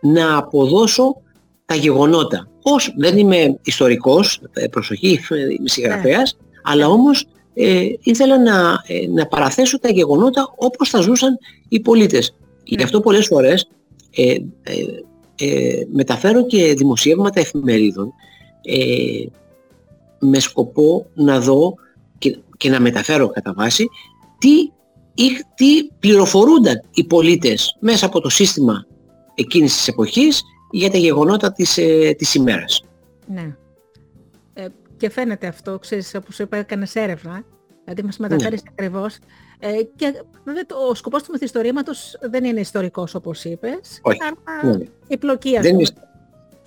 [0.00, 1.16] να αποδώσω
[1.64, 2.48] τα γεγονότα.
[2.62, 5.20] Ως δεν είμαι ιστορικός, ε, προσοχή,
[5.58, 11.38] είμαι συγγραφέας, αλλά όμως ε, ήθελα να, ε, να παραθέσω τα γεγονότα όπως θα ζούσαν
[11.68, 12.34] οι πολίτες.
[12.64, 13.68] Γι' αυτό πολλές φορές
[14.16, 14.74] ε, ε,
[15.38, 18.12] ε, μεταφέρω και δημοσιεύματα εφημερίδων
[18.62, 19.26] ε,
[20.18, 21.74] με σκοπό να δω
[22.18, 23.88] και, και να μεταφέρω κατά βάση
[24.38, 24.50] τι,
[25.14, 28.86] ή- τι πληροφορούνταν οι πολίτες μέσα από το σύστημα
[29.34, 32.84] εκείνης της εποχής για τα γεγονότα της, ε, της ημέρας.
[33.26, 33.56] ναι.
[34.94, 37.42] Ε, και φαίνεται αυτό, ξέρεις, όπως είπα, έκανες έρευνα,
[37.84, 39.18] δηλαδή μας μεταφέρεις ακριβώς.
[39.58, 44.18] Ε, και βέβαια το- ο σκοπός του μυθιστορήματος δεν είναι ιστορικός όπως είπες, Όχι.
[44.22, 44.84] αλλά Ναι, ναι.
[45.08, 45.82] η πλοκή ας Δεν πούμε.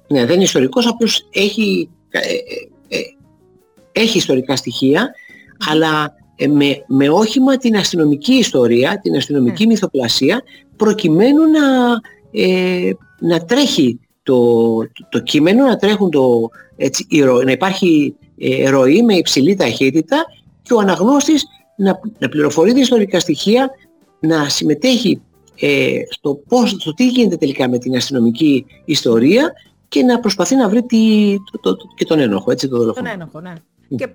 [0.07, 3.01] είναι, ναι, δεν είναι ιστορικός, απλώς έχει, ε, ε, ε,
[3.91, 5.11] έχει ιστορικά στοιχεία,
[5.69, 9.71] αλλά ε, με, με όχημα την αστυνομική ιστορία, την αστυνομική Ναι.
[9.71, 10.41] μυθοπλασία,
[10.75, 11.61] προκειμένου να,
[12.31, 18.15] ε, να τρέχει το, το, το κείμενο, να, τρέχουν το, έτσι, η ρο- να υπάρχει
[18.37, 20.25] ε, ροή με υψηλή ταχύτητα
[20.61, 21.45] και ο αναγνώστης
[21.75, 23.69] να, να πληροφορείται ιστορικά στοιχεία,
[24.19, 25.21] να συμμετέχει
[25.59, 29.51] ε, στο, πώς, στο τι γίνεται τελικά με την αστυνομική ιστορία
[29.87, 32.85] και να προσπαθεί να βρει τι, το, το, το- και τον ένοχο, έτσι, τον Τον
[32.85, 33.09] δολοφόνο.
[33.13, 33.53] ένοχο, ναι.
[33.95, 34.09] Και ε,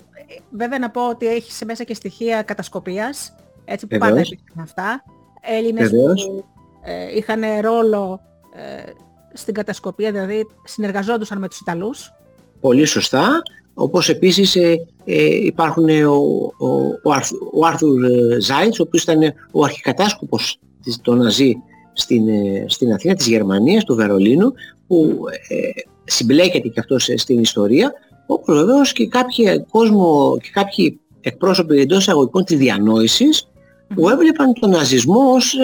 [0.51, 3.35] βέβαια να πω ότι έχει σε μέσα και στοιχεία κατασκοπίας,
[3.65, 4.11] έτσι που Βεβαίως.
[4.19, 5.05] πάντα υπήρχαν αυτά.
[5.41, 6.25] Έλληνες Βεβαίως.
[6.27, 6.45] που
[6.83, 8.21] ε, είχαν ρόλο
[8.55, 8.91] ε,
[9.35, 12.13] στην κατασκοπία, δηλαδή συνεργαζόντουσαν με τους Ιταλούς.
[12.61, 13.43] Πολύ σωστά.
[13.75, 16.15] Όπως επίσης ε, ε, υπάρχουν ε, ο,
[16.59, 16.69] ο,
[17.03, 21.53] ο, Αρθ- ο Άρθουρ ε, Ζάιτς, ο οποίος ήταν ο αρχικατάσκοπος της, το Ναζί
[21.93, 24.53] στην, ε, στην Αθήνα, της Γερμανίας, του Βερολίνου,
[24.87, 25.19] που
[25.49, 27.93] ε, συμπλέκεται και αυτός ε, στην ιστορία,
[28.27, 33.49] όπως βεβαίως και κάποιοι κόσμο και κάποιοι εκπρόσωποι εντός εισαγωγικών της διανόησης,
[33.95, 35.55] που έβλεπαν τον ναζισμό ως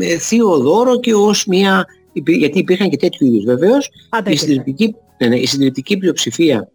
[0.00, 1.86] ε, θείο δώρο και ως μια...
[2.26, 4.48] γιατί υπήρχαν και τέτοιου είδους βεβαίως, Πάντα η υπήρχαν.
[4.48, 6.70] συντριπτική, ναι, ναι, η συντριπτική πλειοψηφία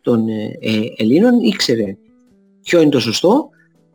[0.00, 1.96] των ε, ε, Ελλήνων ήξερε
[2.62, 3.48] ποιο είναι το σωστό,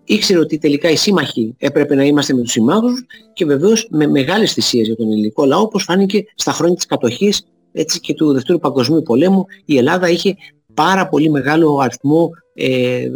[0.03, 4.53] ήξερε ότι τελικά οι σύμμαχοι έπρεπε να είμαστε με τους συμμάχους και βεβαίως με μεγάλες
[4.53, 8.59] θυσίες για τον ελληνικό λαό, όπως φάνηκε στα χρόνια της κατοχής έτσι και του Δευτέρου
[8.59, 10.35] Παγκοσμίου Πολέμου, η Ελλάδα είχε
[10.73, 13.09] πάρα πολύ μεγάλο αριθμό ε, ε,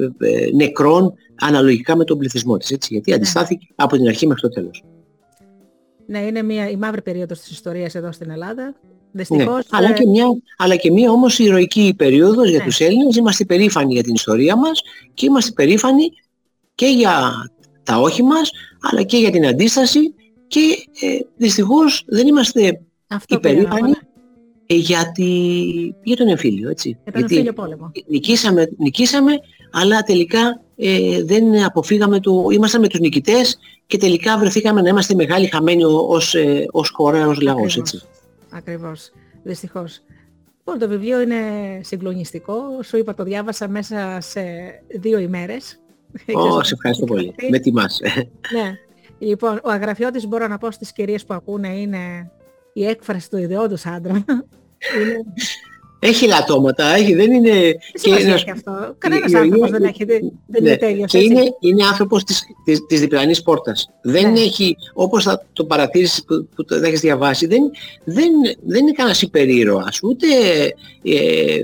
[0.55, 4.83] νεκρών αναλογικά με τον πληθυσμό της, έτσι, γιατί αντιστάθηκε από την αρχή μέχρι το τέλος.
[6.09, 8.63] Ναι, είναι μια, η μαύρη περίοδος της ιστορίας εδώ στην Ελλάδα.
[8.63, 8.73] Ναι,
[9.11, 10.25] Δυστυχώς, αλλά, ε, και μια,
[10.57, 12.65] αλλά και μια όμως ηρωική περίοδος για Ναι.
[12.65, 13.15] τους Έλληνες.
[13.15, 14.81] Είμαστε περήφανοι για την ιστορία μας
[15.13, 16.09] και είμαστε περήφανοι
[16.75, 17.31] και για
[17.83, 18.51] τα όχι μας,
[18.91, 20.13] αλλά και για την αντίσταση
[20.47, 20.59] και
[21.01, 23.97] ε, δυστυχώς δεν είμαστε αυτό πήγα να πω, υπερήφανοι ναι,
[24.65, 25.25] ε, για, τη,
[26.03, 26.69] για τον εμφύλιο.
[26.69, 26.89] Έτσι.
[26.89, 27.91] για τον Γιατί εμφύλιο πόλεμο.
[28.07, 29.39] νικήσαμε, νικήσαμε,
[29.71, 32.47] αλλά τελικά ε, δεν αποφύγαμε το...
[32.51, 37.27] Ήμασταν με τους νικητές και τελικά βρεθήκαμε να είμαστε μεγάλοι χαμένοι ως, ε, ως χώρα,
[37.27, 37.57] ως λαός.
[37.57, 37.77] Ακριβώς.
[37.77, 38.01] Έτσι.
[38.49, 39.11] Ακριβώς.
[39.43, 40.01] Δυστυχώς.
[40.57, 41.41] Λοιπόν, το βιβλίο είναι
[41.83, 42.55] συγκλονιστικό.
[42.83, 44.41] Σου είπα, το διάβασα μέσα σε
[44.99, 45.79] δύο ημέρες.
[46.33, 47.35] Ω, σε ευχαριστώ πολύ.
[47.49, 47.99] Με τιμάς.
[48.53, 48.73] Ναι.
[49.19, 52.31] Λοιπόν, ο αγραφιώτης μπορώ να πω στις κυρίες που ακούνε είναι
[52.73, 54.25] η έκφραση του ιδεόντος άντρα.
[55.01, 55.23] είναι...
[56.01, 57.51] Έχει λατώματα, έχει, δεν είναι...
[57.91, 58.95] Τι σημασία έχει αυτό.
[58.97, 61.11] Κανένας άνθρωπος δεν έχει, δεν, δεν είναι τέλειος.
[61.11, 61.29] Και έτσι.
[61.29, 63.89] είναι, είναι άνθρωπος της, της, της διπλανής πόρτας.
[64.01, 64.39] Δεν Ναι.
[64.39, 67.61] έχει, όπως θα το παρατήρησες που, που το έχεις διαβάσει, δεν,
[68.03, 68.31] δεν,
[68.65, 70.25] δεν είναι κανένας υπερήρωας, ούτε
[71.03, 71.57] ε,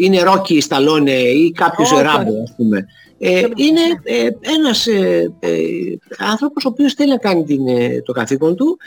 [0.00, 2.40] είναι Ρόκι Σταλόνε ή κάποιος Όχι, Ράμπο, όχι.
[2.42, 2.86] ας πούμε.
[3.18, 4.00] Ε, Δεν είναι είναι.
[4.04, 5.50] ε, ένας ε, ε,
[6.18, 8.78] άνθρωπος ο οποίος θέλει να κάνει την, ε, το καθήκον του,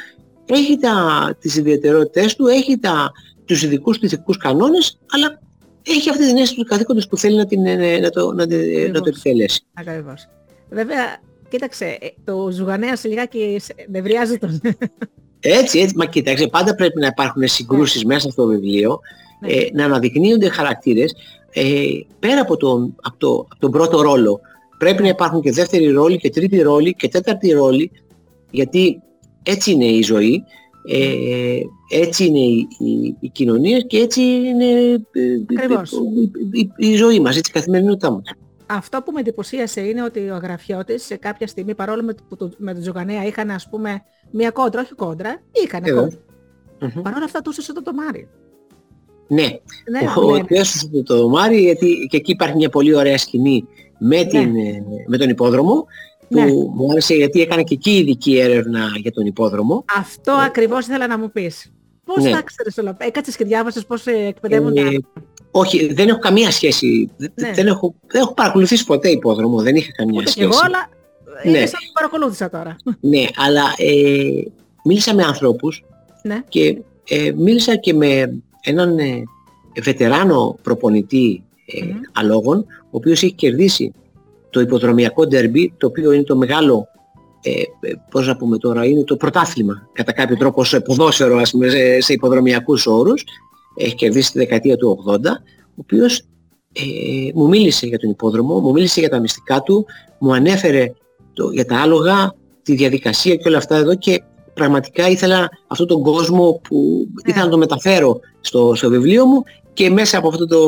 [0.45, 0.95] έχει τα,
[1.39, 3.11] τις ιδιαιτερότητες του, έχει τα,
[3.53, 5.39] τους ειδικούς του ηθικούς κανόνες, αλλά
[5.85, 8.59] έχει αυτή την αίσθηση του καθήκοντος που θέλει να, την, ε, να, το, να, την-
[8.59, 9.07] να το Ακριβώς.
[9.07, 9.61] επιτελέσει.
[9.73, 10.27] Ακριβώς.
[10.69, 14.61] Βέβαια, κοίταξε, ε, το ζουγανέας λιγάκι σε- νευριάζει τον.
[15.39, 18.99] Έτσι, έτσι, μα κοίταξε, πάντα πρέπει να υπάρχουν συγκρούσεις μέσα στο βιβλίο,
[19.39, 19.51] Ναι.
[19.53, 21.13] ε, να αναδεικνύονται χαρακτήρες,
[21.53, 21.83] ε,
[22.19, 24.39] πέρα από τον, από, το, από τον πρώτο ρόλο.
[24.77, 27.91] Πρέπει να υπάρχουν και δεύτερη ρόλη και τρίτη ρόλη και τέταρτη ρόλη,
[28.51, 29.01] γιατί
[29.43, 30.43] έτσι είναι η ζωή,
[30.85, 31.59] ε,
[31.89, 34.65] έτσι είναι η, η, η κοινωνία και έτσι είναι
[35.11, 35.91] ε, Ακριβώς.
[35.91, 38.23] η, η- η ζωή μας, έτσι η καθημερινότητά μας.
[38.65, 42.51] Αυτό που με εντυπωσίασε είναι ότι ο αγραφιώτης σε κάποια στιγμή, παρόλο με, που το,
[42.57, 44.01] με τον Τζογανέα είχαν ας πούμε
[44.31, 46.01] μία κόντρα, όχι κόντρα, είχαν Βέβαια.
[46.01, 46.17] κόντρα.
[46.95, 47.01] Μμμ.
[47.01, 48.27] Παρόλα αυτά του έσωσε το τομάρι.
[49.27, 50.43] Ναι, Ναι, ο, λένε.
[50.43, 53.65] ο έσωσε το, το δωμάρι, γιατί και εκεί υπάρχει μια πολύ ωραία σκηνή
[53.99, 55.85] με, την, ε, με τον υπόδρομο,
[56.31, 56.51] που Ναι.
[56.51, 59.85] μου άρεσε γιατί έκανε και εκεί ειδική έρευνα για τον υπόδρομο.
[59.97, 61.71] Αυτό ακριβώς ήθελα να μου πεις.
[62.05, 62.31] Πώς Ναι.
[62.31, 64.81] τα ξέρεις όλα; Έκατσες και διάβασες πώς ε, εκπαιδεύονται.
[64.81, 64.97] Ε,
[65.51, 67.09] όχι, δεν έχω καμία σχέση.
[67.17, 67.51] Δε- Ναι.
[67.53, 70.47] Δεν, έχω, δεν έχω παρακολουθήσει ποτέ υπόδρομο, δεν είχα καμία Ούτε κι σχέση.
[70.51, 70.89] εγώ, αλλά
[71.43, 71.57] ε, Ναι.
[71.57, 72.75] είναι σαν που παρακολούθησα τώρα.
[72.99, 74.43] Ναι, αλλά ε,
[74.83, 75.83] μίλησα με ανθρώπους
[76.23, 76.43] Ναι.
[76.49, 79.23] και ε, μίλησα και με έναν ε,
[79.83, 81.99] βετεράνο προπονητή ε, Μμμ.
[82.13, 83.91] αλόγων, ο οποίος έχει κερδίσει
[84.51, 86.87] το υποδρομιακό ντερμπι, το οποίο είναι το μεγάλο,
[87.41, 91.51] ε, ε, πώς να πούμε τώρα, είναι το πρωτάθλημα κατά κάποιο τρόπο σε ποδόσφαιρο, ας
[91.51, 93.23] πούμε, σε, σε υποδρομιακούς όρους.
[93.75, 95.17] Έχει κερδίσει τη δεκαετία του 80,
[95.65, 96.19] ο οποίος
[96.73, 96.81] ε,
[97.33, 99.85] μου μίλησε για τον υπόδρομο, μου μίλησε για τα μυστικά του,
[100.19, 100.93] μου ανέφερε
[101.33, 102.33] το, για τα άλογα,
[102.63, 104.23] τη διαδικασία και όλα αυτά εδώ και
[104.53, 109.89] πραγματικά ήθελα αυτόν τον κόσμο που ήθελα να το μεταφέρω στο, στο βιβλίο μου και
[109.89, 110.59] μέσα από αυτό το,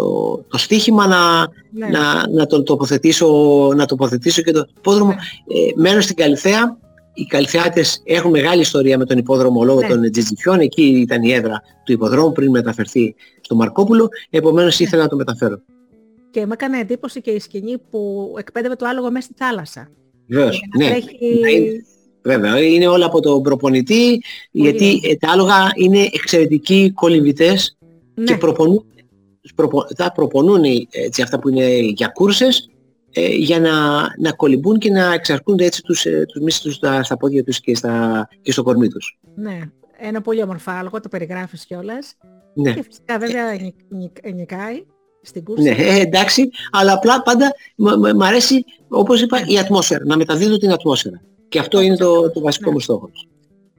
[0.00, 1.86] το, το στίχημα να, Ναι.
[1.86, 3.26] να, να τον τοποθετήσω,
[3.76, 5.10] να τοποθετήσω και το υπόδρομο.
[5.10, 6.78] Ε, μένω στην Καλυθέα.
[7.14, 9.88] Οι Καλυθεάτες έχουν μεγάλη ιστορία με τον υπόδρομο λόγω Ναι.
[9.88, 10.58] των Τζιτζιφιών.
[10.60, 14.08] Εκεί ήταν η έδρα του υποδρόμου πριν μεταφερθεί στο Μαρκόπουλο.
[14.30, 14.86] Επομένως Ναι.
[14.86, 15.60] ήθελα να το μεταφέρω.
[16.30, 19.88] Και με έκανε εντύπωση και η σκηνή που εκπαίδευε το άλογο μέσα στη θάλασσα.
[20.26, 20.90] Βέβαιως, Για να ναι.
[20.90, 21.84] τρέχει- Να είναι-
[22.22, 24.20] Βέβαια, είναι όλα από τον προπονητή,
[24.50, 27.76] γιατί ε, τα άλογα είναι εξαιρετικοί κολυμβητές
[28.14, 28.24] Ναι.
[28.24, 28.84] και προπονούν,
[29.54, 32.70] προπο, τα προπονούν ε, έτσι, αυτά που είναι για κούρσες
[33.10, 37.02] ε, για να, να κολυμπούν και να εξαρκούνται έτσι τους, ε, τους μύσους τους στα,
[37.02, 39.18] στα πόδια τους και, στα, και στο κορμί τους.
[39.34, 39.58] Ναι.
[39.98, 42.14] Ένα πολύ όμορφο άλογο, το περιγράφεις κιόλας.
[42.54, 42.72] Ναι.
[42.74, 44.84] Και φυσικά βέβαια νι- νι- νικάει
[45.22, 45.62] στην κούρσα.
[45.62, 50.16] Ναι, ε, εντάξει, αλλά απλά πάντα μ- μ- μ' αρέσει, όπως είπα, η ατμόσφαιρα, να
[50.16, 51.20] μεταδίδω την ατμόσφαιρα.
[51.48, 52.74] Και αυτό είναι το, το βασικό Ναι.
[52.74, 53.28] μου στόχος.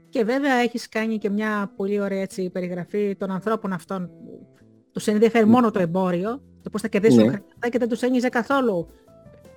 [0.09, 4.47] Και βέβαια έχεις κάνει και μια πολύ ωραία έτσι, περιγραφή των ανθρώπων αυτών που
[4.91, 7.23] τους ενδιαφέρει μόνο το εμπόριο, το πώς θα κερδίσουν Ναι.
[7.23, 8.88] χρήματα και δεν τους ένιζε καθόλου,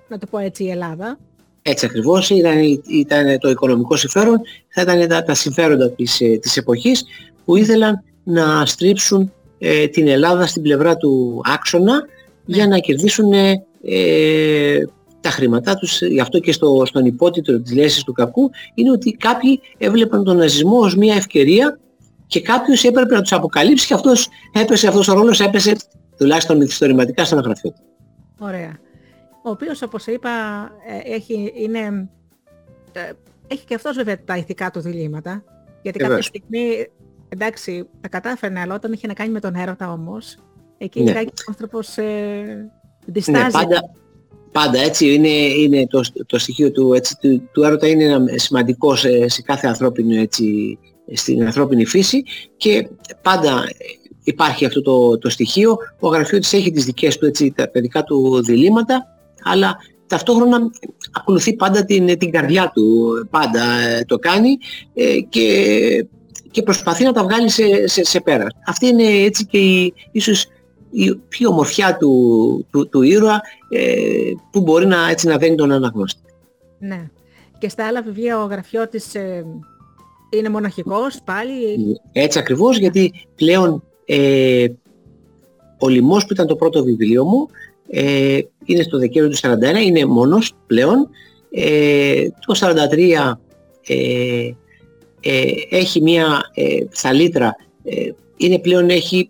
[0.07, 1.17] να το πω έτσι, η Ελλάδα.
[1.61, 2.59] Έτσι ακριβώς ήταν,
[2.89, 7.05] ήταν το οικονομικό συμφέρον, θα ήταν τα, τα συμφέροντα της, ε, της εποχής
[7.45, 12.03] που ήθελαν να στρίψουν ε, την Ελλάδα στην πλευρά του άξονα
[12.45, 13.53] για να κερδίσουν ε,
[15.21, 16.01] τα χρήματά τους.
[16.01, 20.37] Γι' αυτό και στο, στον υπότιτλο της λέσης του κακού είναι ότι κάποιοι έβλεπαν τον
[20.37, 21.79] ναζισμό ως μια ευκαιρία
[22.27, 25.75] και κάποιος έπρεπε να τους αποκαλύψει και αυτός έπεσε, αυτός ο ρόλος έπεσε
[26.17, 27.81] τουλάχιστον μυθιστορηματικά στον αγραφείο του.
[28.39, 28.77] Ωραία.
[29.43, 30.29] Ο οποίος όπως είπα
[30.87, 32.09] ε, έχει, είναι,
[32.91, 33.11] ε,
[33.47, 35.43] έχει και αυτός βέβαια τα ηθικά του διλήμματα.
[35.81, 36.25] Γιατί κάποια Βεβαίως.
[36.25, 36.87] στιγμή,
[37.29, 40.37] εντάξει, τα κατάφερνε, αλλά όταν είχε να κάνει με τον έρωτα όμως,
[40.77, 41.05] εκεί Ναι.
[41.11, 42.65] λιγάκι ο άνθρωπος ε, Ναι,
[43.05, 43.51] διστάζει.
[43.51, 43.81] πάντα,
[44.51, 48.95] πάντα έτσι είναι, είναι το, το στοιχείο του, έτσι, του, του έρωτα είναι ένα σημαντικό
[48.95, 50.77] σε, σε κάθε ανθρώπινο έτσι,
[51.13, 52.23] στην ανθρώπινη φύση
[52.57, 52.87] και
[53.21, 53.85] πάντα ε,
[54.23, 55.77] υπάρχει αυτό το, το στοιχείο.
[55.99, 59.09] Ο γραφειώτης έχει τις δικές του έτσι, τα παιδικά του διλήμματα
[59.43, 59.77] αλλά
[60.07, 60.59] ταυτόχρονα
[61.11, 64.57] ακολουθεί πάντα την, την καρδιά του, πάντα ε, το κάνει
[64.93, 66.07] ε, και,
[66.51, 68.47] και προσπαθεί να τα βγάλει σε, σε, σε πέρα.
[68.67, 70.45] Αυτή είναι έτσι και η, ίσως
[70.91, 75.71] η πιο ομορφιά του, του, του ήρωα ε, που μπορεί να, έτσι, να δένει τον
[75.71, 76.21] αναγνώστη.
[76.79, 77.09] Ναι.
[77.57, 79.45] Και στα άλλα βιβλία ο γραφειώτης ε,
[80.37, 84.67] είναι μοναχικός πάλι; Έτσι ακριβώς γιατί πλέον ε,
[85.79, 87.47] ο Λιμός που ήταν το πρώτο βιβλίο μου
[87.89, 91.09] ε, είναι στο Δεκέμβριο του 41, είναι μόνος πλέον.
[91.51, 92.59] Ε, το
[92.91, 93.33] 43
[93.87, 94.51] ε,
[95.19, 99.29] ε, έχει μία ε, θαλίτρα, ε, είναι πλέον έχει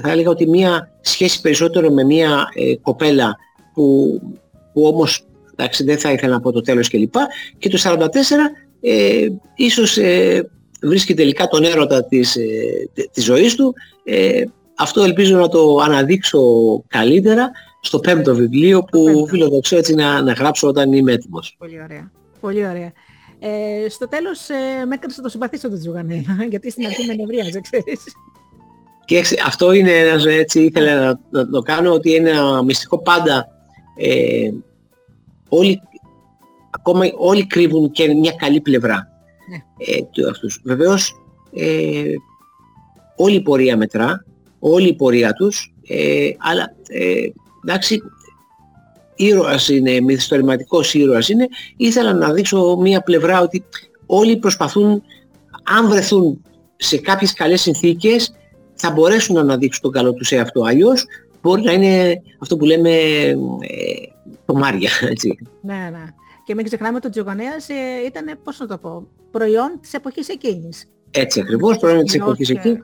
[0.00, 3.36] θα έλεγα ότι μία σχέση περισσότερο με μία ε, κοπέλα
[3.74, 4.20] που,
[4.72, 5.24] που όμως
[5.56, 7.14] εντάξει, δεν θα ήθελα να πω το τέλος κλπ.
[7.58, 7.88] Και το 44
[8.84, 10.48] ε, ίσως ε,
[10.82, 12.42] βρίσκει τελικά τον έρωτα της, ε,
[12.94, 13.74] τε- της ζωής του.
[14.04, 14.42] Ε,
[14.76, 16.40] αυτό ελπίζω να το αναδείξω
[16.88, 17.50] καλύτερα
[17.80, 19.26] στο πέμπτο βιβλίο που πέμπτο.
[19.26, 21.54] φιλοδοξώ έτσι να, να γράψω όταν είμαι έτοιμος.
[21.58, 22.10] Πολύ ωραία.
[22.40, 22.92] Πολύ ωραία.
[23.38, 27.14] Ε, στο τέλος ε, με έκανες να το συμπαθήσω τον Τζουγανέλα, γιατί στην αρχή με
[27.14, 28.02] νευρίαζε, ξέρεις.
[29.04, 32.98] Και έξι- αυτό είναι ένας, έτσι ήθελα να, να το κάνω ότι είναι ένα μυστικό
[33.02, 33.48] πάντα
[33.96, 34.50] ε,
[35.48, 35.80] όλοι,
[36.74, 39.08] ακόμα όλοι κρύβουν και μια καλή πλευρά
[39.50, 39.56] Ναι.
[39.96, 40.60] ε, του αυτούς.
[40.64, 41.14] Βεβαίως
[41.54, 42.02] ε,
[43.16, 44.24] όλη η πορεία μετρά,
[44.58, 47.14] όλη η πορεία τους, ε, αλλά ε,
[47.64, 48.02] εντάξει
[49.16, 53.64] ήρωας είναι, μυθιστορηματικός ήρωας είναι, ήθελα να δείξω μια πλευρά ότι
[54.06, 55.02] όλοι προσπαθούν,
[55.64, 56.42] αν βρεθούν
[56.76, 58.34] σε κάποιες καλές συνθήκες,
[58.74, 60.62] θα μπορέσουν να αναδείξουν τον καλό τους εαυτό.
[60.62, 61.04] Αλλιώς
[61.42, 63.36] μπορεί να είναι αυτό που λέμε ε,
[64.44, 65.38] το Μάρια, έτσι.
[65.60, 66.04] Ναι, ναι.
[66.44, 67.74] Και μην ξεχνάμε ότι ο Τζουγανέας ε,
[68.06, 70.84] ήταν, πώς να το πω, προϊόν της εποχής εκείνης.
[71.10, 72.78] Έτσι ακριβώς, προϊόν της εποχής και- εκεί.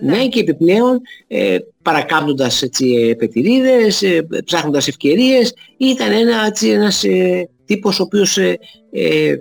[0.00, 7.04] Ναι, και επιπλέον ε, παρακάμπτοντας έτσι, ε, πετηρίδες, ε, ψάχνοντας ευκαιρίες, ήταν ένα, έτσι, ένας
[7.04, 8.58] ε, τύπος ο οποίος ε,
[8.90, 9.38] ε, ε,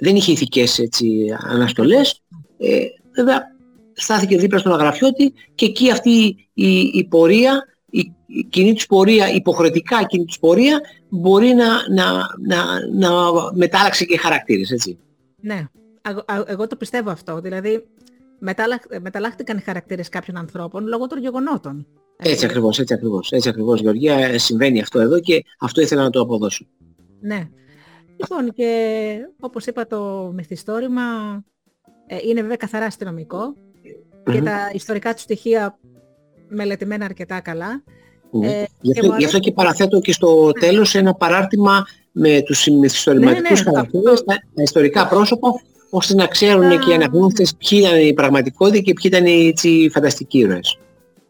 [0.00, 1.06] δεν είχε ηθικές έτσι,
[1.48, 2.22] αναστολές.
[2.58, 2.78] Ε,
[3.14, 3.42] βέβαια
[3.92, 6.10] στάθηκε δίπλα στον αγραφιώτη και εκεί αυτή
[6.54, 12.12] η, η πορεία, η, η κοινή τους πορεία, υποχρεωτικά κοινή τους πορεία μπορεί να, να,
[12.46, 14.98] να, να μετάλλαξε και χαρακτήρες, έτσι.
[15.40, 15.66] Ναι.
[16.02, 17.40] Α- α- Εγώ το πιστεύω αυτό.
[17.40, 17.84] Δηλαδή,
[18.38, 21.86] μετάλλαχ- μεταλλάχτηκαν οι χαρακτήρες κάποιων ανθρώπων λόγω των γεγονότων.
[22.16, 26.10] Έτσι ακριβώς, έτσι ακριβώς, έτσι ακριβώς Γεωργία, ε, συμβαίνει αυτό εδώ και αυτό ήθελα να
[26.10, 26.66] το αποδώσω.
[27.20, 27.48] Ναι.
[28.16, 31.02] Λοιπόν, και όπως είπα το μυθιστόρημα
[32.06, 33.54] ε, είναι βέβαια καθαρά αστυνομικό
[34.24, 34.44] και Μμμ.
[34.44, 35.78] τα ιστορικά του στοιχεία
[36.52, 37.82] μελετημένα αρκετά καλά.
[38.30, 38.46] Ναι.
[38.46, 41.84] Ε, γι, και αυτό, μου γι' αυτό αρέσει- και παραθέτω και στο τέλος ένα παράρτημα
[42.12, 45.48] με τους μυθιστορηματικούς Ναι, ναι, χαρακτήρες, αυτό- τα, τα ιστορικά πρόσωπα,
[45.90, 46.76] ώστε να ξέρουν Α.
[46.78, 50.78] και οι αναγνώστες ποιοι ήταν η πραγματικότητα και ποιοι ήταν οι, έτσι, οι φανταστικοί ήρωες.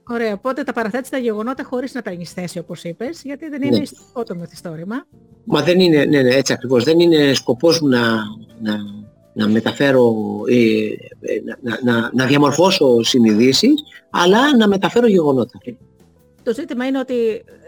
[0.09, 3.77] Ωραία, οπότε τα παραθέτεις τα γεγονότα χωρίς να παίρνεις θέση όπως είπες, γιατί δεν είναι
[3.77, 3.83] Ναι.
[3.83, 5.07] ιστορικό το μυθιστόρημα.
[5.45, 8.01] Μα δεν είναι, ναι, ναι, έτσι ακριβώς, δεν είναι σκοπός μου να,
[8.63, 8.77] να,
[9.33, 10.15] να μεταφέρω,
[10.49, 10.57] ε,
[11.21, 13.73] ε, να, να, να διαμορφώσω συνειδήσεις,
[14.11, 15.59] αλλά να μεταφέρω γεγονότα.
[16.43, 17.15] Το ζήτημα είναι ότι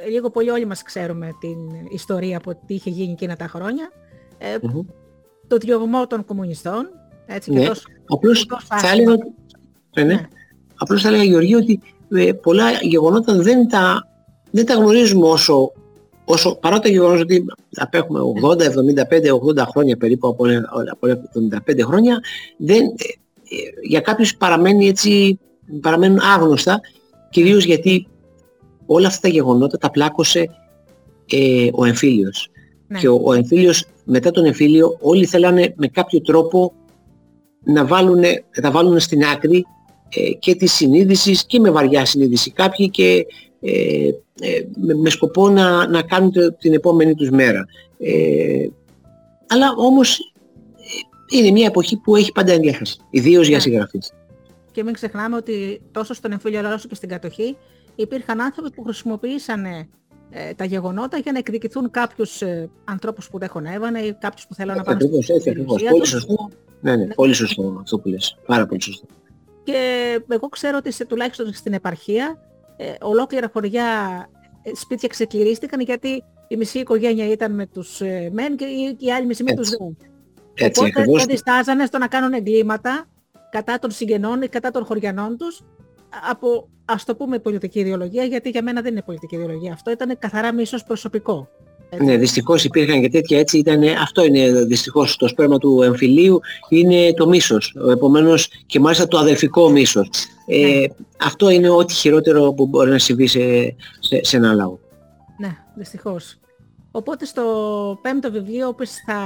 [0.07, 1.57] ε, λίγο πολύ όλοι μας ξέρουμε την
[1.93, 3.91] ιστορία από τι είχε γίνει εκείνα τα χρόνια.
[4.39, 4.81] Ε, Μμμ.
[5.47, 6.89] το διωγμό των κομμουνιστών,
[7.27, 7.67] έτσι και Ναι.
[7.67, 8.93] τόσο Απλώς τόσο θα άσχημα.
[8.93, 9.35] έλεγα, ότι-
[9.97, 10.15] ναι, ναι.
[10.15, 10.21] Ναι.
[10.77, 11.81] Απλώς θα έλεγα Γεωργία ότι
[12.15, 14.09] ε, πολλά γεγονότα δεν τα,
[14.51, 15.73] δεν τα γνωρίζουμε όσο,
[16.25, 17.45] όσο παρά το γεγονός ότι
[17.77, 20.45] απέχουμε 80, 75, 80 χρόνια περίπου από,
[20.93, 21.07] από
[21.69, 22.21] 75 χρόνια
[22.57, 25.39] δεν, ε, ε, για κάποιους παραμένει έτσι,
[25.81, 26.81] παραμένουν άγνωστα
[27.31, 28.07] κυρίως γιατί
[28.87, 30.51] όλα αυτά τα γεγονότα τα πλάκωσε
[31.31, 32.51] ε, ο εμφύλιος.
[32.87, 32.99] Ναι.
[32.99, 36.73] Και ο, ο εμφύλιος, μετά τον εμφύλιο όλοι θέλανε με κάποιο τρόπο
[37.65, 39.65] να βάλουν, να τα βάλουν στην άκρη
[40.09, 43.27] ε, και της συνείδησης και με βαριά συνείδηση κάποιοι και
[43.67, 44.09] ε,
[44.41, 47.65] ε, με, με σκοπό να, να κάνουν το- την επόμενη τους μέρα.
[47.99, 48.67] Ε,
[49.47, 50.19] αλλά όμως
[51.33, 53.63] ε, είναι μια εποχή που έχει πάντα ενδιαφέρον, ιδίως για Ναι.
[53.63, 54.13] συγγραφείς.
[54.73, 57.57] Και μην ξεχνάμε ότι τόσο στον εμφύλιο αλλά όσο και στην κατοχή
[57.95, 59.87] υπήρχαν άνθρωποι που χρησιμοποιήσαν ε,
[60.57, 64.77] τα γεγονότα για να εκδικηθούν κάποιους ε, ανθρώπους που δεν χωνεύανε ή κάποιους που θέλουν
[64.77, 65.73] να πάνε Ακριβώς, στην έτσι ακριβώς.
[65.75, 66.11] περιουσία Πολύ τους.
[66.11, 66.49] σωστό.
[66.81, 68.37] Ναι, ναι, πολύ σωστό αυτό που λες.
[68.47, 69.07] Πάρα πολύ σωστό.
[69.63, 69.79] Και
[70.29, 72.39] εγώ ξέρω ότι σε, τουλάχιστον στην επαρχία
[72.77, 73.87] ε, ολόκληρα χωριά
[74.63, 79.13] ε, σπίτια ξεκληρίστηκαν γιατί η μισή οικογένεια ήταν με τους ε, μεν και η, η
[79.13, 79.97] άλλη μισή με τους Έτσι.
[79.99, 80.65] δε.
[80.65, 81.19] Έτσι Οπότε ακριβώς.
[81.19, 83.07] δεν διστάζανε στο να κάνουν εγκλήματα
[83.51, 85.63] κατά των συγγενών ή κατά των χωριανών τους
[86.31, 89.73] από, ας το πούμε, πολιτική ιδεολογία, γιατί για μένα δεν είναι πολιτική ιδεολογία.
[89.73, 91.49] Αυτό ήταν καθαρά μίσος προσωπικό.
[91.95, 92.05] Έτσι.
[92.05, 93.59] Ναι, δυστυχώς υπήρχαν και τέτοια έτσι.
[93.59, 97.75] Ήταν, αυτό είναι δυστυχώς το σπέρμα του εμφυλίου, είναι το μίσος.
[97.91, 100.09] Επομένως και μάλιστα το αδελφικό μίσος.
[100.47, 100.87] Ε, Ναι.
[101.21, 103.41] αυτό είναι ό,τι χειρότερο που μπορεί να συμβεί σε,
[103.99, 104.77] σε, σε ένα λαό.
[105.39, 106.37] Ναι, δυστυχώς.
[106.91, 107.43] Οπότε στο
[108.03, 109.17] πέμπτο βιβλίο όπως θα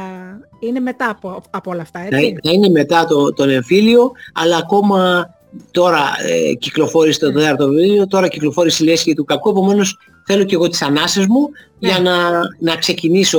[0.61, 4.57] είναι μετά από, από όλα αυτά, Θα, έτσι; θα είναι μετά το, τον εμφύλιο, αλλά
[4.57, 5.31] ακόμα
[5.71, 7.33] τώρα ε, κυκλοφόρησε το Ναι.
[7.33, 9.99] τέταρτο βιβλίο, τώρα κυκλοφόρησε η λέσχη του κακού, επομένως
[10.29, 11.49] θέλω και εγώ τις ανάσες μου
[11.79, 11.89] Ναι.
[11.89, 13.39] για να, να ξεκινήσω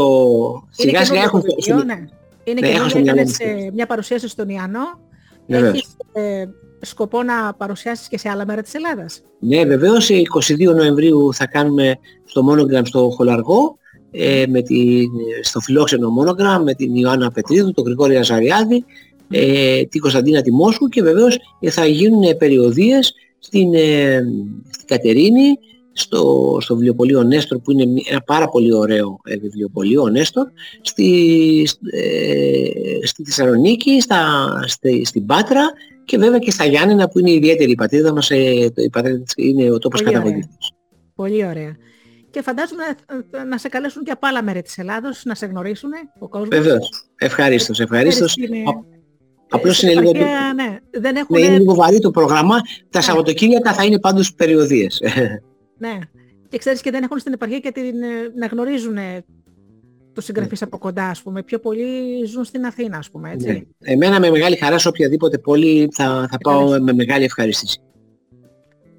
[0.78, 1.20] Είναι σιγά σιγά.
[1.20, 2.08] καινούριο Έχω, το βιβλίο, ναι.
[2.44, 3.66] Είναι Ναι, έχω καινούριο, στο μυαλό έκανες, μου.
[3.68, 5.00] ε, μια παρουσίαση στον Ιαννό.
[5.48, 5.74] Βεβαίως.
[5.74, 6.46] Έχεις ε,
[6.82, 9.22] σκοπό να παρουσιάσεις και σε άλλα μέρη της Ελλάδας.
[9.40, 13.78] Ναι, βεβαίως, ε, 22 Νοεμβρίου θα κάνουμε στο Monogram στο Χολαργό,
[14.12, 15.10] ε, με την,
[15.42, 18.86] στο φιλόξενο Monogram, με την Ιωάννα Πετρίδου, τον Γρηγόρη Αζαριάδη,
[19.30, 24.20] ε, την Κωνσταντίνα Τιμόσκου και βεβαίως ε, θα γίνουν ε, περιοδίες στην, ε,
[24.70, 25.58] στην Κατερίνη,
[26.00, 30.46] στο, στο βιβλιοπωλείο Νέστορ που είναι μια- ένα πάρα πολύ ωραίο ε, βιβλιοπωλείο Νέστορ,
[30.82, 35.62] στη, ε, στη Θεσσαλονίκη, στα, στη, στην Πάτρα
[36.06, 38.90] και βέβαια και στα Γιάννενα που είναι η ιδιαίτερη η πατρίδα μας, ε, το- η
[38.90, 40.46] πατρίδα της είναι ο τόπος Πολύ καταγωγής.
[40.46, 40.58] ωραία.
[41.16, 41.76] Πολύ ωραία.
[42.32, 42.84] Και φαντάζομαι
[43.32, 45.90] ε, να σε καλέσουν και από άλλα μέρη της Ελλάδος, να σε γνωρίσουν
[46.20, 46.50] ο κόσμος.
[46.50, 46.90] Βεβαίως.
[47.16, 48.36] Ευχαρίστως, ευχαρίστως.
[48.36, 48.98] Είναι- Α-
[49.52, 51.40] Απλώς στην είναι λίγο, επαρχία, ναι, δεν έχουν...
[51.40, 52.56] ναι, είναι λίγο βαρύ το πρόγραμμα.
[52.90, 55.02] Τα Σαββατοκύριακα θα είναι πάντως περιοδίες.
[55.80, 56.00] Ναι.
[56.50, 59.24] Και ξέρεις και δεν έχουν στην επαρχία και την, ε, να γνωρίζουν ε,
[60.14, 61.44] τους συγγραφείς από κοντά, ας πούμε.
[61.44, 63.48] Πιο πολλοί ζουν στην Αθήνα, ας πούμε, έτσι.
[63.48, 63.92] Ναι.
[63.92, 67.80] Εμένα με μεγάλη χαρά σε οποιαδήποτε πόλη θα, θα πάω με μεγάλη ευχαρίστηση.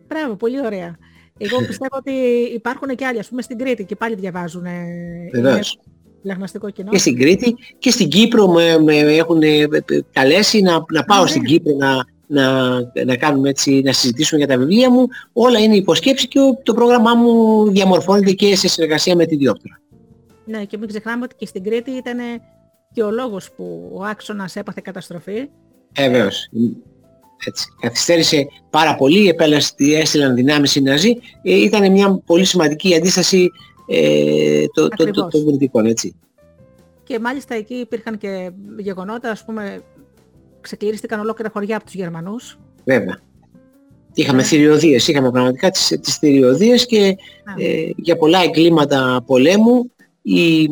[0.07, 0.97] Μπράβο, πολύ ωραία.
[1.39, 2.13] Εγώ πιστεύω ότι
[2.55, 4.71] υπάρχουν και άλλοι, ας πούμε, στην Κρήτη και πάλι διαβάζουν ε,
[5.33, 5.73] Βεβαίως.
[5.73, 5.83] είναι
[6.23, 6.91] λαγναστικό κοινό.
[6.91, 9.67] Και στην Κρήτη και στην Κύπρο με, με έχουν ε,
[10.13, 11.29] καλέσει να, να πάω ναι.
[11.29, 12.73] στην Κύπρο να, να,
[13.05, 15.07] να, κάνουμε έτσι, να συζητήσουμε για τα βιβλία μου.
[15.33, 19.81] Όλα είναι υποσκέψη και ο- το πρόγραμμά μου διαμορφώνεται και σε συνεργασία με τη Διόπτρα.
[20.45, 22.19] Ναι, και μην ξεχνάμε ότι και στην Κρήτη ήταν
[22.93, 25.49] και ο λόγος που ο άξονας έπαθε καταστροφή.
[25.93, 26.49] Ε, βέβαιως.
[27.47, 27.67] Έτσι.
[27.81, 31.17] Καθυστέρησε πάρα πολύ, επέλασε, έστειλαν δυνάμεις οι Ναζί.
[31.43, 33.51] Ε, ήταν μια πολύ σημαντική αντίσταση
[33.87, 35.31] ε, το, το, το, Ακριβώς.
[35.33, 36.15] των κριτικών, έτσι.
[37.05, 39.83] Και μάλιστα εκεί υπήρχαν και γεγονότα, ας πούμε,
[40.61, 42.59] ξεκληρίστηκαν ολόκληρα χωριά από τους Γερμανούς.
[42.85, 43.19] Βέβαια.
[44.15, 44.45] Είχαμε Ναι.
[44.45, 47.17] θηριωδίες, είχαμε πραγματικά τις, τις θηριωδίες και
[47.57, 47.65] Ναι.
[47.65, 49.91] ε, για πολλά εγκλήματα πολέμου
[50.23, 50.69] η,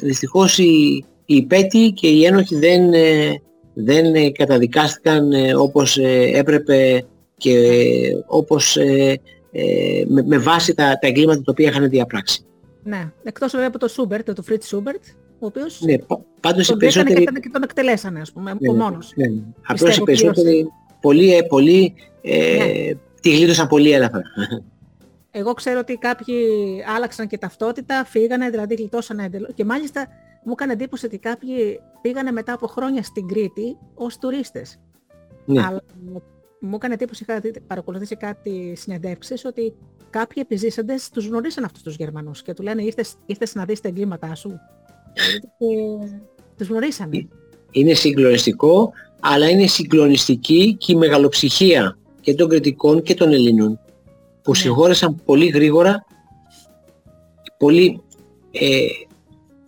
[0.00, 3.40] δυστυχώς οι, οι υπαίτιοι και οι ένοχοι δεν, ε,
[3.74, 7.04] δεν ε, καταδικάστηκαν ε, όπως ε, έπρεπε
[7.36, 9.20] και ε, όπως ε,
[9.52, 12.44] ε, με, με βάση τα, τα εγκλήματα τα οποία είχαν διαπράξει.
[12.82, 15.02] Ναι, εκτός βέβαια από τον Σούμπερτ, τον Φριτς Σούμπερτ,
[15.40, 17.24] ο οποίος Ναι, πα- πάντως οι τον βρήκανε περισσότεροι...
[17.24, 19.12] και, τον, και τον εκτελέσανε, ας πούμε, Ναι, ο ναι, μόνος.
[19.16, 19.40] ναι, ναι.
[19.66, 20.66] Απλώς οι Πιστεύω περισσότεροι
[21.00, 22.98] πολύ, ε, πολύ ε, Ναι.
[23.20, 24.22] τη γλίτωσαν πολύ έλαφρα.
[25.32, 26.36] Εγώ ξέρω ότι κάποιοι
[26.96, 29.50] άλλαξαν και ταυτότητα, φύγανε, δηλαδή γλιτώσανε εντελώς.
[29.54, 30.06] Και μάλιστα
[30.44, 34.80] μου έκανε εντύπωση ότι κάποιοι πήγανε μετά από χρόνια στην Κρήτη ως τουρίστες.
[35.44, 35.62] Ναι.
[35.66, 35.82] Αλλά
[36.60, 39.74] μου έκανε εντύπωση, είχα δει- παρακολουθήσει κάτι συνεντεύξεις, ότι
[40.10, 43.88] κάποιοι επιζήσαντες τους γνωρίσαν αυτούς τους Γερμανούς και του λένε ήρθες, ήρθες να δεις τα
[43.88, 44.58] εγκλήματά σου.
[45.14, 46.06] Και
[46.58, 47.28] τους γνωρίσανε.
[47.70, 53.80] είναι συγκλονιστικό, αλλά είναι συγκλονιστική και η μεγαλοψυχία και των κριτικών και των Ελλήνων
[54.42, 54.56] που Ναι.
[54.56, 56.04] συγχώρεσαν πολύ γρήγορα,
[57.58, 58.00] πολύ
[58.50, 58.66] ε,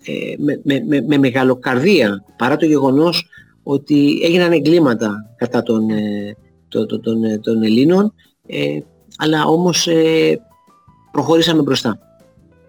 [0.04, 3.26] ε, με, με, με, με μεγαλοκαρδία παρά το γεγονός
[3.62, 6.36] ότι έγιναν εγκλήματα κατά των, ε,
[6.68, 8.14] το- το- των, ε, των Ελλήνων
[8.46, 8.78] ε,
[9.16, 10.40] αλλά όμως ε,
[11.12, 11.98] προχωρήσαμε μπροστά.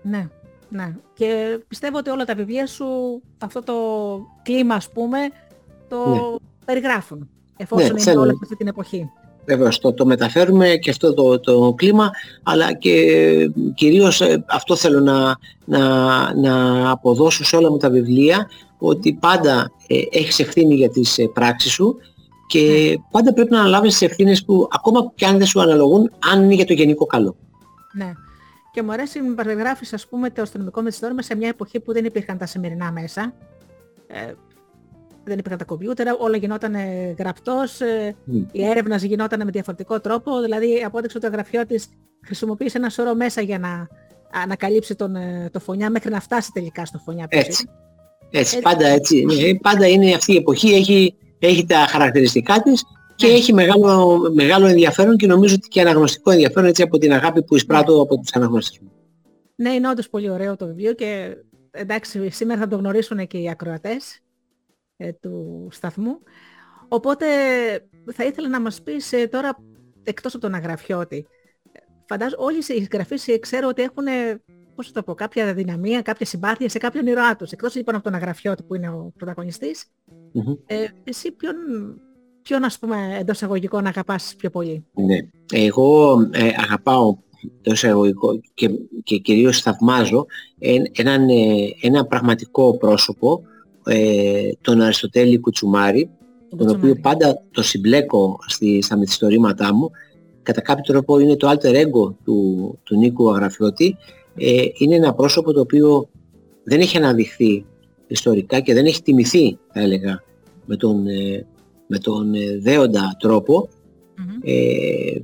[0.02, 0.28] Ναι,
[0.74, 0.96] ναι.
[1.14, 2.86] Και πιστεύω ότι όλα τα βιβλία σου
[3.38, 3.74] αυτό το
[4.44, 5.18] κλίμα, ας πούμε,
[5.90, 6.20] το Ναι.
[6.66, 7.30] περιγράφουν.
[7.58, 8.22] Εφόσον Ναι, είναι θέλω.
[8.22, 9.10] όλα σε αυτή την εποχή.
[9.46, 12.10] Βεβαίως το, το μεταφέρουμε και αυτό το, το κλίμα,
[12.44, 12.94] αλλά και
[13.76, 15.36] κυρίως ε, αυτό θέλω να,
[15.66, 21.18] να, να αποδώσω σε όλα μου τα βιβλία, ότι πάντα ε, έχεις ευθύνη για τις
[21.18, 21.96] ε, πράξεις σου
[22.48, 26.44] και πάντα πρέπει να αναλάβεις τις ευθύνες που ακόμα και αν δεν σου αναλογούν, αν
[26.44, 27.36] είναι για το γενικό καλό.
[27.94, 28.14] Ναι.
[28.74, 32.06] Και μου αρέσει να περιγράφεις, ας πούμε, το αστυνομικό μυθιστόρημα σε μια εποχή που δεν
[32.06, 33.34] υπήρχαν τα σημερινά μέσα.
[34.08, 34.34] ε,
[35.26, 36.76] δεν υπήρχαν τα κομπιούτερ, όλα γινόταν
[37.18, 38.44] γραπτός, ε, Μμ.
[38.52, 41.88] η έρευνα γινόταν με διαφορετικό τρόπο, δηλαδή απόδειξε ότι ο γραφειώτης
[42.26, 43.88] χρησιμοποίησε ένα σωρό μέσα για να
[44.42, 47.28] ανακαλύψει τον, ε, το φωνιά μέχρι να φτάσει τελικά στο φωνιά.
[47.28, 47.64] ποιος Έτσι.
[47.68, 47.78] είναι.
[48.40, 48.60] Έτσι, Έτσι.
[48.62, 49.26] πάντα έτσι.
[49.26, 52.84] ναι, πάντα είναι αυτή η εποχή, έχει, έχει τα χαρακτηριστικά της
[53.16, 53.34] και Ναι.
[53.34, 57.56] έχει μεγάλο, μεγάλο ενδιαφέρον και νομίζω ότι και αναγνωστικό ενδιαφέρον έτσι από την αγάπη που
[57.56, 58.92] εισπράττω από τους αναγνωστές μου.
[59.56, 61.38] Ναι, είναι όντως πολύ ωραίο το βιβλίο και
[61.72, 64.20] εντάξει, σήμερα θα το γνωρίσουν και οι ακροατές
[64.98, 66.18] ε, του σταθμού.
[66.88, 67.26] Οπότε
[68.14, 69.58] θα ήθελα να μας πεις ε, τώρα,
[70.04, 71.28] εκτός από τον αγραφιώτη,
[72.06, 74.42] φαντάζομαι όλοι οι συγγραφείς ε, ξέρω ότι έχουν, ε,
[74.76, 77.52] πώς θα το πω, κάποια δυναμία, κάποια συμπάθεια σε κάποιον ήρωά τους.
[77.52, 79.86] Εκτός λοιπόν από τον αγραφιώτη που είναι ο πρωταγωνιστής,
[80.32, 80.54] Μμμ.
[80.66, 81.56] ε, εσύ ποιον,
[82.44, 85.18] ποιον ας πούμε εντός εισαγωγικών αγαπάς πιο πολύ; Ναι.
[85.54, 87.18] Εγώ ε, αγαπάω
[87.62, 88.70] το εισαγωγικό και,
[89.04, 90.26] και κυρίως θαυμάζω
[90.60, 91.36] εν- έναν, ε,
[91.82, 93.42] ένα πραγματικό πρόσωπο,
[93.86, 96.10] ε, τον Αριστοτέλη Κουτσουμάρη,
[96.50, 97.00] Τον τον οποίο Κουτσουμάρη.
[97.02, 99.90] πάντα το συμπλέκω στη, στα μυθιστορήματά μου.
[100.44, 103.98] Κατά κάποιο τρόπο είναι το alter ego του, του Νίκου Αγραφιώτη.
[104.36, 106.10] Ε, είναι ένα πρόσωπο το οποίο
[106.64, 107.66] δεν έχει αναδειχθεί
[108.08, 110.24] ιστορικά και δεν έχει τιμηθεί, θα έλεγα,
[110.66, 111.46] με τον, ε,
[111.94, 113.70] με τον ε, δέοντα τρόπο.
[114.18, 114.40] Μμμ.
[114.44, 115.22] Ε,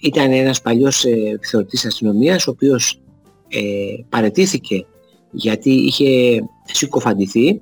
[0.00, 3.00] ήταν ένας παλιός ε, θεωρητής αστυνομίας, ο οποίος
[3.48, 3.60] ε,
[4.08, 4.86] παρετήθηκε
[5.30, 7.60] γιατί είχε συκοφαντηθεί.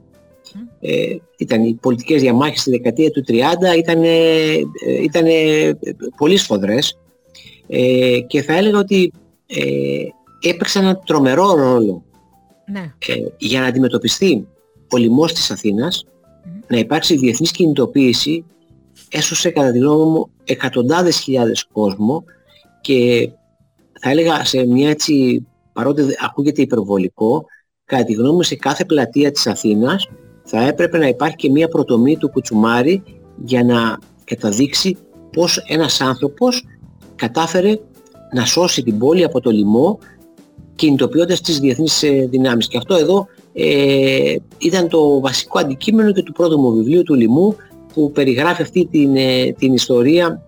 [0.80, 3.32] Ε, ήταν οι πολιτικές διαμάχες στη δεκαετία του 30,
[3.78, 4.02] ήταν,
[5.02, 5.26] ήταν
[6.16, 6.98] πολύ σφοδρές
[7.66, 9.12] ε, και θα έλεγα ότι
[9.46, 12.02] ε, έπαιξε ένα τρομερό ρόλο
[12.72, 14.46] Ναι, ε, για να αντιμετωπιστεί
[14.90, 16.19] ο λοιμός της Αθήνας, Μμμ.
[16.68, 18.44] Να υπάρξει διεθνής κινητοποίηση,
[19.10, 22.24] έσωσε κατά τη γνώμη μου εκατοντάδες χιλιάδες κόσμο
[22.80, 23.30] και
[24.00, 27.44] θα έλεγα σε μια έτσι, παρότι δε- ακούγεται υπερβολικό,
[27.84, 30.08] κατά τη γνώμη μου σε κάθε πλατεία της Αθήνας
[30.44, 33.02] θα έπρεπε να υπάρχει και μια προτομή του Κουτσουμάρη
[33.44, 34.96] για να καταδείξει
[35.32, 36.64] πως ένας άνθρωπος
[37.16, 37.78] κατάφερε
[38.34, 39.98] να σώσει την πόλη από το λοιμό
[40.74, 42.68] κινητοποιώντας τις διεθνείς ε, δυνάμεις.
[42.68, 43.26] Και αυτό εδώ
[43.62, 47.56] ε, ήταν το βασικό αντικείμενο και του πρώτου μου βιβλίου του Λιμού
[47.94, 50.42] που περιγράφει αυτή την, ε, την ιστορία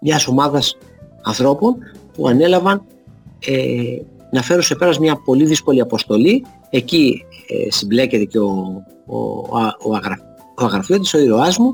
[0.00, 0.76] μιας ομάδας
[1.22, 1.76] ανθρώπων
[2.12, 2.82] που ανέλαβαν
[3.46, 3.82] ε,
[4.30, 6.44] να φέρουν σε πέρας μια πολύ δύσκολη αποστολή.
[6.70, 11.72] Εκεί ε, συμπλέκεται και ο, ο, ο, α- ο, αγρα, ο αγραφιώτης, ο ήρωάς μου,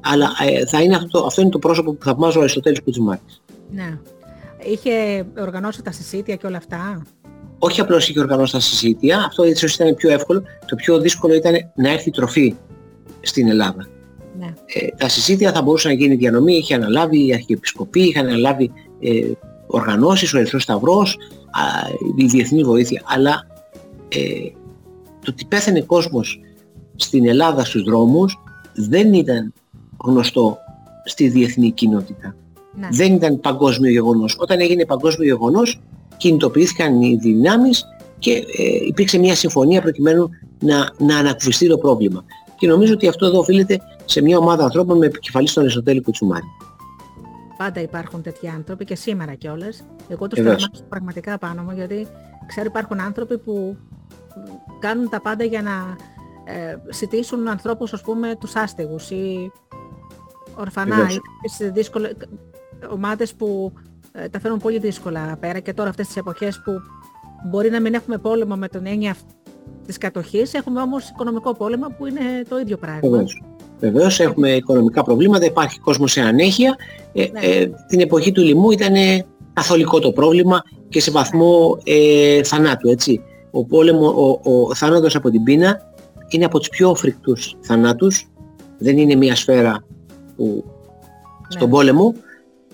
[0.00, 3.42] αλλά ε, θα είναι αυτό, αυτό είναι το πρόσωπο που θαυμάζω ο Αριστοτέλης Κουτσουμάκης.
[3.70, 3.98] ναι.
[4.64, 7.02] Είχε οργανώσει τα συσίτια και όλα αυτά;
[7.64, 11.54] Όχι απλώς είχε οργανώσει τα συζήτια, αυτό ίσως ήταν πιο εύκολο, το πιο δύσκολο ήταν
[11.74, 12.54] να έρθει τροφή
[13.20, 13.86] στην Ελλάδα.
[14.38, 14.54] Ναι.
[14.66, 18.70] Ε, τα συζήτια θα μπορούσε να γίνει διανομή, είχε αναλάβει η Αρχιεπισκοπή, είχε αναλάβει
[19.00, 19.30] ε,
[19.66, 21.18] οργανώσεις, ο Ερυθρός Σταυρός,
[21.50, 21.60] α,
[22.16, 23.46] η διεθνή βοήθεια, αλλά
[24.08, 24.18] ε,
[25.24, 26.40] το ότι πέθανε κόσμος
[26.96, 28.38] στην Ελλάδα στους δρόμους
[28.74, 29.52] δεν ήταν
[30.04, 30.58] γνωστό
[31.04, 32.34] στη διεθνή κοινότητα
[32.74, 32.88] Ναι.
[32.90, 34.36] δεν ήταν παγκόσμιο γεγονός.
[34.38, 35.80] Όταν έγινε παγκόσμιο γεγονός,
[36.22, 37.84] κινητοποιήθηκαν οι δυνάμεις
[38.18, 40.28] και ε, υπήρξε μια συμφωνία προκειμένου
[40.60, 42.24] να, να ανακουφιστεί το πρόβλημα.
[42.58, 46.44] Και νομίζω ότι αυτό εδώ οφείλεται σε μια ομάδα ανθρώπων με επικεφαλής στον Αριστοτέλη Κουτσουμάρη.
[47.56, 49.84] Πάντα υπάρχουν τέτοιοι άνθρωποι και σήμερα κιόλας.
[50.08, 50.62] Εγώ τους Βεβαίως.
[50.62, 52.06] θαυμάζω πραγματικά πάνω μου γιατί
[52.46, 53.76] ξέρω υπάρχουν άνθρωποι που
[54.36, 55.96] μ, κάνουν τα πάντα για να
[56.52, 59.52] ε, σητήσουν ανθρώπους ας πούμε τους άστεγους ή
[60.56, 61.16] ορφανά Βεβαίως.
[61.16, 62.12] ή σε δύσκολες
[62.90, 63.91] ομάδες που ε,
[64.30, 66.72] τα φέρνουν πολύ δύσκολα πέρα και τώρα αυτές τις εποχές που
[67.50, 69.24] μπορεί να μην έχουμε πόλεμο με τον έννοια αυ-
[69.86, 73.00] της κατοχής, έχουμε όμως οικονομικό πόλεμο που είναι το ίδιο πράγμα.
[73.10, 73.42] Βεβαίως.
[73.80, 76.76] Βεβαίως έχουμε οικονομικά προβλήματα, υπάρχει κόσμος σε ανέχεια.
[77.12, 77.40] Ε, Ναι.
[77.40, 82.88] ε, την εποχή του λοιμού ήταν ε, καθολικό το πρόβλημα και σε βαθμό ε, θανάτου,
[82.88, 83.20] έτσι.
[83.50, 84.06] Ο, πόλεμο,
[84.42, 85.92] ο, ο θάνατος από την πείνα
[86.28, 88.28] είναι από τους πιο φρικτούς θανάτους.
[88.78, 89.84] Δεν είναι μια σφαίρα
[90.36, 90.64] που
[91.48, 91.74] στον Ναι.
[91.74, 92.14] πόλεμο.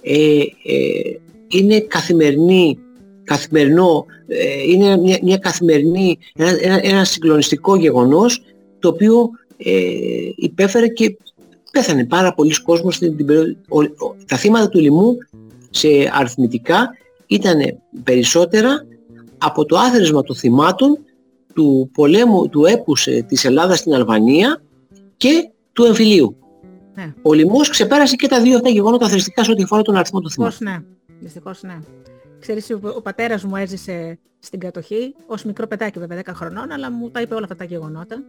[0.03, 1.19] Ε, ε,
[1.49, 2.79] είναι καθημερινή,
[3.25, 8.43] καθημερινό, ε, είναι μια, μια καθημερινή, ένα, ένα, ένα συγκλονιστικό γεγονός
[8.79, 9.73] το οποίο ε,
[10.37, 11.17] υπέφερε και
[11.73, 13.53] πέθανε πάρα πολλοί κόσμος στην την περίοδο.
[13.69, 15.17] Ο- ο- τα θύματα του λοιμού
[15.71, 16.91] σε αριθμητικά
[17.27, 17.61] ήταν
[18.05, 18.87] περισσότερα
[19.39, 20.99] από το άθροισμα των θυμάτων
[21.55, 24.63] του πολέμου, του έπους ε, της Ελλάδας στην Αλβανία
[25.17, 26.37] και του εμφυλίου.
[26.99, 27.13] Ναι.
[27.23, 30.31] Ο λοιμός ξεπέρασε και τα δύο αυτά γεγονότα θρηστικά σε ό,τι αφορά τον αριθμό των
[30.31, 30.57] θυμάτων.
[30.59, 30.85] Δυστυχώς ναι.
[31.21, 31.79] Δυστυχώς ναι.
[32.41, 36.91] Ξέρεις, ο, ο πατέρας μου έζησε στην κατοχή, ως μικρό παιδάκι βέβαια 10 χρονών, αλλά
[36.91, 38.23] μου τα είπε όλα αυτά τα γεγονότα.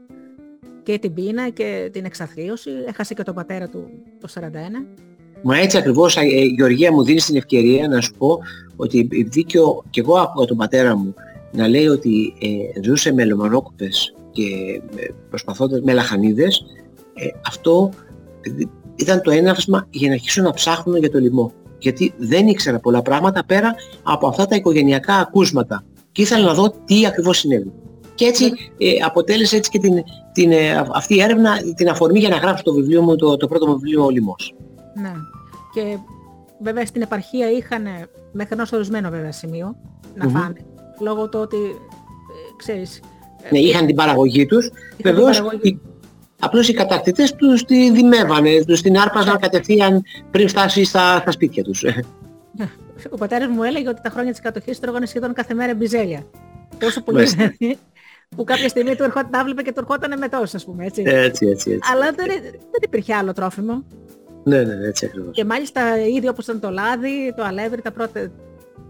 [0.83, 2.69] Και την πείνα και την εξαθλίωση.
[2.87, 3.89] Έχασε και τον πατέρα του
[4.19, 4.41] το 41.
[5.43, 8.39] Μα έτσι ακριβώς, ε, ε, Γεωργία, μου δίνεις την ευκαιρία να σου πω
[8.75, 11.13] ότι επειδή και, ο- και εγώ άκουγα τον πατέρα μου
[11.51, 14.43] να λέει ότι ε, ζούσε με λομανόκουπες και
[14.95, 16.65] ε, προσπαθώντας με λαχανίδες,
[17.13, 17.89] ε, αυτό
[18.95, 21.51] ήταν το έναυσμα για να αρχίσουν να ψάχνουν για το λοιμό.
[21.79, 25.83] Γιατί δεν ήξερα πολλά πράγματα πέρα από αυτά τα οικογενειακά ακούσματα.
[26.11, 27.71] Και ήθελα να δω τι ακριβώς συνέβη.
[28.15, 28.45] Και έτσι
[28.77, 30.03] ε, αποτέλεσε έτσι και την,
[30.33, 33.47] την, ε, αυτή η έρευνα την αφορμή για να γράψω το βιβλίο μου, το, το
[33.47, 34.55] πρώτο μου βιβλίο «Ο Λοιμός».
[35.01, 35.11] Ναι.
[35.73, 35.97] Και
[36.61, 37.83] βέβαια στην επαρχία είχαν
[38.31, 39.75] μέχρι ενός ορισμένο βέβαια σημείο
[40.15, 40.33] να Μμμ.
[40.33, 40.55] φάνε.
[41.01, 42.97] Λόγω του ότι, ε, ξέρεις...
[43.41, 44.69] ε, Ναι, είχαν την παραγωγή τους.
[44.69, 45.79] την Βεβαίως, παραγωγή.
[46.39, 51.31] Οι- απλώς οι κατακτητές τους τη δημεύανε, τους την άρπαζαν κατευθείαν πριν φτάσει στα, στα
[51.31, 51.83] σπίτια τους.
[53.09, 56.23] Ο πατέρας μου έλεγε ότι τα χρόνια της κατοχής τρώγανε σχεδόν κάθε μέρα μπιζέλια.
[56.77, 57.53] Τόσο πολύ Μάλιστα.
[57.57, 57.77] δηλαδή,
[58.35, 61.03] που κάποια στιγμή του ερχόταν, τα βλέπε και του ερχόταν μετός, ας πούμε, έτσι.
[61.05, 61.79] έτσι, έτσι, έτσι.
[61.93, 63.83] Αλλά δεν, δεν υπήρχε άλλο τρόφιμο.
[64.43, 65.35] Ναι, ναι, ναι, έτσι ακριβώς.
[65.35, 68.31] Και μάλιστα ήδη όπως ήταν το λάδι, το αλεύρι, τα πρώτα,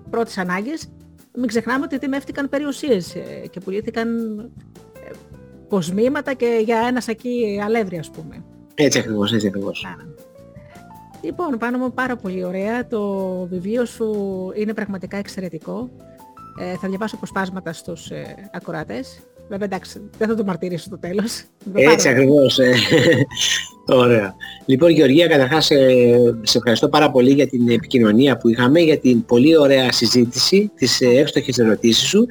[0.10, 0.90] πρώτες ανάγκες,
[1.38, 4.08] μην ξεχνάμε ότι δημεύτηκαν περιουσίες ε, και πουλήθηκαν
[4.40, 4.44] ε,
[5.70, 8.44] κοσμήματα και για ένα σακί αλεύρι ας πούμε.
[8.76, 9.86] Έτσι ακριβώς, έτσι ακριβώς.
[9.94, 10.08] Άρα.
[11.22, 12.88] Λοιπόν, πάνω μου πάρα πολύ ωραία.
[12.88, 14.14] Το βιβλίο σου
[14.56, 15.90] είναι πραγματικά εξαιρετικό.
[16.60, 19.20] Ε, θα διαβάσω αποσπάσματα στους ε, ακροατές.
[19.50, 21.32] Βέβαια εντάξει, δεν θα το μαρτυρήσω στο τέλος.
[21.34, 22.18] Θα το Έτσι πάρω.
[22.18, 22.60] ακριβώς.
[22.60, 22.74] ε.
[23.92, 24.36] Ωραία.
[24.66, 29.26] Λοιπόν, Γεωργία, καταρχάς ε, σε ευχαριστώ πάρα πολύ για την επικοινωνία που είχαμε, για την
[29.26, 32.26] πολύ ωραία συζήτηση, τις ε, εύστοχες ερωτήσεις σου,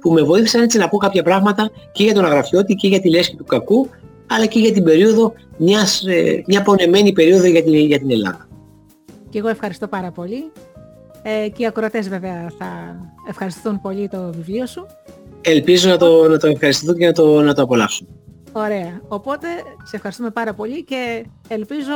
[0.00, 3.10] που με βοήθησαν έτσι να πω κάποια πράγματα και για τον αγραφιώτη και για τη
[3.10, 3.88] λέσχη του κακού,
[4.26, 8.48] αλλά και για την περίοδο, μιας, ε, μια πονεμένη περίοδο για την, για την Ελλάδα.
[9.28, 10.52] Και εγώ ευχαριστώ πάρα πολύ.
[11.22, 12.96] Ε, και οι ακροατές βέβαια θα
[13.28, 14.86] ευχαριστηθούν πολύ το βιβλίο σου.
[15.40, 18.08] Ελπίζω να το, να το ευχαριστηθούν και να το, να το απολαύσουν.
[18.52, 19.00] Ωραία.
[19.08, 19.46] Οπότε
[19.82, 21.92] σε ευχαριστούμε πάρα πολύ και ελπίζω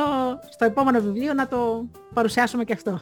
[0.49, 3.01] στο επόμενο βιβλίο να το παρουσιάσουμε και αυτό.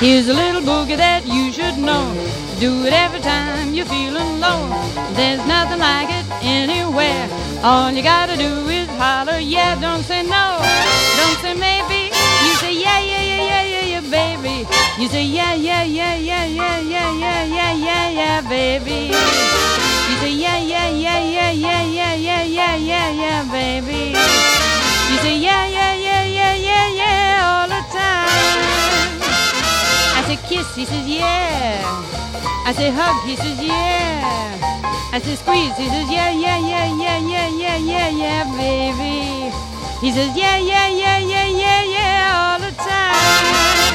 [0.00, 2.08] Here's a little boogie that you should know.
[2.58, 4.64] Do it every time you're feeling low.
[5.12, 7.28] There's nothing like it anywhere.
[7.62, 9.78] All you gotta do is holler, yeah.
[9.78, 10.56] Don't say no,
[11.20, 12.08] don't say maybe.
[12.48, 14.64] You say yeah, yeah, yeah, yeah, yeah, yeah, baby.
[14.96, 19.12] You say yeah, yeah, yeah, yeah, yeah, yeah, yeah, yeah, yeah, yeah, baby.
[19.12, 24.16] You say yeah, yeah, yeah, yeah, yeah, yeah, yeah, yeah, yeah, yeah, baby.
[25.12, 25.66] You say yeah,
[30.50, 31.78] kiss, he says yeah.
[32.66, 34.58] I say hug, he says yeah.
[35.14, 39.54] I say squeeze, he says yeah, yeah, yeah, yeah, yeah, yeah, yeah, yeah, baby.
[40.02, 43.94] He says yeah, yeah, yeah, yeah, yeah, yeah, all the time.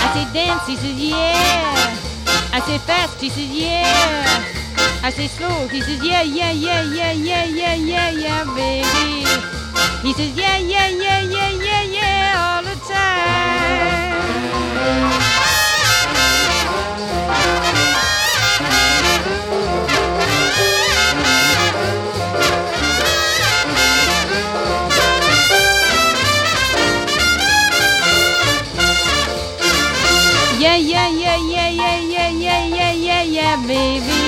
[0.00, 2.56] I say dance, he says yeah.
[2.56, 5.04] I say fast, he says yeah.
[5.04, 9.28] I say slow, he says yeah, yeah, yeah, yeah, yeah, yeah, yeah, yeah, baby.
[10.00, 13.82] He says yeah, yeah, yeah, yeah, yeah, yeah, all the time.
[33.66, 34.18] Baby.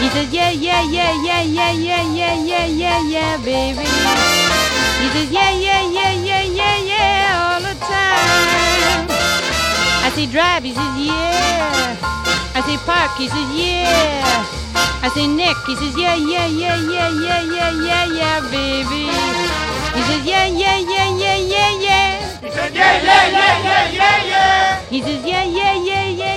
[0.00, 3.84] He says, yeah, yeah, yeah, yeah, yeah, yeah, yeah, yeah, yeah, yeah, baby.
[3.84, 9.06] He says, yeah, yeah, yeah, yeah, yeah, yeah, all the time.
[10.04, 11.96] I say drive, he says, yeah.
[12.54, 14.44] I say park, he says, yeah.
[15.02, 19.08] I say Nick, he says, yeah, yeah, yeah, yeah, yeah, yeah, yeah, yeah, baby.
[19.96, 22.40] He says, yeah, yeah, yeah, yeah, yeah, yeah.
[22.40, 24.80] He said, yeah, yeah, yeah, yeah, yeah, yeah.
[24.88, 26.29] He says, yeah, yeah, yeah, yeah, yeah, yeah,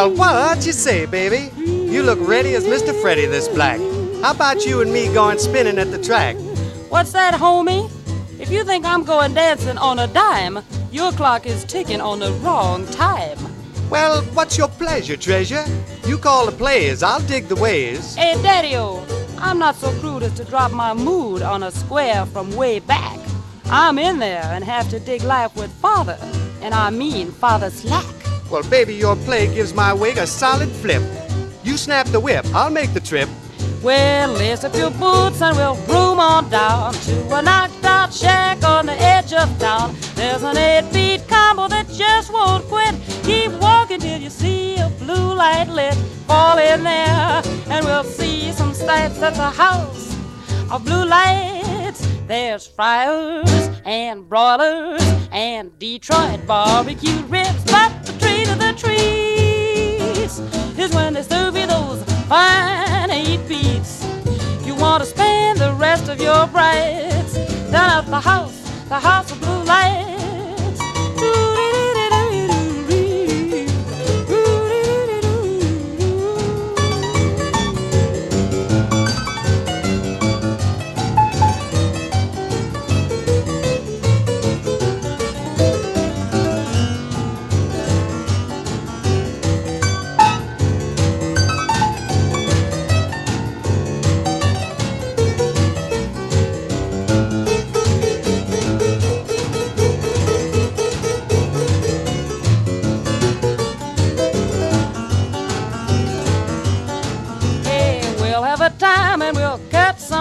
[0.00, 1.54] Well, what you say, baby?
[1.60, 2.98] You look ready as Mr.
[3.02, 3.78] Freddy this black.
[4.22, 6.36] How about you and me going spinning at the track?
[6.88, 7.90] What's that, homie?
[8.40, 10.60] If you think I'm going dancing on a dime,
[10.90, 13.36] your clock is ticking on the wrong time.
[13.90, 15.66] Well, what's your pleasure, treasure?
[16.06, 18.14] You call the plays, I'll dig the ways.
[18.14, 19.04] Hey, Daddy-O,
[19.36, 23.20] I'm not so crude as to drop my mood on a square from way back.
[23.66, 26.18] I'm in there and have to dig life with father,
[26.62, 28.19] and I mean father slack.
[28.50, 31.02] Well, baby, your play gives my wig a solid flip.
[31.62, 33.28] You snap the whip, I'll make the trip.
[33.80, 38.64] Well, lace up your boots and we'll broom on down to a knocked out shack
[38.64, 39.94] on the edge of town.
[40.16, 42.96] There's an eight feet combo that just won't quit.
[43.22, 45.94] Keep walking till you see a blue light lit.
[46.26, 50.16] Fall in there and we'll see some sights at the house
[50.72, 52.04] of blue lights.
[52.26, 55.02] There's fryers and broilers
[55.32, 57.99] and Detroit barbecue ribs, but
[58.74, 60.38] trees
[60.78, 64.04] is when they serve you those fine eight beats.
[64.64, 67.34] You want to spend the rest of your brights
[67.70, 70.09] down at the house, the house of blue lights.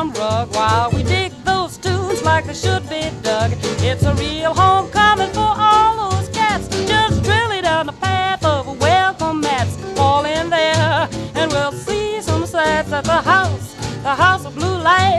[0.08, 3.52] Rug while we dig those tunes like they should be dug.
[3.84, 6.68] It's a real homecoming for all those cats.
[6.88, 9.76] Just really down the path of welcome mats.
[9.98, 13.74] Fall in there and we'll see some sights at the house,
[14.04, 15.19] the house of blue lights.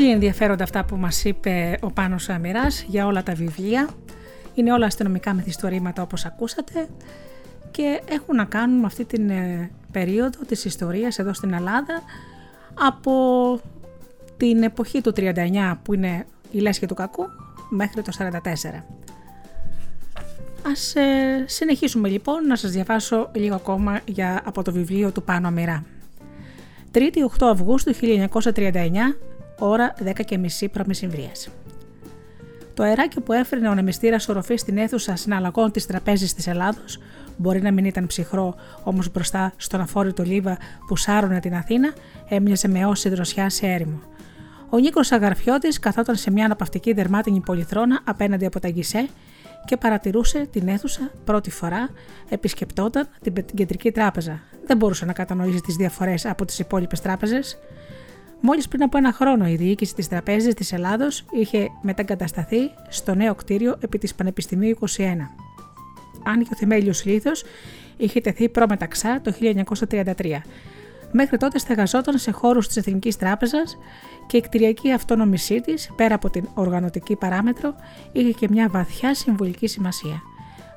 [0.00, 3.88] Πολύ ενδιαφέροντα αυτά που μας είπε ο Πάνος Αμυράς για όλα τα βιβλία.
[4.54, 6.88] Είναι όλα αστυνομικά μυθιστορήματα όπως ακούσατε
[7.70, 12.02] και έχουν να κάνουν με αυτή την ε, περίοδο της ιστορίας εδώ στην Ελλάδα
[12.74, 13.12] από
[14.36, 17.24] την εποχή του 39 που είναι η λέσχη του κακού
[17.68, 18.38] μέχρι το 44.
[20.70, 25.48] Ας ε, συνεχίσουμε λοιπόν να σας διαβάσω λίγο ακόμα για, από το βιβλίο του Πάνο
[25.48, 25.84] Αμυρά.
[26.94, 28.00] 3η 8 Αυγούστου 1939,
[29.60, 30.90] ώρα 10.30 π.μ.
[32.74, 36.98] Το αεράκι που έφερνε ο νεμιστήρας οροφή στην αίθουσα συναλλαγών της Τραπέζης της Ελλάδος
[37.36, 41.92] μπορεί να μην ήταν ψυχρό, όμως μπροστά στον αφόρητο λίβα που σάρωνε την Αθήνα,
[42.28, 44.00] έμοιαζε με όση δροσιά σε έρημο.
[44.70, 49.08] Ο Νίκος Αγαρφιώτης καθόταν σε μια αναπαυτική δερμάτινη πολυθρόνα απέναντι από τα γκισέ
[49.64, 51.88] και παρατηρούσε την αίθουσα πρώτη φορά,
[52.28, 54.40] επισκεπτόταν την κεντρική τράπεζα.
[54.66, 57.58] Δεν μπορούσε να κατανοήσει τις διαφορές από τις υπόλοιπες τράπεζες.
[58.40, 63.34] Μόλις πριν από ένα χρόνο η διοίκηση της Τραπέζης της Ελλάδος είχε μεταγκατασταθεί στο νέο
[63.34, 64.84] κτίριο επί της Πανεπιστημίου 21.
[66.24, 67.44] Αν και ο θεμέλιος λίθος
[67.96, 69.32] είχε τεθεί προμεταξά το
[69.88, 70.42] 1933.
[71.12, 73.78] Μέχρι τότε στεγαζόταν σε χώρους της Εθνικής Τράπεζας
[74.26, 77.74] και η κτηριακή αυτονομησή της, πέρα από την οργανωτική παράμετρο,
[78.12, 80.22] είχε και μια βαθιά συμβολική σημασία.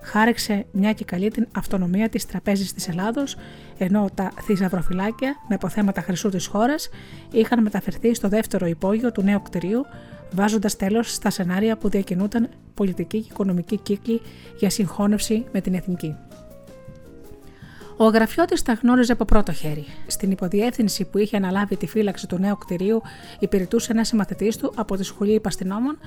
[0.04, 3.38] Χάρεξε μια και καλή την αυτονομία της τραπέζης της Ελλάδος,
[3.84, 6.90] ενώ τα θησαυροφυλάκια με αποθέματα χρυσού της χώρας
[7.32, 9.86] είχαν μεταφερθεί στο δεύτερο υπόγειο του νέου κτηρίου,
[10.32, 14.22] βάζοντας τέλος στα σενάρια που διακινούταν πολιτική και οικονομική κύκλη
[14.58, 16.16] για συγχώνευση με την εθνική.
[17.98, 19.86] Ο γραφιώτης τα γνώριζε από πρώτο χέρι.
[20.08, 23.02] Στην υποδιεύθυνση που είχε αναλάβει τη φύλαξη του νέου κτηρίου,
[23.40, 25.98] υπηρετούσε ένα συμμαθητής του από τη Σχολή Υπαστηνόμων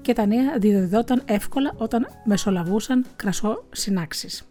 [0.00, 4.44] και τα νέα διδοδόταν εύκολα όταν μεσολαβούσαν κρασό συνάξεις.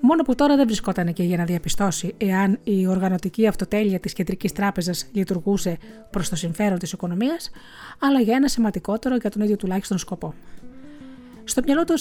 [0.00, 4.52] Μόνο που τώρα δεν βρισκόταν εκεί για να διαπιστώσει εάν η οργανωτική αυτοτέλεια της Κεντρικής
[4.52, 5.78] Τράπεζας λειτουργούσε
[6.10, 7.50] προς το συμφέρον της οικονομίας,
[7.98, 10.34] αλλά για ένα σημαντικότερο για τον ίδιο τουλάχιστον σκοπό.
[11.44, 11.94] Στο μυαλό του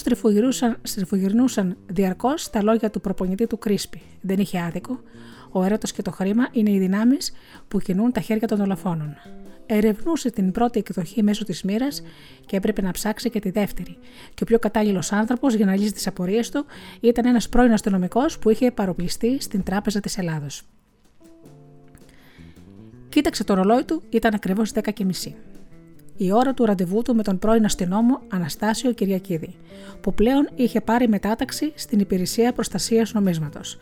[0.84, 4.02] στριφογυρνούσαν διαρκώς τα λόγια του προπονητή του Κρίσπη.
[4.22, 5.00] Δεν είχε άδικο.
[5.52, 7.32] Ο έρωτο και το χρήμα είναι οι δυνάμεις
[7.68, 9.16] που κινούν τα χέρια των δολοφόνων.
[9.72, 12.02] Ερευνούσε την πρώτη εκδοχή μέσω της μοίρας
[12.46, 13.98] και έπρεπε να ψάξει και τη δεύτερη.
[14.34, 16.66] Και ο πιο κατάλληλος άνθρωπος για να λύσει τις απορίες του
[17.00, 20.64] ήταν ένας πρώην αστυνομικός που είχε παροπλιστεί στην Τράπεζα της Ελλάδος.
[23.10, 25.34] Κοίταξε το ρολόι του, ήταν ακριβώς 10.30
[26.22, 29.56] η ώρα του ραντεβού του με τον πρώην αστυνόμο Αναστάσιο Κυριακίδη,
[30.02, 33.78] που πλέον είχε πάρει μετάταξη στην υπηρεσία προστασίας νομίσματος.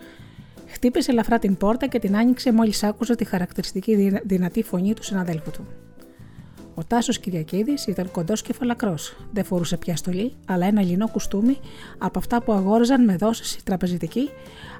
[0.77, 5.51] Χτύπησε ελαφρά την πόρτα και την άνοιξε μόλις άκουσε τη χαρακτηριστική δυνατή φωνή του συναδέλφου
[5.51, 5.67] του.
[6.75, 8.95] Ο Τάσος Κυριακίδης ήταν κοντός και φαλακρό.
[9.31, 11.57] Δεν φορούσε πια στολή, αλλά ένα λινό κουστούμι
[11.97, 14.29] από αυτά που αγόραζαν με δόσεις τραπεζιτικοί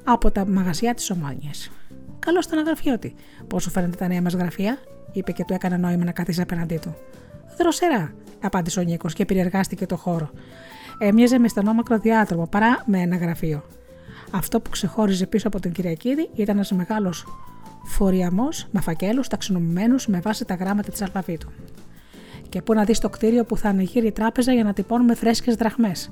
[0.04, 1.72] από τα μαγαζιά της Ομόνιας.
[2.20, 3.14] Καλώς τον αγραφιώτη.
[3.48, 4.78] Πόσο φαίνεται τα νέα μας γραφεία,
[5.12, 6.96] είπε και του έκανε νόημα να καθίσει απέναντί του.
[7.58, 10.30] Δροσερά, απάντησε ο Νίκος και περιεργάστηκε το χώρο.
[11.00, 13.64] Έμοιαζε με στενόμακρο διάδρομο παρά με ένα γραφείο.
[14.32, 17.26] Αυτό που ξεχώριζε πίσω από τον Κυριακίδη ήταν ένας μεγάλος
[17.84, 21.50] φοριαμός με φακέλους ταξινομημένους με βάση τα γράμματα της αλφαβήτου.
[22.50, 25.56] Και πού να δεις το κτίριο που θα ανοιγεί η τράπεζα για να τυπώνουμε φρέσκες
[25.56, 26.12] δραχμές.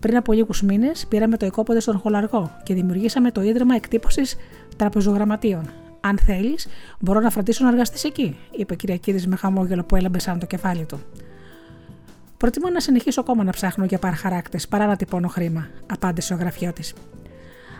[0.00, 4.36] Πριν από λίγους μήνες πήραμε το οικόποδε στον Χολαργό και δημιουργήσαμε το ίδρυμα εκτύπωσης
[4.76, 5.70] τραπεζογραμματίων.
[6.00, 6.66] Αν θέλεις,
[7.00, 10.46] μπορώ να φροντίσω να εργαστείς εκεί, είπε ο Κυριακίδης με χαμόγελο που έλαμπε σαν το
[10.46, 11.00] κεφάλι του.
[12.36, 16.94] Προτιμώ να συνεχίσω ακόμα να ψάχνω για παραχαράκτες παρά να τυπώνω χρήμα, απάντησε ο γραφιώτης.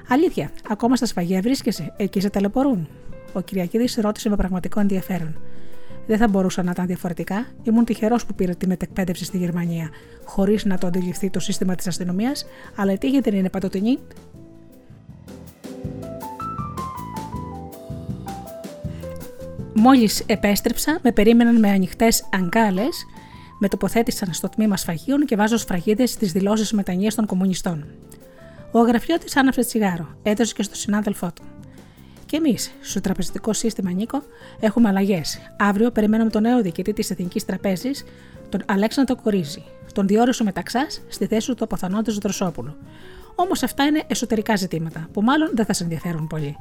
[0.09, 2.89] Αλήθεια, ακόμα στα σφαγεία βρίσκεσαι, εκεί σε ταλαιπωρούν.
[3.33, 5.37] Ο Κυριακίδης ρώτησε με πραγματικό ενδιαφέρον.
[6.07, 7.47] Δεν θα μπορούσα να ήταν διαφορετικά.
[7.63, 9.91] Ήμουν τυχερός που πήρα τη μετεκπαίδευση στη Γερμανία,
[10.25, 13.99] χωρίς να το αντιληφθεί το σύστημα της αστυνομίας, αλλά η τύχη δεν είναι παντοτινή.
[19.75, 23.07] Μόλις επέστρεψα, με περίμεναν με ανοιχτές αγκάλες,
[23.59, 27.85] με τοποθέτησαν στο τμήμα σφαγίων και βάζω σφραγίδες στις δηλώσεις μετανία των κομμουνιστών.
[28.77, 31.43] Ο γραφιώτη άναψε τσιγάρο, έδωσε και στο συνάδελφό του.
[32.27, 34.23] Και εμείς, στο τραπεζικό σύστημα Νίκο,
[34.61, 35.39] έχουμε αλλαγές.
[35.59, 38.05] Αύριο περιμένουμε τον νέο διοικητή της Εθνικής Τραπέζης,
[38.49, 39.63] τον Αλέξανδρο Κορίζη.
[39.93, 42.77] Τον διόρισε ο Μεταξάς στη θέση του αποθανόντο Δροσόπουλου.
[43.35, 46.57] Όμως αυτά είναι εσωτερικά ζητήματα, που μάλλον δεν θα σε ενδιαφέρουν πολύ.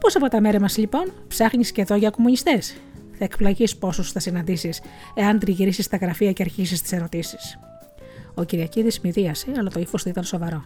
[0.00, 2.74] Πώς από τα μέρη μας λοιπόν, ψάχνεις και εδώ για κομμουνιστές;
[3.18, 4.80] Θα εκπλαγείς πόσους θα συναντήσεις,
[5.14, 7.58] εάν τριγυρίσεις τα γραφεία και αρχίσεις τις ερωτήσεις.
[8.34, 10.64] Ο Κυριακίδης μηδίασε, αλλά το ύφος του ήταν σοβαρό.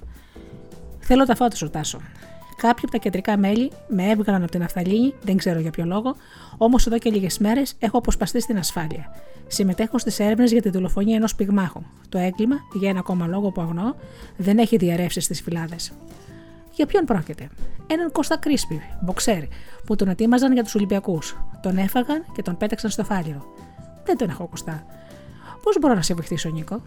[1.10, 1.98] Θέλω τα φώτα σου, Τάσο.
[2.56, 6.16] Κάποιοι από τα κεντρικά μέλη με έβγαλαν από την Αφθαλήνη, δεν ξέρω για ποιο λόγο,
[6.56, 9.14] όμως εδώ και λίγες μέρες έχω αποσπαστεί στην ασφάλεια.
[9.46, 11.82] Συμμετέχω στις έρευνες για τη δολοφονία ενός πυγμάχου.
[12.08, 13.94] Το έγκλημα, για ένα ακόμα λόγο που αγνώ,
[14.36, 15.92] δεν έχει διαρρεύσει στις φυλάδες.
[16.72, 17.48] Για ποιον πρόκειται;
[17.86, 19.42] Έναν Κώστα Κρίσπι, μποξέρ,
[19.86, 21.36] που τον ετοίμαζαν για τους Ολυμπιακούς.
[21.62, 23.44] Τον έφαγαν και τον πέταξαν στο φάλιρο.
[24.04, 24.86] Δεν τον έχω Κωστά.
[25.62, 26.82] Πώς μπορώ να σε βοηθήσω, Νίκο;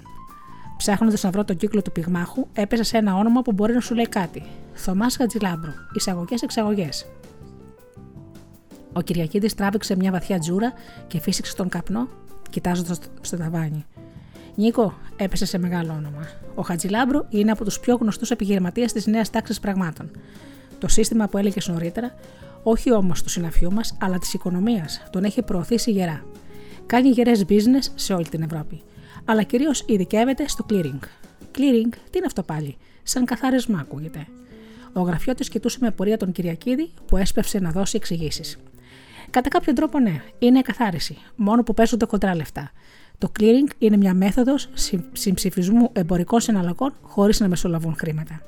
[0.81, 3.95] Ψάχνοντας να βρω τον κύκλο του πυγμάχου, έπεσα σε ένα όνομα που μπορεί να σου
[3.95, 4.43] λέει κάτι.
[4.73, 5.71] Θωμάς Χατζηλάμπρου.
[5.93, 6.89] Εισαγωγέ-εξαγωγέ.
[8.93, 10.73] Ο Κυριακίδης τράβηξε μια βαθιά τζούρα
[11.07, 12.07] και φύσηξε τον καπνό,
[12.49, 13.85] κοιτάζοντας στο ταβάνι.
[14.55, 16.27] Νίκο, έπεσε σε μεγάλο όνομα.
[16.55, 20.11] Ο Χατζηλάμπρου είναι από τους πιο γνωστούς επιχειρηματίες της νέας τάξης πραγμάτων.
[20.77, 22.13] Το σύστημα που έλεγες νωρίτερα,
[22.63, 26.25] όχι όμως του συναφιού μας, αλλά της οικονομίας, τον έχει προωθήσει γερά.
[26.85, 28.81] Κάνει γερές business σε όλη την Ευρώπη
[29.31, 30.99] αλλά κυρίως ειδικεύεται στο clearing.
[31.55, 34.27] Clearing, τι είναι αυτό πάλι, σαν καθάρισμα ακούγεται.
[34.93, 38.57] Ο γραφιώτη κοιτούσε με πορεία τον Κυριακίδη που έσπευσε να δώσει εξηγήσεις.
[39.29, 42.71] Κατά κάποιο τρόπο, ναι, είναι εκαθάριση, μόνο που παίζονται κοντρά λεφτά.
[43.17, 44.69] Το clearing είναι μια μέθοδος
[45.11, 48.41] συμψηφισμού εμπορικών συναλλαγών χωρίς να μεσολαβούν χρήματα.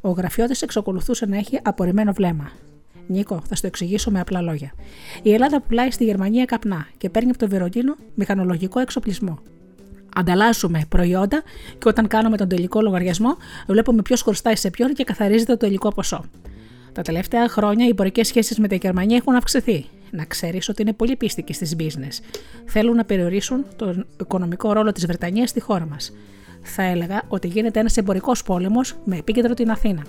[0.00, 2.50] Ο γραφιώτη εξακολουθούσε να έχει απορριμμένο βλέμμα.
[3.06, 4.72] Νίκο, θα στο εξηγήσω με απλά λόγια.
[5.22, 9.38] Η Ελλάδα πουλάει στη Γερμανία καπνά και παίρνει από το Βερολίνο μηχανολογικό εξοπλισμό
[10.14, 11.42] ανταλλάσσουμε προϊόντα
[11.78, 13.36] και όταν κάνουμε τον τελικό λογαριασμό,
[13.66, 16.24] βλέπουμε ποιος χρωστάει σε ποιον και καθαρίζεται το τελικό ποσό.
[16.92, 19.86] Τα τελευταία χρόνια οι εμπορικέ σχέσεις με τη Γερμανία έχουν αυξηθεί.
[20.10, 22.38] Να ξέρεις ότι είναι πολύ πίστικοι στις business.
[22.64, 26.12] Θέλουν να περιορίσουν τον οικονομικό ρόλο της Βρετανίας στη χώρα μας.
[26.62, 30.02] Θα έλεγα ότι γίνεται ένας εμπορικός πόλεμος με επίκεντρο την Αθήνα.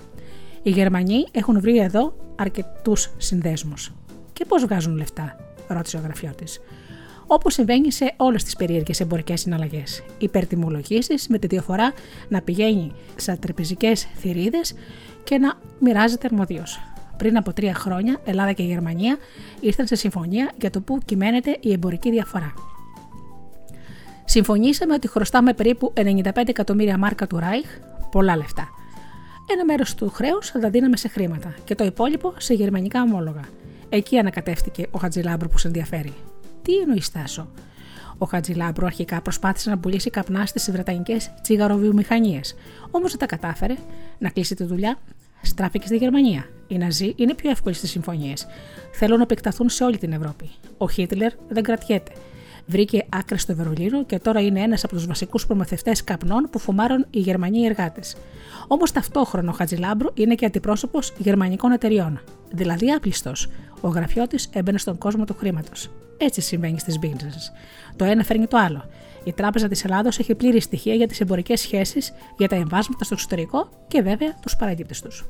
[0.62, 3.92] Οι Γερμανοί έχουν βρει εδώ αρκετούς συνδέσμους.
[4.32, 5.36] Και πώς βγάζουν λεφτά,
[5.68, 6.60] ρώτησε ο γραφιώτης
[7.26, 10.02] όπως συμβαίνει σε όλες τις περίεργες εμπορικές συναλλαγές.
[10.18, 11.92] Υπερτιμολογήσεις με τη διαφορά
[12.28, 14.74] να πηγαίνει σε τραπεζικές θηρίδες
[15.24, 16.80] και να μοιράζεται αρμοδίως.
[17.16, 19.16] Πριν από τρία χρόνια, Ελλάδα και Γερμανία
[19.60, 22.54] ήρθαν σε συμφωνία για το πού κυμαίνεται η εμπορική διαφορά.
[24.24, 27.66] Συμφωνήσαμε ότι χρωστάμε περίπου 95 εκατομμύρια μάρκα του Ράιχ,
[28.10, 28.68] πολλά λεφτά.
[29.52, 33.42] Ένα μέρος του χρέους θα τα δίναμε σε χρήματα και το υπόλοιπο σε γερμανικά ομόλογα.
[33.88, 36.12] Εκεί ανακατεύτηκε ο Χατζηλάμπρου που σε ενδιαφέρει.
[36.64, 37.48] Τι εννοείς, Τάσο.
[38.18, 42.54] Ο Χατζηλάμπρου αρχικά προσπάθησε να πουλήσει καπνά στις βρετανικές τσιγαροβιομηχανίες.
[42.90, 43.74] Όμως δεν τα κατάφερε
[44.18, 44.98] να κλείσει τη δουλειά.
[45.42, 46.48] Στράφηκε στη Γερμανία.
[46.66, 48.46] Οι Ναζί είναι πιο εύκολοι στις συμφωνίες.
[48.92, 50.50] Θέλουν να επεκταθούν σε όλη την Ευρώπη.
[50.78, 52.12] Ο Χίτλερ δεν κρατιέται.
[52.66, 57.06] Βρήκε άκρη στο Βερολίνο και τώρα είναι ένας από τους βασικούς προμηθευτές καπνών που φουμάρουν
[57.10, 58.16] οι Γερμανοί εργάτες.
[58.66, 62.20] Όμως ταυτόχρονα ο Χατζηλάμπρου είναι και αντιπρόσωπος γερμανικών εταιριών.
[62.50, 63.48] Δηλαδή άπλιστος.
[63.80, 65.90] Ο γραφιώτη έμπαινε στον κόσμο του χρήματος.
[66.16, 67.52] Έτσι συμβαίνει στις business.
[67.96, 68.84] Το ένα φέρνει το άλλο.
[69.24, 73.14] Η Τράπεζα της Ελλάδος έχει πλήρη στοιχεία για τις εμπορικές σχέσεις, για τα εμβάσματα στο
[73.14, 75.24] εξωτερικό και βέβαια τους παραγγείλτε τους.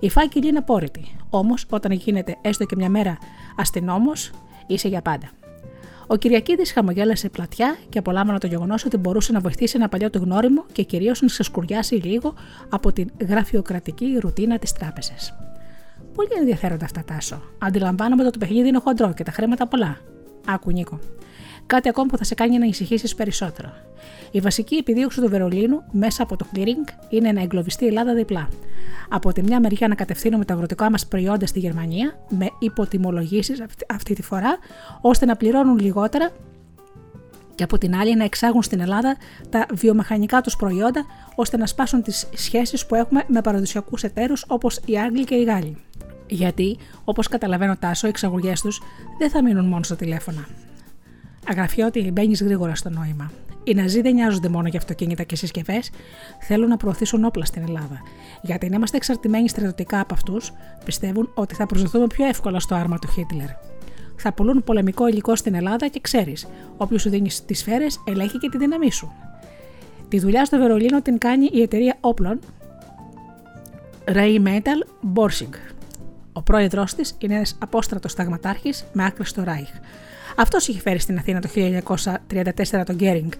[0.00, 1.16] Η φάκελη είναι απόρριτη.
[1.30, 3.18] Όμως, όταν γίνεται έστω και μια μέρα
[3.56, 4.30] αστυνόμος,
[4.66, 5.30] είσαι για πάντα.
[6.06, 10.18] Ο Κυριακίδης χαμογέλασε πλατιά και απολάμβανε το γεγονός ότι μπορούσε να βοηθήσει ένα παλιό του
[10.18, 12.34] γνώριμο και κυρίως να ξεσκουριάσει λίγο
[12.68, 15.34] από την γραφειοκρατική ρουτίνα της τράπεζας.
[16.20, 17.42] Πολύ ενδιαφέροντα αυτά, Τάσο.
[17.58, 19.98] Αντιλαμβάνομαι ότι το παιχνίδι είναι χοντρό και τα χρήματα πολλά.
[20.46, 20.98] Άκου, Νίκο.
[21.66, 23.72] Κάτι ακόμα που θα σε κάνει να ησυχήσει περισσότερο.
[24.30, 28.48] Η βασική επιδίωξη του Βερολίνου μέσα από το clearing είναι να εγκλωβιστεί η Ελλάδα διπλά.
[29.08, 34.14] Από τη μια μεριά να κατευθύνουμε τα αγροτικά μας προϊόντα στη Γερμανία με υποτιμολογήσεις αυτή
[34.14, 34.58] τη φορά,
[35.00, 36.30] ώστε να πληρώνουν λιγότερα
[37.54, 39.16] και από την άλλη να εξάγουν στην Ελλάδα
[39.48, 44.80] τα βιομηχανικά τους προϊόντα ώστε να σπάσουν τις σχέσεις που έχουμε με παραδοσιακούς εταίρους όπως
[44.84, 45.76] οι Άγγλοι και οι Γάλλοι.
[46.30, 48.80] Γιατί, όπως καταλαβαίνω τάσο, οι εξαγωγές τους
[49.18, 50.46] δεν θα μείνουν μόνο στα τηλέφωνα.
[51.48, 53.30] Αγραφιότι μπαίνεις γρήγορα στο νόημα.
[53.64, 55.90] Οι Ναζί δεν νοιάζονται μόνο για αυτοκίνητα και συσκευές,
[56.40, 58.00] θέλουν να προωθήσουν όπλα στην Ελλάδα.
[58.42, 60.52] Γιατί αν είμαστε εξαρτημένοι στρατιωτικά από αυτούς,
[60.84, 63.48] πιστεύουν ότι θα προσδοθούμε πιο εύκολα στο άρμα του Χίτλερ.
[64.16, 66.46] Θα πουλούν πολεμικό υλικό στην Ελλάδα και ξέρεις,
[66.76, 69.12] όποιος σου δίνει τις σφαίρες, ελέγχει και τη δύναμή σου.
[70.08, 72.38] Τη δουλειά στο Βερολίνο την κάνει η εταιρεία όπλων
[74.04, 75.79] Ray Metal Borsig.
[76.40, 79.68] Ο πρόεδρός της είναι ένας απόστρατος σταγματάρχης με άκρη στο Ράιχ.
[80.36, 83.30] Αυτός είχε φέρει στην Αθήνα το 1934 τον Γκέρινγκ,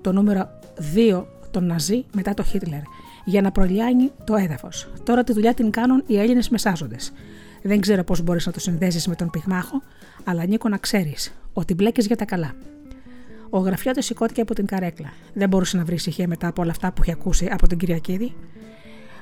[0.00, 0.48] το νούμερο
[0.94, 2.80] 2 τον Ναζί μετά το Χίτλερ,
[3.24, 4.88] για να προλιάνει το έδαφος.
[5.02, 7.12] Τώρα τη δουλειά την κάνουν οι Έλληνες μεσάζοντες.
[7.62, 9.82] Δεν ξέρω πώς μπορείς να το συνδέσεις με τον πυγμάχο,
[10.24, 12.54] αλλά Νίκο να ξέρεις ότι μπλέκεις για τα καλά.
[13.50, 15.12] Ο γραφιώτη σηκώθηκε από την καρέκλα.
[15.34, 18.34] Δεν μπορούσε να βρει ησυχία μετά από όλα αυτά που είχε ακούσει από την Κυριακίδη.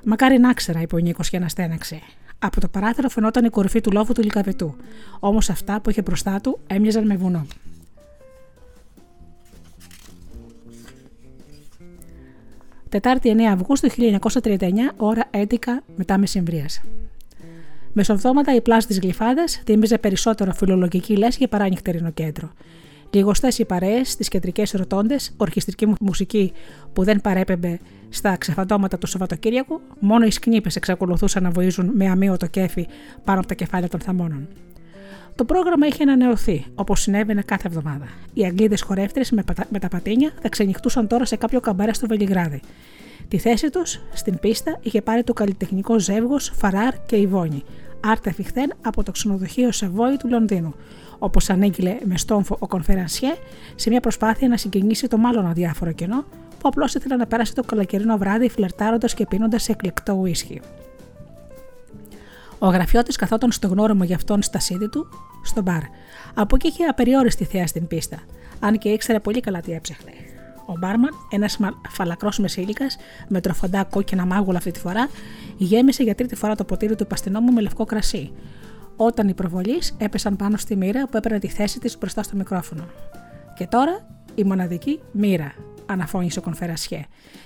[0.04, 2.00] Μακάρι να ξέρα, είπε ο Νίκος και αναστέναξε.
[2.38, 4.76] Από το παράθυρο φαινόταν η κορυφή του λόφου του λικαβετού,
[5.18, 7.46] όμως αυτά που είχε μπροστά του έμοιαζαν με βουνό.
[12.88, 14.58] Τετάρτη 9 Αυγούστου 1939,
[14.96, 15.44] ώρα 11
[15.96, 16.80] μετά μεσημβρίας.
[17.92, 22.52] Μεσοβδόματα η πλάση της Γλυφάδας τίμιζε περισσότερο φιλολογική λέσχη παρά νυχτερινό κέντρο.
[23.10, 26.52] Λιγοστές οι παρέες, τις κεντρικές ρωτώντες, ορχιστρική μουσική
[26.92, 27.78] που δεν παρέπεμπε
[28.08, 32.86] στα ξεφαντώματα του Σαββατοκύριακου, μόνο οι σκνήπε εξακολουθούσαν να βοίζουν με αμύωτο κέφι
[33.24, 34.48] πάνω από τα κεφάλια των θαμώνων.
[35.34, 38.06] Το πρόγραμμα είχε ανανεωθεί, όπως συνέβαινε κάθε εβδομάδα.
[38.32, 42.60] Οι Αγγλίδες χορεύτρες με, με τα πατίνια θα ξενυχτούσαν τώρα σε κάποιο καμπάρε στο Βελιγράδι.
[43.28, 47.62] Τη θέση τους στην πίστα είχε πάρει το καλλιτεχνικό ζεύγος Φαράρ και Ιβόνη,
[48.00, 50.74] άρτε φιχθέν από το ξενοδοχείο Σεβόη του Λονδίνου,
[51.18, 53.34] όπως ανήγγειλε με στόμφο ο Κονφερανσιέ
[53.74, 56.24] σε μια προσπάθεια να συγκινήσει το μάλλον αδιάφορο κενό
[56.58, 60.60] που απλώς ήθελε να πέρασε το καλοκαιρινό βράδυ φλερτάροντας και πίνοντας εκλεκτό ουίσχυ.
[62.58, 65.08] Ο γραφιώτη καθόταν στο γνώριμο για αυτόν στα σίδη του,
[65.44, 65.82] στο μπαρ.
[66.34, 68.18] Από εκεί είχε απεριόριστη θέα στην πίστα,
[68.60, 70.12] αν και ήξερε πολύ καλά τι έψαχνε.
[70.66, 71.58] Ο μπάρμαν, ένας
[71.88, 72.96] φαλακρός μεσήλικας,
[73.28, 75.08] με τροφοντά κόκκινα μάγουλα αυτή τη φορά,
[75.56, 78.32] γέμισε για τρίτη φορά το ποτήρι του παστινόμου με λευκό κρασί,
[79.00, 82.84] όταν οι προβολείς έπεσαν πάνω στη μοίρα που έπαιρνε τη θέση της μπροστά στο μικρόφωνο.
[83.56, 85.54] Και τώρα η μοναδική μοίρα,
[85.86, 87.04] αναφώνησε ο Κονφερασιέ,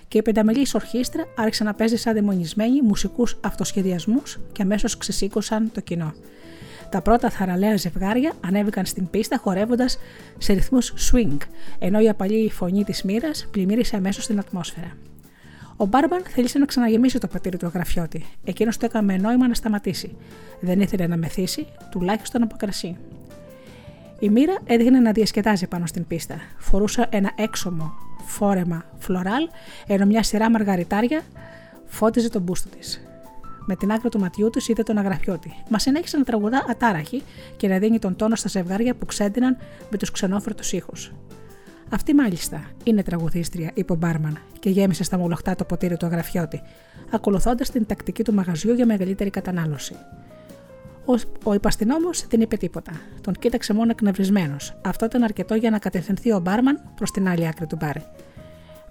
[0.08, 5.80] και η πενταμελής ορχήστρα άρχισε να παίζει σαν δαιμονισμένοι μουσικούς αυτοσχεδιασμούς και αμέσως ξεσήκωσαν το
[5.80, 6.14] κοινό.
[6.90, 9.98] Τα πρώτα θαραλέα ζευγάρια ανέβηκαν στην πίστα χορεύοντας
[10.38, 11.36] σε ρυθμούς swing,
[11.78, 14.96] ενώ η απαλή φωνή της μοίρας πλημμύρισε αμέσως στην ατμόσφαιρα.
[15.77, 18.24] Ο Μπάρμπαν θέλησε να ξαναγεμίσει το πατήρι του αγραφιώτη.
[18.44, 20.16] Εκείνος το έκαμε νόημα να σταματήσει.
[20.61, 22.97] Δεν ήθελε να μεθύσει, τουλάχιστον από κρασί.
[24.19, 26.35] Η μοίρα έδειχνε να διασκεδάζει πάνω στην πίστα.
[26.59, 27.93] Φορούσε ένα έξωμο
[28.24, 29.49] φόρεμα φλωράλ,
[29.86, 31.23] ενώ μια σειρά μαργαριτάρια
[31.85, 33.07] φώτιζε τον μπούστο της.
[33.66, 35.55] Με την άκρη του ματιού του είδε τον αγραφιώτη.
[35.69, 37.23] Μα συνέχισε να τραγουδά ατάραχη
[37.57, 39.57] και να δίνει τον τόνο στα ζευγάρια που ξέντυναν
[39.90, 41.12] με τους ξενόφερτου ήχους.
[41.93, 46.62] Αυτή μάλιστα είναι τραγουδίστρια, είπε ο Μπάρμαν και γέμισε στα μολοχτά το ποτήρι του αγραφιώτη,
[47.10, 49.94] ακολουθώντας την τακτική του μαγαζιού για μεγαλύτερη κατανάλωση.
[51.05, 51.12] Ο,
[51.44, 52.93] ο υπαστηνόμο δεν είπε τίποτα.
[53.20, 54.74] Τον κοίταξε μόνο εκνευρισμένος.
[54.82, 57.97] Αυτό ήταν αρκετό για να κατευθυνθεί ο μπάρμαν προς την άλλη άκρη του μπάρ.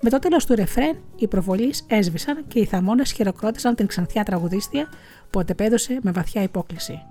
[0.02, 4.88] Με το τέλος του ρεφρέν, οι προβολείς έσβησαν και οι θαμώνες χειροκρότησαν την ξανθιά τραγουδίστρια
[5.30, 7.02] που αντεπέδωσε με βαθιά υπόκληση.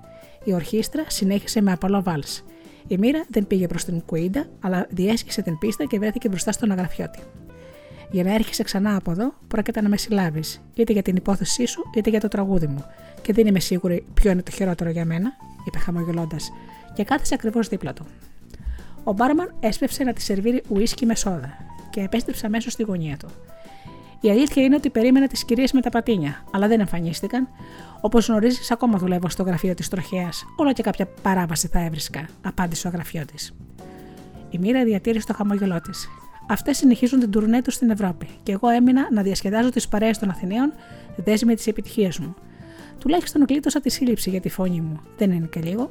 [0.44, 2.44] Η ορχήστρα συνέχισε με απαλό βάλς.
[2.90, 6.70] Η μοίρα δεν πήγε προς την Κουίντα, αλλά διέσχισε την πίστα και βρέθηκε μπροστά στον
[6.70, 7.18] αγραφιώτη.
[8.10, 11.90] Για να έρχεσαι ξανά από εδώ, πρόκειται να με συλλάβεις, είτε για την υπόθεσή σου,
[11.96, 12.84] είτε για το τραγούδι μου.
[13.22, 15.32] Και δεν είμαι σίγουρη ποιο είναι το χειρότερο για μένα,
[15.66, 16.52] είπε χαμογελώντας,
[16.94, 18.06] και κάθισε ακριβώς δίπλα του.
[19.04, 21.52] Ο μπάρμαν έσπευσε να τη σερβίρει ουίσκι με σόδα
[21.90, 23.28] και επέστρεψε αμέσως στη γωνία του.
[24.20, 27.48] Η αλήθεια είναι ότι περίμενα τις κυρίες με τα πατίνια, αλλά δεν εμφανίστηκαν.
[28.00, 30.44] Όπως γνωρίζεις, ακόμα δουλεύω στο γραφείο της τροχέας.
[30.56, 33.48] Όλο και κάποια παράβαση θα έβρισκα, απάντησε ο γραφείο τη.
[34.50, 36.08] Η μοίρα διατήρησε το χαμόγελό της.
[36.48, 40.30] Αυτές συνεχίζουν την τουρνέ τους στην Ευρώπη και εγώ έμεινα να διασκεδάζω τις παρέες των
[40.30, 40.72] Αθηναίων,
[41.16, 42.34] δέσμη της επιτυχίας μου.
[42.98, 45.00] Τουλάχιστον γλίτωσα τη σύλληψη για τη φωνή μου.
[45.16, 45.90] Δεν είναι και λίγο.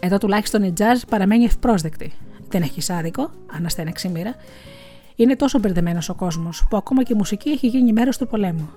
[0.00, 2.12] Εδώ τουλάχιστον η τζαζ παραμένει ευπρόσδεκτη.
[2.48, 4.34] Δεν έχεις άδικο, αναστέναξε η μοίρα.
[5.16, 8.68] Είναι τόσο μπερδεμένος ο κόσμος, που ακόμα και η μουσική έχει γίνει μέρος του πολέμου.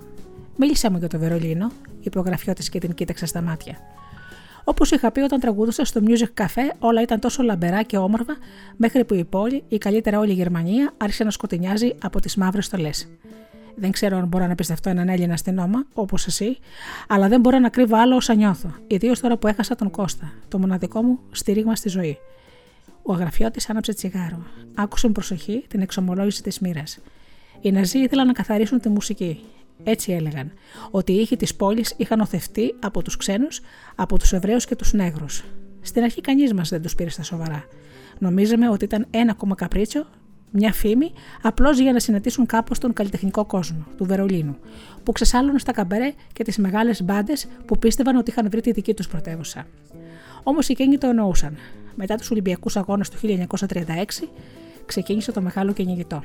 [0.56, 3.78] Μίλησέ μου για το Βερολίνο, είπε ο γραφιώτη και την κοίταξε στα μάτια.
[4.64, 8.38] Όπως είχα πει όταν τραγουδούσα στο Music Cafe, όλα ήταν τόσο λαμπερά και όμορφα,
[8.76, 12.66] μέχρι που η πόλη, η καλύτερα όλη η Γερμανία, άρχισε να σκοτεινιάζει από τις μαύρες
[12.66, 13.08] στολές.
[13.76, 16.58] Δεν ξέρω αν μπορώ να πιστευτώ έναν Έλληνα αστυνόμα, όπως εσύ,
[17.08, 20.60] αλλά δεν μπορώ να κρύβω άλλο όσα νιώθω, ιδίως τώρα που έχασα τον Κώστα, το
[20.60, 22.18] μοναδικό μου στηρίγμα στη ζωή.
[23.04, 24.44] Ο αγραφιώτη άναψε τσιγάρο.
[24.76, 27.00] Άκουσε με προσοχή την εξομολόγηση της μοίρας.
[27.62, 29.40] Οι Ναζί ήθελαν να καθαρίσουν τη μουσική.
[29.84, 30.52] Έτσι έλεγαν,
[30.92, 33.62] ότι οι ήχοι της πόλης είχαν οθευτεί από τους ξένους,
[33.96, 35.44] από τους Εβραίους και τους Νέγρους.
[35.82, 37.64] Στην αρχή κανείς μας δεν τους πήρε στα σοβαρά.
[38.20, 40.06] Νομίζαμε ότι ήταν ένα ακόμα καπρίτσιο,
[40.52, 41.12] μια φήμη,
[41.42, 44.58] απλώς για να συναντήσουν κάπως τον καλλιτεχνικό κόσμο του Βερολίνου,
[45.04, 48.94] που ξεσάλωνε στα καμπερέ και τις μεγάλες μπάντες που πίστευαν ότι είχαν βρει τη δική
[48.94, 49.68] τους πρωτεύουσα.
[50.44, 51.58] Όμως εκείνοι το εννοούσαν.
[51.96, 54.30] Μετά τους Ολυμπιακούς Αγώνες του 1936,
[54.86, 56.24] ξεκίνησε το μεγάλο κυνηγητό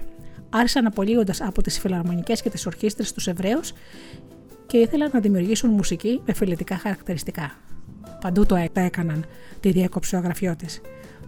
[0.51, 3.73] άρχισαν απολύοντας από τις φιλαρμονικές και τις ορχήστρες τους Εβραίους
[4.67, 7.53] και ήθελαν να δημιουργήσουν μουσική με φιλετικά χαρακτηριστικά.
[8.21, 9.25] Παντού το έκαναν,
[9.61, 10.67] τη διέκοψε ο αγραφιώτη.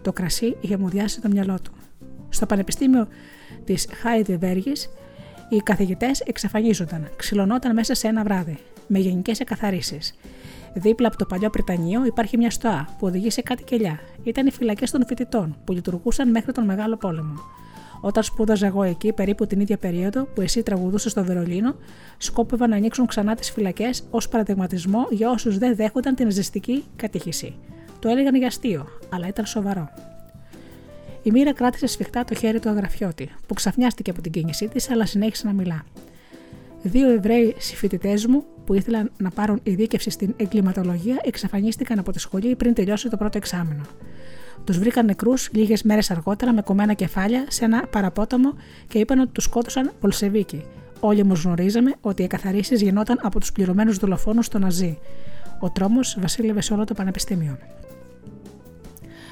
[0.01, 1.71] Το κρασί είχε μουδιάσει το μυαλό του.
[2.29, 3.07] Στο Πανεπιστήμιο
[3.63, 4.89] της Χάιντεβέργης,
[5.49, 8.57] οι καθηγητές εξαφανίζονταν, ξυλωνόταν μέσα σε ένα βράδυ,
[8.87, 10.13] με γενικές εκαθαρίσεις.
[10.73, 13.99] Δίπλα από το παλιό Πριτανείο υπάρχει μια στοά που οδηγεί σε κάτι κελιά.
[14.23, 17.33] Ήταν οι φυλακές των φοιτητών που λειτουργούσαν μέχρι τον Μεγάλο Πόλεμο.
[18.01, 21.75] Όταν σπούδαζα εγώ εκεί, περίπου την ίδια περίοδο που εσύ τραγουδούσες στο Βερολίνο,
[22.17, 27.55] σκόπευαν να ανοίξουν ξανά τις φυλακές ως παραδειγματισμό για όσους δεν δέχονταν την ζεστική κατήχηση.
[27.99, 29.89] Το έλεγαν για αστείο, αλλά ήταν σοβαρό.
[31.23, 35.05] Η μοίρα κράτησε σφιχτά το χέρι του αγραφιώτη, που ξαφνιάστηκε από την κίνησή της, αλλά
[35.05, 35.85] συνέχισε να μιλά.
[36.83, 42.55] Δύο Εβραίοι συμφοιτητές μου, που ήθελαν να πάρουν ειδίκευση στην εγκληματολογία, εξαφανίστηκαν από τη σχολή
[42.55, 43.83] πριν τελειώσει το πρώτο εξάμεινο.
[44.63, 48.53] Τους βρήκαν νεκρούς λίγες μέρες αργότερα με κομμένα κεφάλια σε ένα παραπόταμο
[48.87, 50.65] και είπαν ότι τους σκότωσαν Πολσεβίκοι.
[50.99, 54.99] Όλοι όμως γνωρίζαμε ότι οι εκαθαρίσεις γινόταν από τους πληρωμένους δολοφόνους στο Ναζί.
[55.59, 57.57] Ο τρόμος βασίλευε σε όλο το πανεπιστήμιο.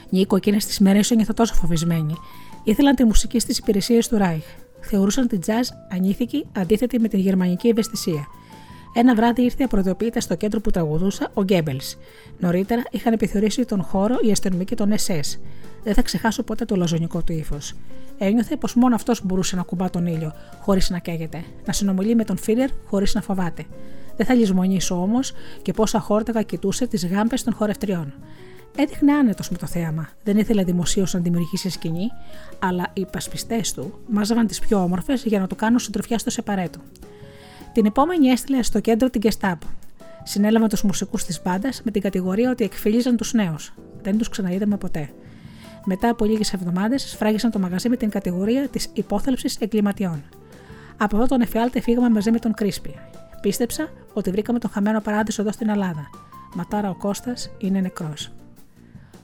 [0.10, 2.16] Νίκο, εκείνες τις μέρες ένιωθα τόσο φοβισμένη.
[2.64, 4.46] Ήθελαν τη μουσική στις υπηρεσίες του Ράιχ.
[4.80, 8.28] Θεωρούσαν την jazz ανήθικη αντίθετη με την γερμανική ευαισθησία.
[8.94, 11.98] Ένα βράδυ ήρθε απροειδοποιητά στο κέντρο που τραγουδούσα ο Γκέμπελς.
[12.40, 15.40] Νωρίτερα είχαν επιθεωρήσει τον χώρο οι αστυνομικοί των SS.
[15.84, 17.74] Δεν θα ξεχάσω ποτέ το λαζονικό του ύφος.
[18.18, 22.24] Ένιωθε πως μόνο αυτός μπορούσε να κουμπά τον ήλιο, χωρίς να καίγεται, να συνομιλεί με
[22.24, 23.66] τον Φίρερ χωρίς να φοβάται.
[24.16, 28.14] Δεν θα λησμονήσω όμως και πόσα χόρταγα κοιτούσε τις γάμπες των χορευτριών.
[28.76, 30.10] Έδειχνε άνετος με το θέαμα.
[30.24, 32.08] Δεν ήθελε δημοσίως να δημιουργήσει σκηνή,
[32.60, 36.80] αλλά οι υπασπιστέ του μάζαβαν τις πιο όμορφες για να του κάνουν συντροφιά στο σεπαρέτο.
[37.74, 39.68] Την επόμενη έστειλε στο κέντρο την Gestapo.
[40.24, 43.74] Συνέλαβε τους μουσικούς της μπάντας με την κατηγορία ότι εκφύλιζαν τους νέους.
[44.02, 45.10] Δεν τους ξαναείδαμε ποτέ.
[45.86, 50.24] Μετά από λίγες εβδομάδες, σφράγισαν το μαγαζί με την κατηγορία της υπόθελψη εγκληματιών.
[50.98, 52.96] Από εδώ τον εφιάλτη φύγαμε μαζί με τον Κρίσπι.
[53.42, 56.10] Πίστεψα ότι βρήκαμε τον χαμένο παράδεισο εδώ στην Ελλάδα.
[56.56, 58.32] Μα τώρα ο Κώστας είναι νεκρός.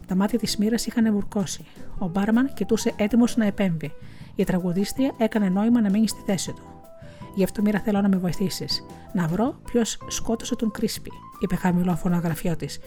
[0.08, 1.66] Τα μάτια της μοίρας είχαν βουρκώσει.
[1.98, 3.92] Ο μπάρμαν κοιτούσε έτοιμος να επέμβει.
[4.36, 6.75] Η τραγουδίστρια έκανε νόημα να μείνει στη θέση του.
[7.36, 8.86] Γι' αυτό μοίρα θέλω να με βοηθήσεις.
[9.14, 12.80] Να βρω ποιος σκότωσε τον Κρίσπι, είπε χαμηλόφωνο αγραφιό της.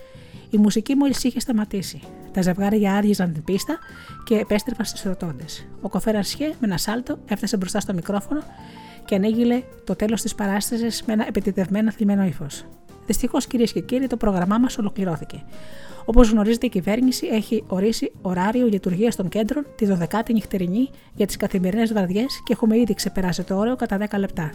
[0.51, 2.01] Η μουσική μόλις είχε σταματήσει.
[2.33, 3.79] Τα ζευγάρια άργιζαν την πίστα
[4.25, 5.67] και επέστρεφαν στις ρωτώντες.
[5.81, 8.43] Ο κοφέρας Σιέ με ένα σάλτο έφτασε μπροστά στο μικρόφωνο
[9.05, 12.65] και ανήγγειλε το τέλος της παράστασης με ένα επιτεδευμένο θλιμμένο ύφος.
[13.07, 15.43] Δυστυχώς, κυρίες και κύριοι, το πρόγραμμά μας ολοκληρώθηκε.
[16.09, 21.37] Όπως γνωρίζετε, η κυβέρνηση έχει ορίσει ωράριο λειτουργίας των κέντρων τη 12η νυχτερινή για τις
[21.37, 24.53] καθημερινές βραδιές και έχουμε ήδη ξεπεράσει το όριο κατά 10 λεπτά.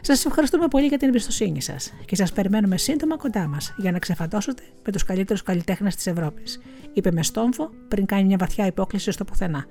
[0.00, 3.98] Σας ευχαριστούμε πολύ για την εμπιστοσύνη σας και σας περιμένουμε σύντομα κοντά μας για να
[3.98, 6.60] ξεφαντώσετε με τους καλύτερους καλλιτέχνες της Ευρώπης,
[6.92, 9.66] είπε με στόμφο πριν κάνει μια βαθιά υπόκληση στο πουθενά.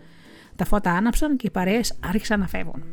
[0.55, 2.83] Τα φώτα άναψαν και οι παρέες άρχισαν να φεύγουν.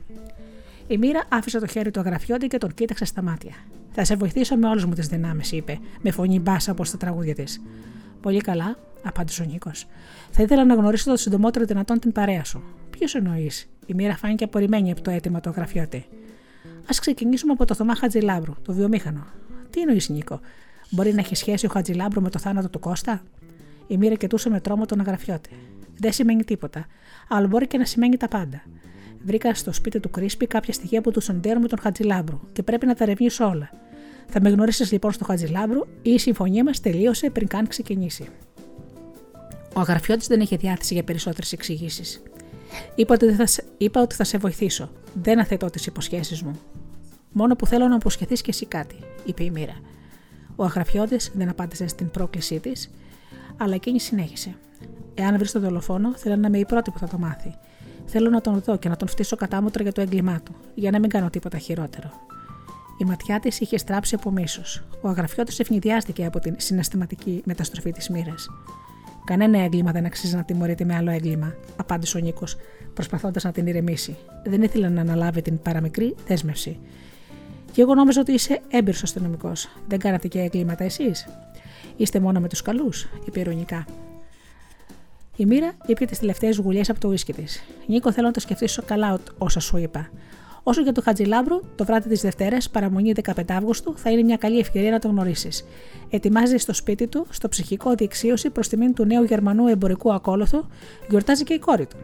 [0.86, 3.54] Η μοίρα άφησε το χέρι του αγραφιόντι και τον κοίταξε στα μάτια.
[3.92, 7.34] Θα σε βοηθήσω με όλε μου τις δυνάμεις, είπε, με φωνή μπάσα όπως τα τραγούδια
[7.34, 7.60] της.
[8.22, 9.86] Πολύ καλά, απάντησε ο Νίκος.
[10.30, 12.62] Θα ήθελα να γνωρίσω το συντομότερο δυνατόν την παρέα σου.
[12.90, 15.96] Ποιος εννοείς, η μοίρα φάνηκε απορριμμένη από το αίτημα του γραφιώτη.
[16.82, 19.26] Α ξεκινήσουμε από το Θωμά Χατζηλάμπρου, το βιομήχανο.
[19.70, 20.40] Τι εννοείς, Νίκο,
[20.90, 23.22] Μπορεί να έχει σχέση ο Χατζηλάμπρου με το θάνατο του Κώστα;
[23.86, 25.50] Η μοίρα κοιτούσε με τρόμο τον αγραφιώτη.
[25.98, 26.86] Δεν σημαίνει τίποτα,
[27.28, 28.62] αλλά μπορεί και να σημαίνει τα πάντα.
[29.24, 32.86] Βρήκα στο σπίτι του Κρίσπη κάποια στοιχεία που του σοντέρουν με τον Χατζηλάμπρου και πρέπει
[32.86, 33.70] να τα ρευνήσω όλα.
[34.28, 38.28] Θα με γνωρίσει λοιπόν στο Χατζηλάμπρου ή η συμφωνία μας τελείωσε πριν καν ξεκινήσει.
[39.74, 42.22] Ο αγραφιώτης δεν είχε διάθεση για περισσότερες εξηγήσεις.
[42.94, 44.90] Είπα, ότι θα, είπα ότι θα σε βοηθήσω.
[45.22, 46.60] Δεν αθετώ τις υποσχέσεις μου.
[47.32, 49.80] Μόνο που θέλω να υποσχεθεί κι εσύ κάτι, είπε η μοίρα.
[50.56, 52.90] Ο αγραφιώτης δεν απάντησε στην πρόκλησή της,
[53.56, 54.54] αλλά εκείνη συνέχισε.
[55.14, 57.54] Εάν βρεις τον δολοφόνο, θέλω να είμαι η πρώτη που θα το μάθει.
[58.06, 60.98] Θέλω να τον δω και να τον φτύσω κατάμοτρα για το έγκλημά του, για να
[60.98, 62.10] μην κάνω τίποτα χειρότερο.
[63.02, 64.82] Η ματιά της είχε στράψει από μίσος.
[65.00, 68.48] Ο αγραφιώτης ευνηδιάστηκε από την συναισθηματική μεταστροφή της μοίρας.
[69.24, 72.56] Κανένα έγκλημα δεν αξίζει να τιμωρείται με άλλο έγκλημα, απάντησε ο Νίκος,
[72.94, 74.16] προσπαθώντας να την ηρεμήσει.
[74.44, 76.78] Δεν ήθελε να αναλάβει την παραμικρή δέσμευση.
[77.72, 79.68] Και εγώ νόμιζα ότι είσαι έμπειρος αστυνομικός.
[79.88, 81.26] Δεν κάνατε και έγκληματα εσείς.
[81.96, 83.84] Είστε μόνο με τους καλούς, είπε ειρωνικά.
[85.36, 87.62] Η μοίρα είπε τις τελευταίες γουλιές από το ουίσκι της.
[87.86, 90.10] Νίκο, θέλω να το σκεφτεί καλά όσα σου είπα.
[90.62, 94.58] Όσο για το Χατζηλάμπρου, το βράδυ της Δευτέρας, παραμονή 15 Αύγουστου, θα είναι μια καλή
[94.58, 95.64] ευκαιρία να τον γνωρίσεις.
[96.10, 100.64] Ετοιμάζει στο σπίτι του, στο ψυχικό διεξίωση προς τιμήν του νέου Γερμανού εμπορικού ακόλουθου,
[101.08, 101.96] γιορτάζει και η κόρη του.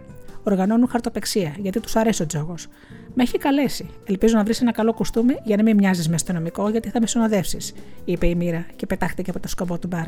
[0.42, 2.66] Οργανώνουν χαρτοπεξία, γιατί τους αρέσει ο τζόγος.
[3.14, 3.90] Με έχει καλέσει.
[4.04, 7.06] Ελπίζω να βρεις ένα καλό κουστούμι για να μην μοιάζεις με αστυνομικό, γιατί θα με
[7.06, 7.74] συνοδεύσεις,
[8.04, 10.06] είπε η μοίρα και πετάχτηκε από το σκοπό του μπαρ.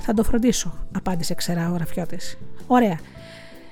[0.00, 2.38] Θα το φροντίσω, απάντησε ξερά ο γραφιώτης.
[2.66, 2.98] Ωραία.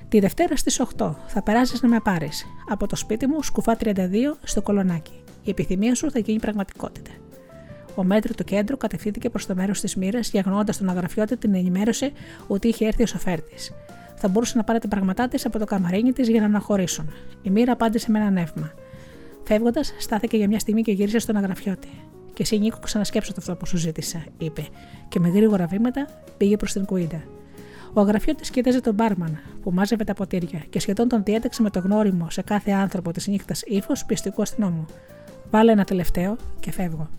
[0.09, 2.45] Τη Δευτέρα στις 8 θα περάσεις να με πάρεις.
[2.69, 3.95] Από το σπίτι μου, σκουφά 32
[4.43, 5.23] στο κολονάκι.
[5.43, 7.11] Η επιθυμία σου θα γίνει πραγματικότητα.
[7.95, 12.11] Ο μέτρο του κέντρου κατευθύνθηκε προς το μέρος της μοίρας, διαγνώνοντα τον αγραφιώτη την ενημέρωση
[12.47, 13.53] ότι είχε έρθει ο σοφέρτη.
[14.15, 17.09] Θα μπορούσε να πάρει τα πράγματά της από το καμαρίνι της για να αναχωρήσουν.
[17.41, 18.71] Η μοίρα απάντησε με ένα νεύμα.
[19.43, 21.89] Φεύγοντας, στάθηκε για μια στιγμή και γύρισε στον αγραφιώτη.
[22.33, 24.67] Και εσύ, Νίκο, ξανασκέψω το αυτό που σου ζήτησα, είπε,
[25.09, 26.07] και με γρήγορα βήματα
[26.37, 27.23] πήγε προς την κουίντα.
[27.93, 31.79] Ο αγραφιώτη κοίταζε τον μπάρμαν που μάζευε τα ποτήρια και σχεδόν τον διέταξε με το
[31.79, 34.85] γνώριμο σε κάθε άνθρωπο της νύχτας ύφος πιστικού αστυνόμου.
[35.51, 37.09] Βάλε ένα τελευταίο και φεύγω.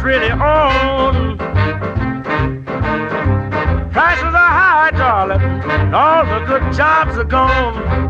[0.00, 1.36] Is really on.
[3.92, 8.09] Prices are high, darling, all the good jobs are gone.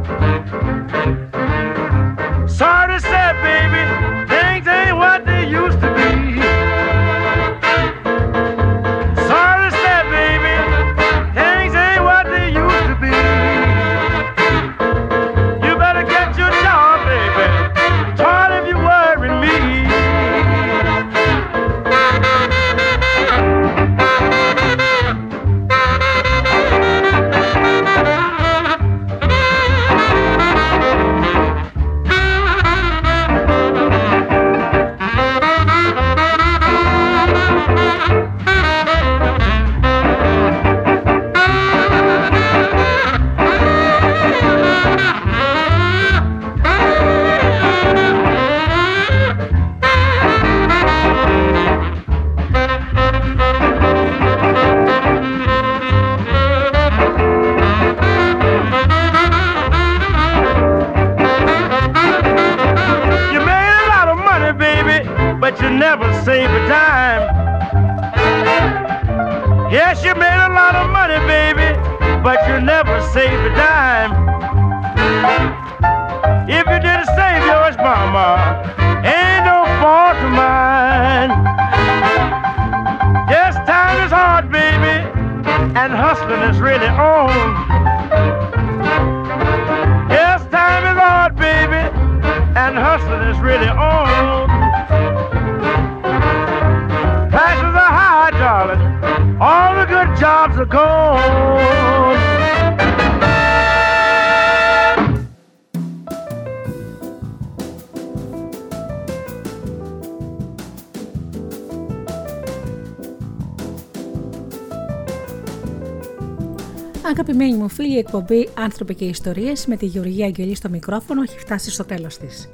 [118.01, 122.49] Εκπομπή Άνθρωποι και Ιστορίες με τη Γεωργία Αγγελή στο μικρόφωνο έχει φτάσει στο τέλος της.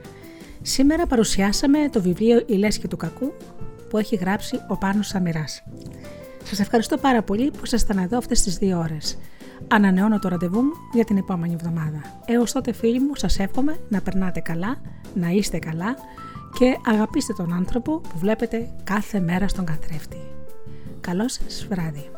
[0.62, 3.32] Σήμερα παρουσιάσαμε το βιβλίο Η Λέσχη του Κακού
[3.90, 5.62] που έχει γράψει ο Πάνος Σαμυράς.
[6.44, 9.18] Σας ευχαριστώ πάρα πολύ που ήσασταν εδώ αυτές τις δύο ώρες.
[9.68, 12.22] Ανανεώνω το ραντεβού μου για την επόμενη εβδομάδα.
[12.26, 14.80] Έως τότε φίλοι μου σας εύχομαι να περνάτε καλά,
[15.14, 15.96] να είστε καλά
[16.58, 20.20] και αγαπήστε τον άνθρωπο που βλέπετε κάθε μέρα στον καθρέφτη.
[21.00, 22.10] Καλό σας βράδυ.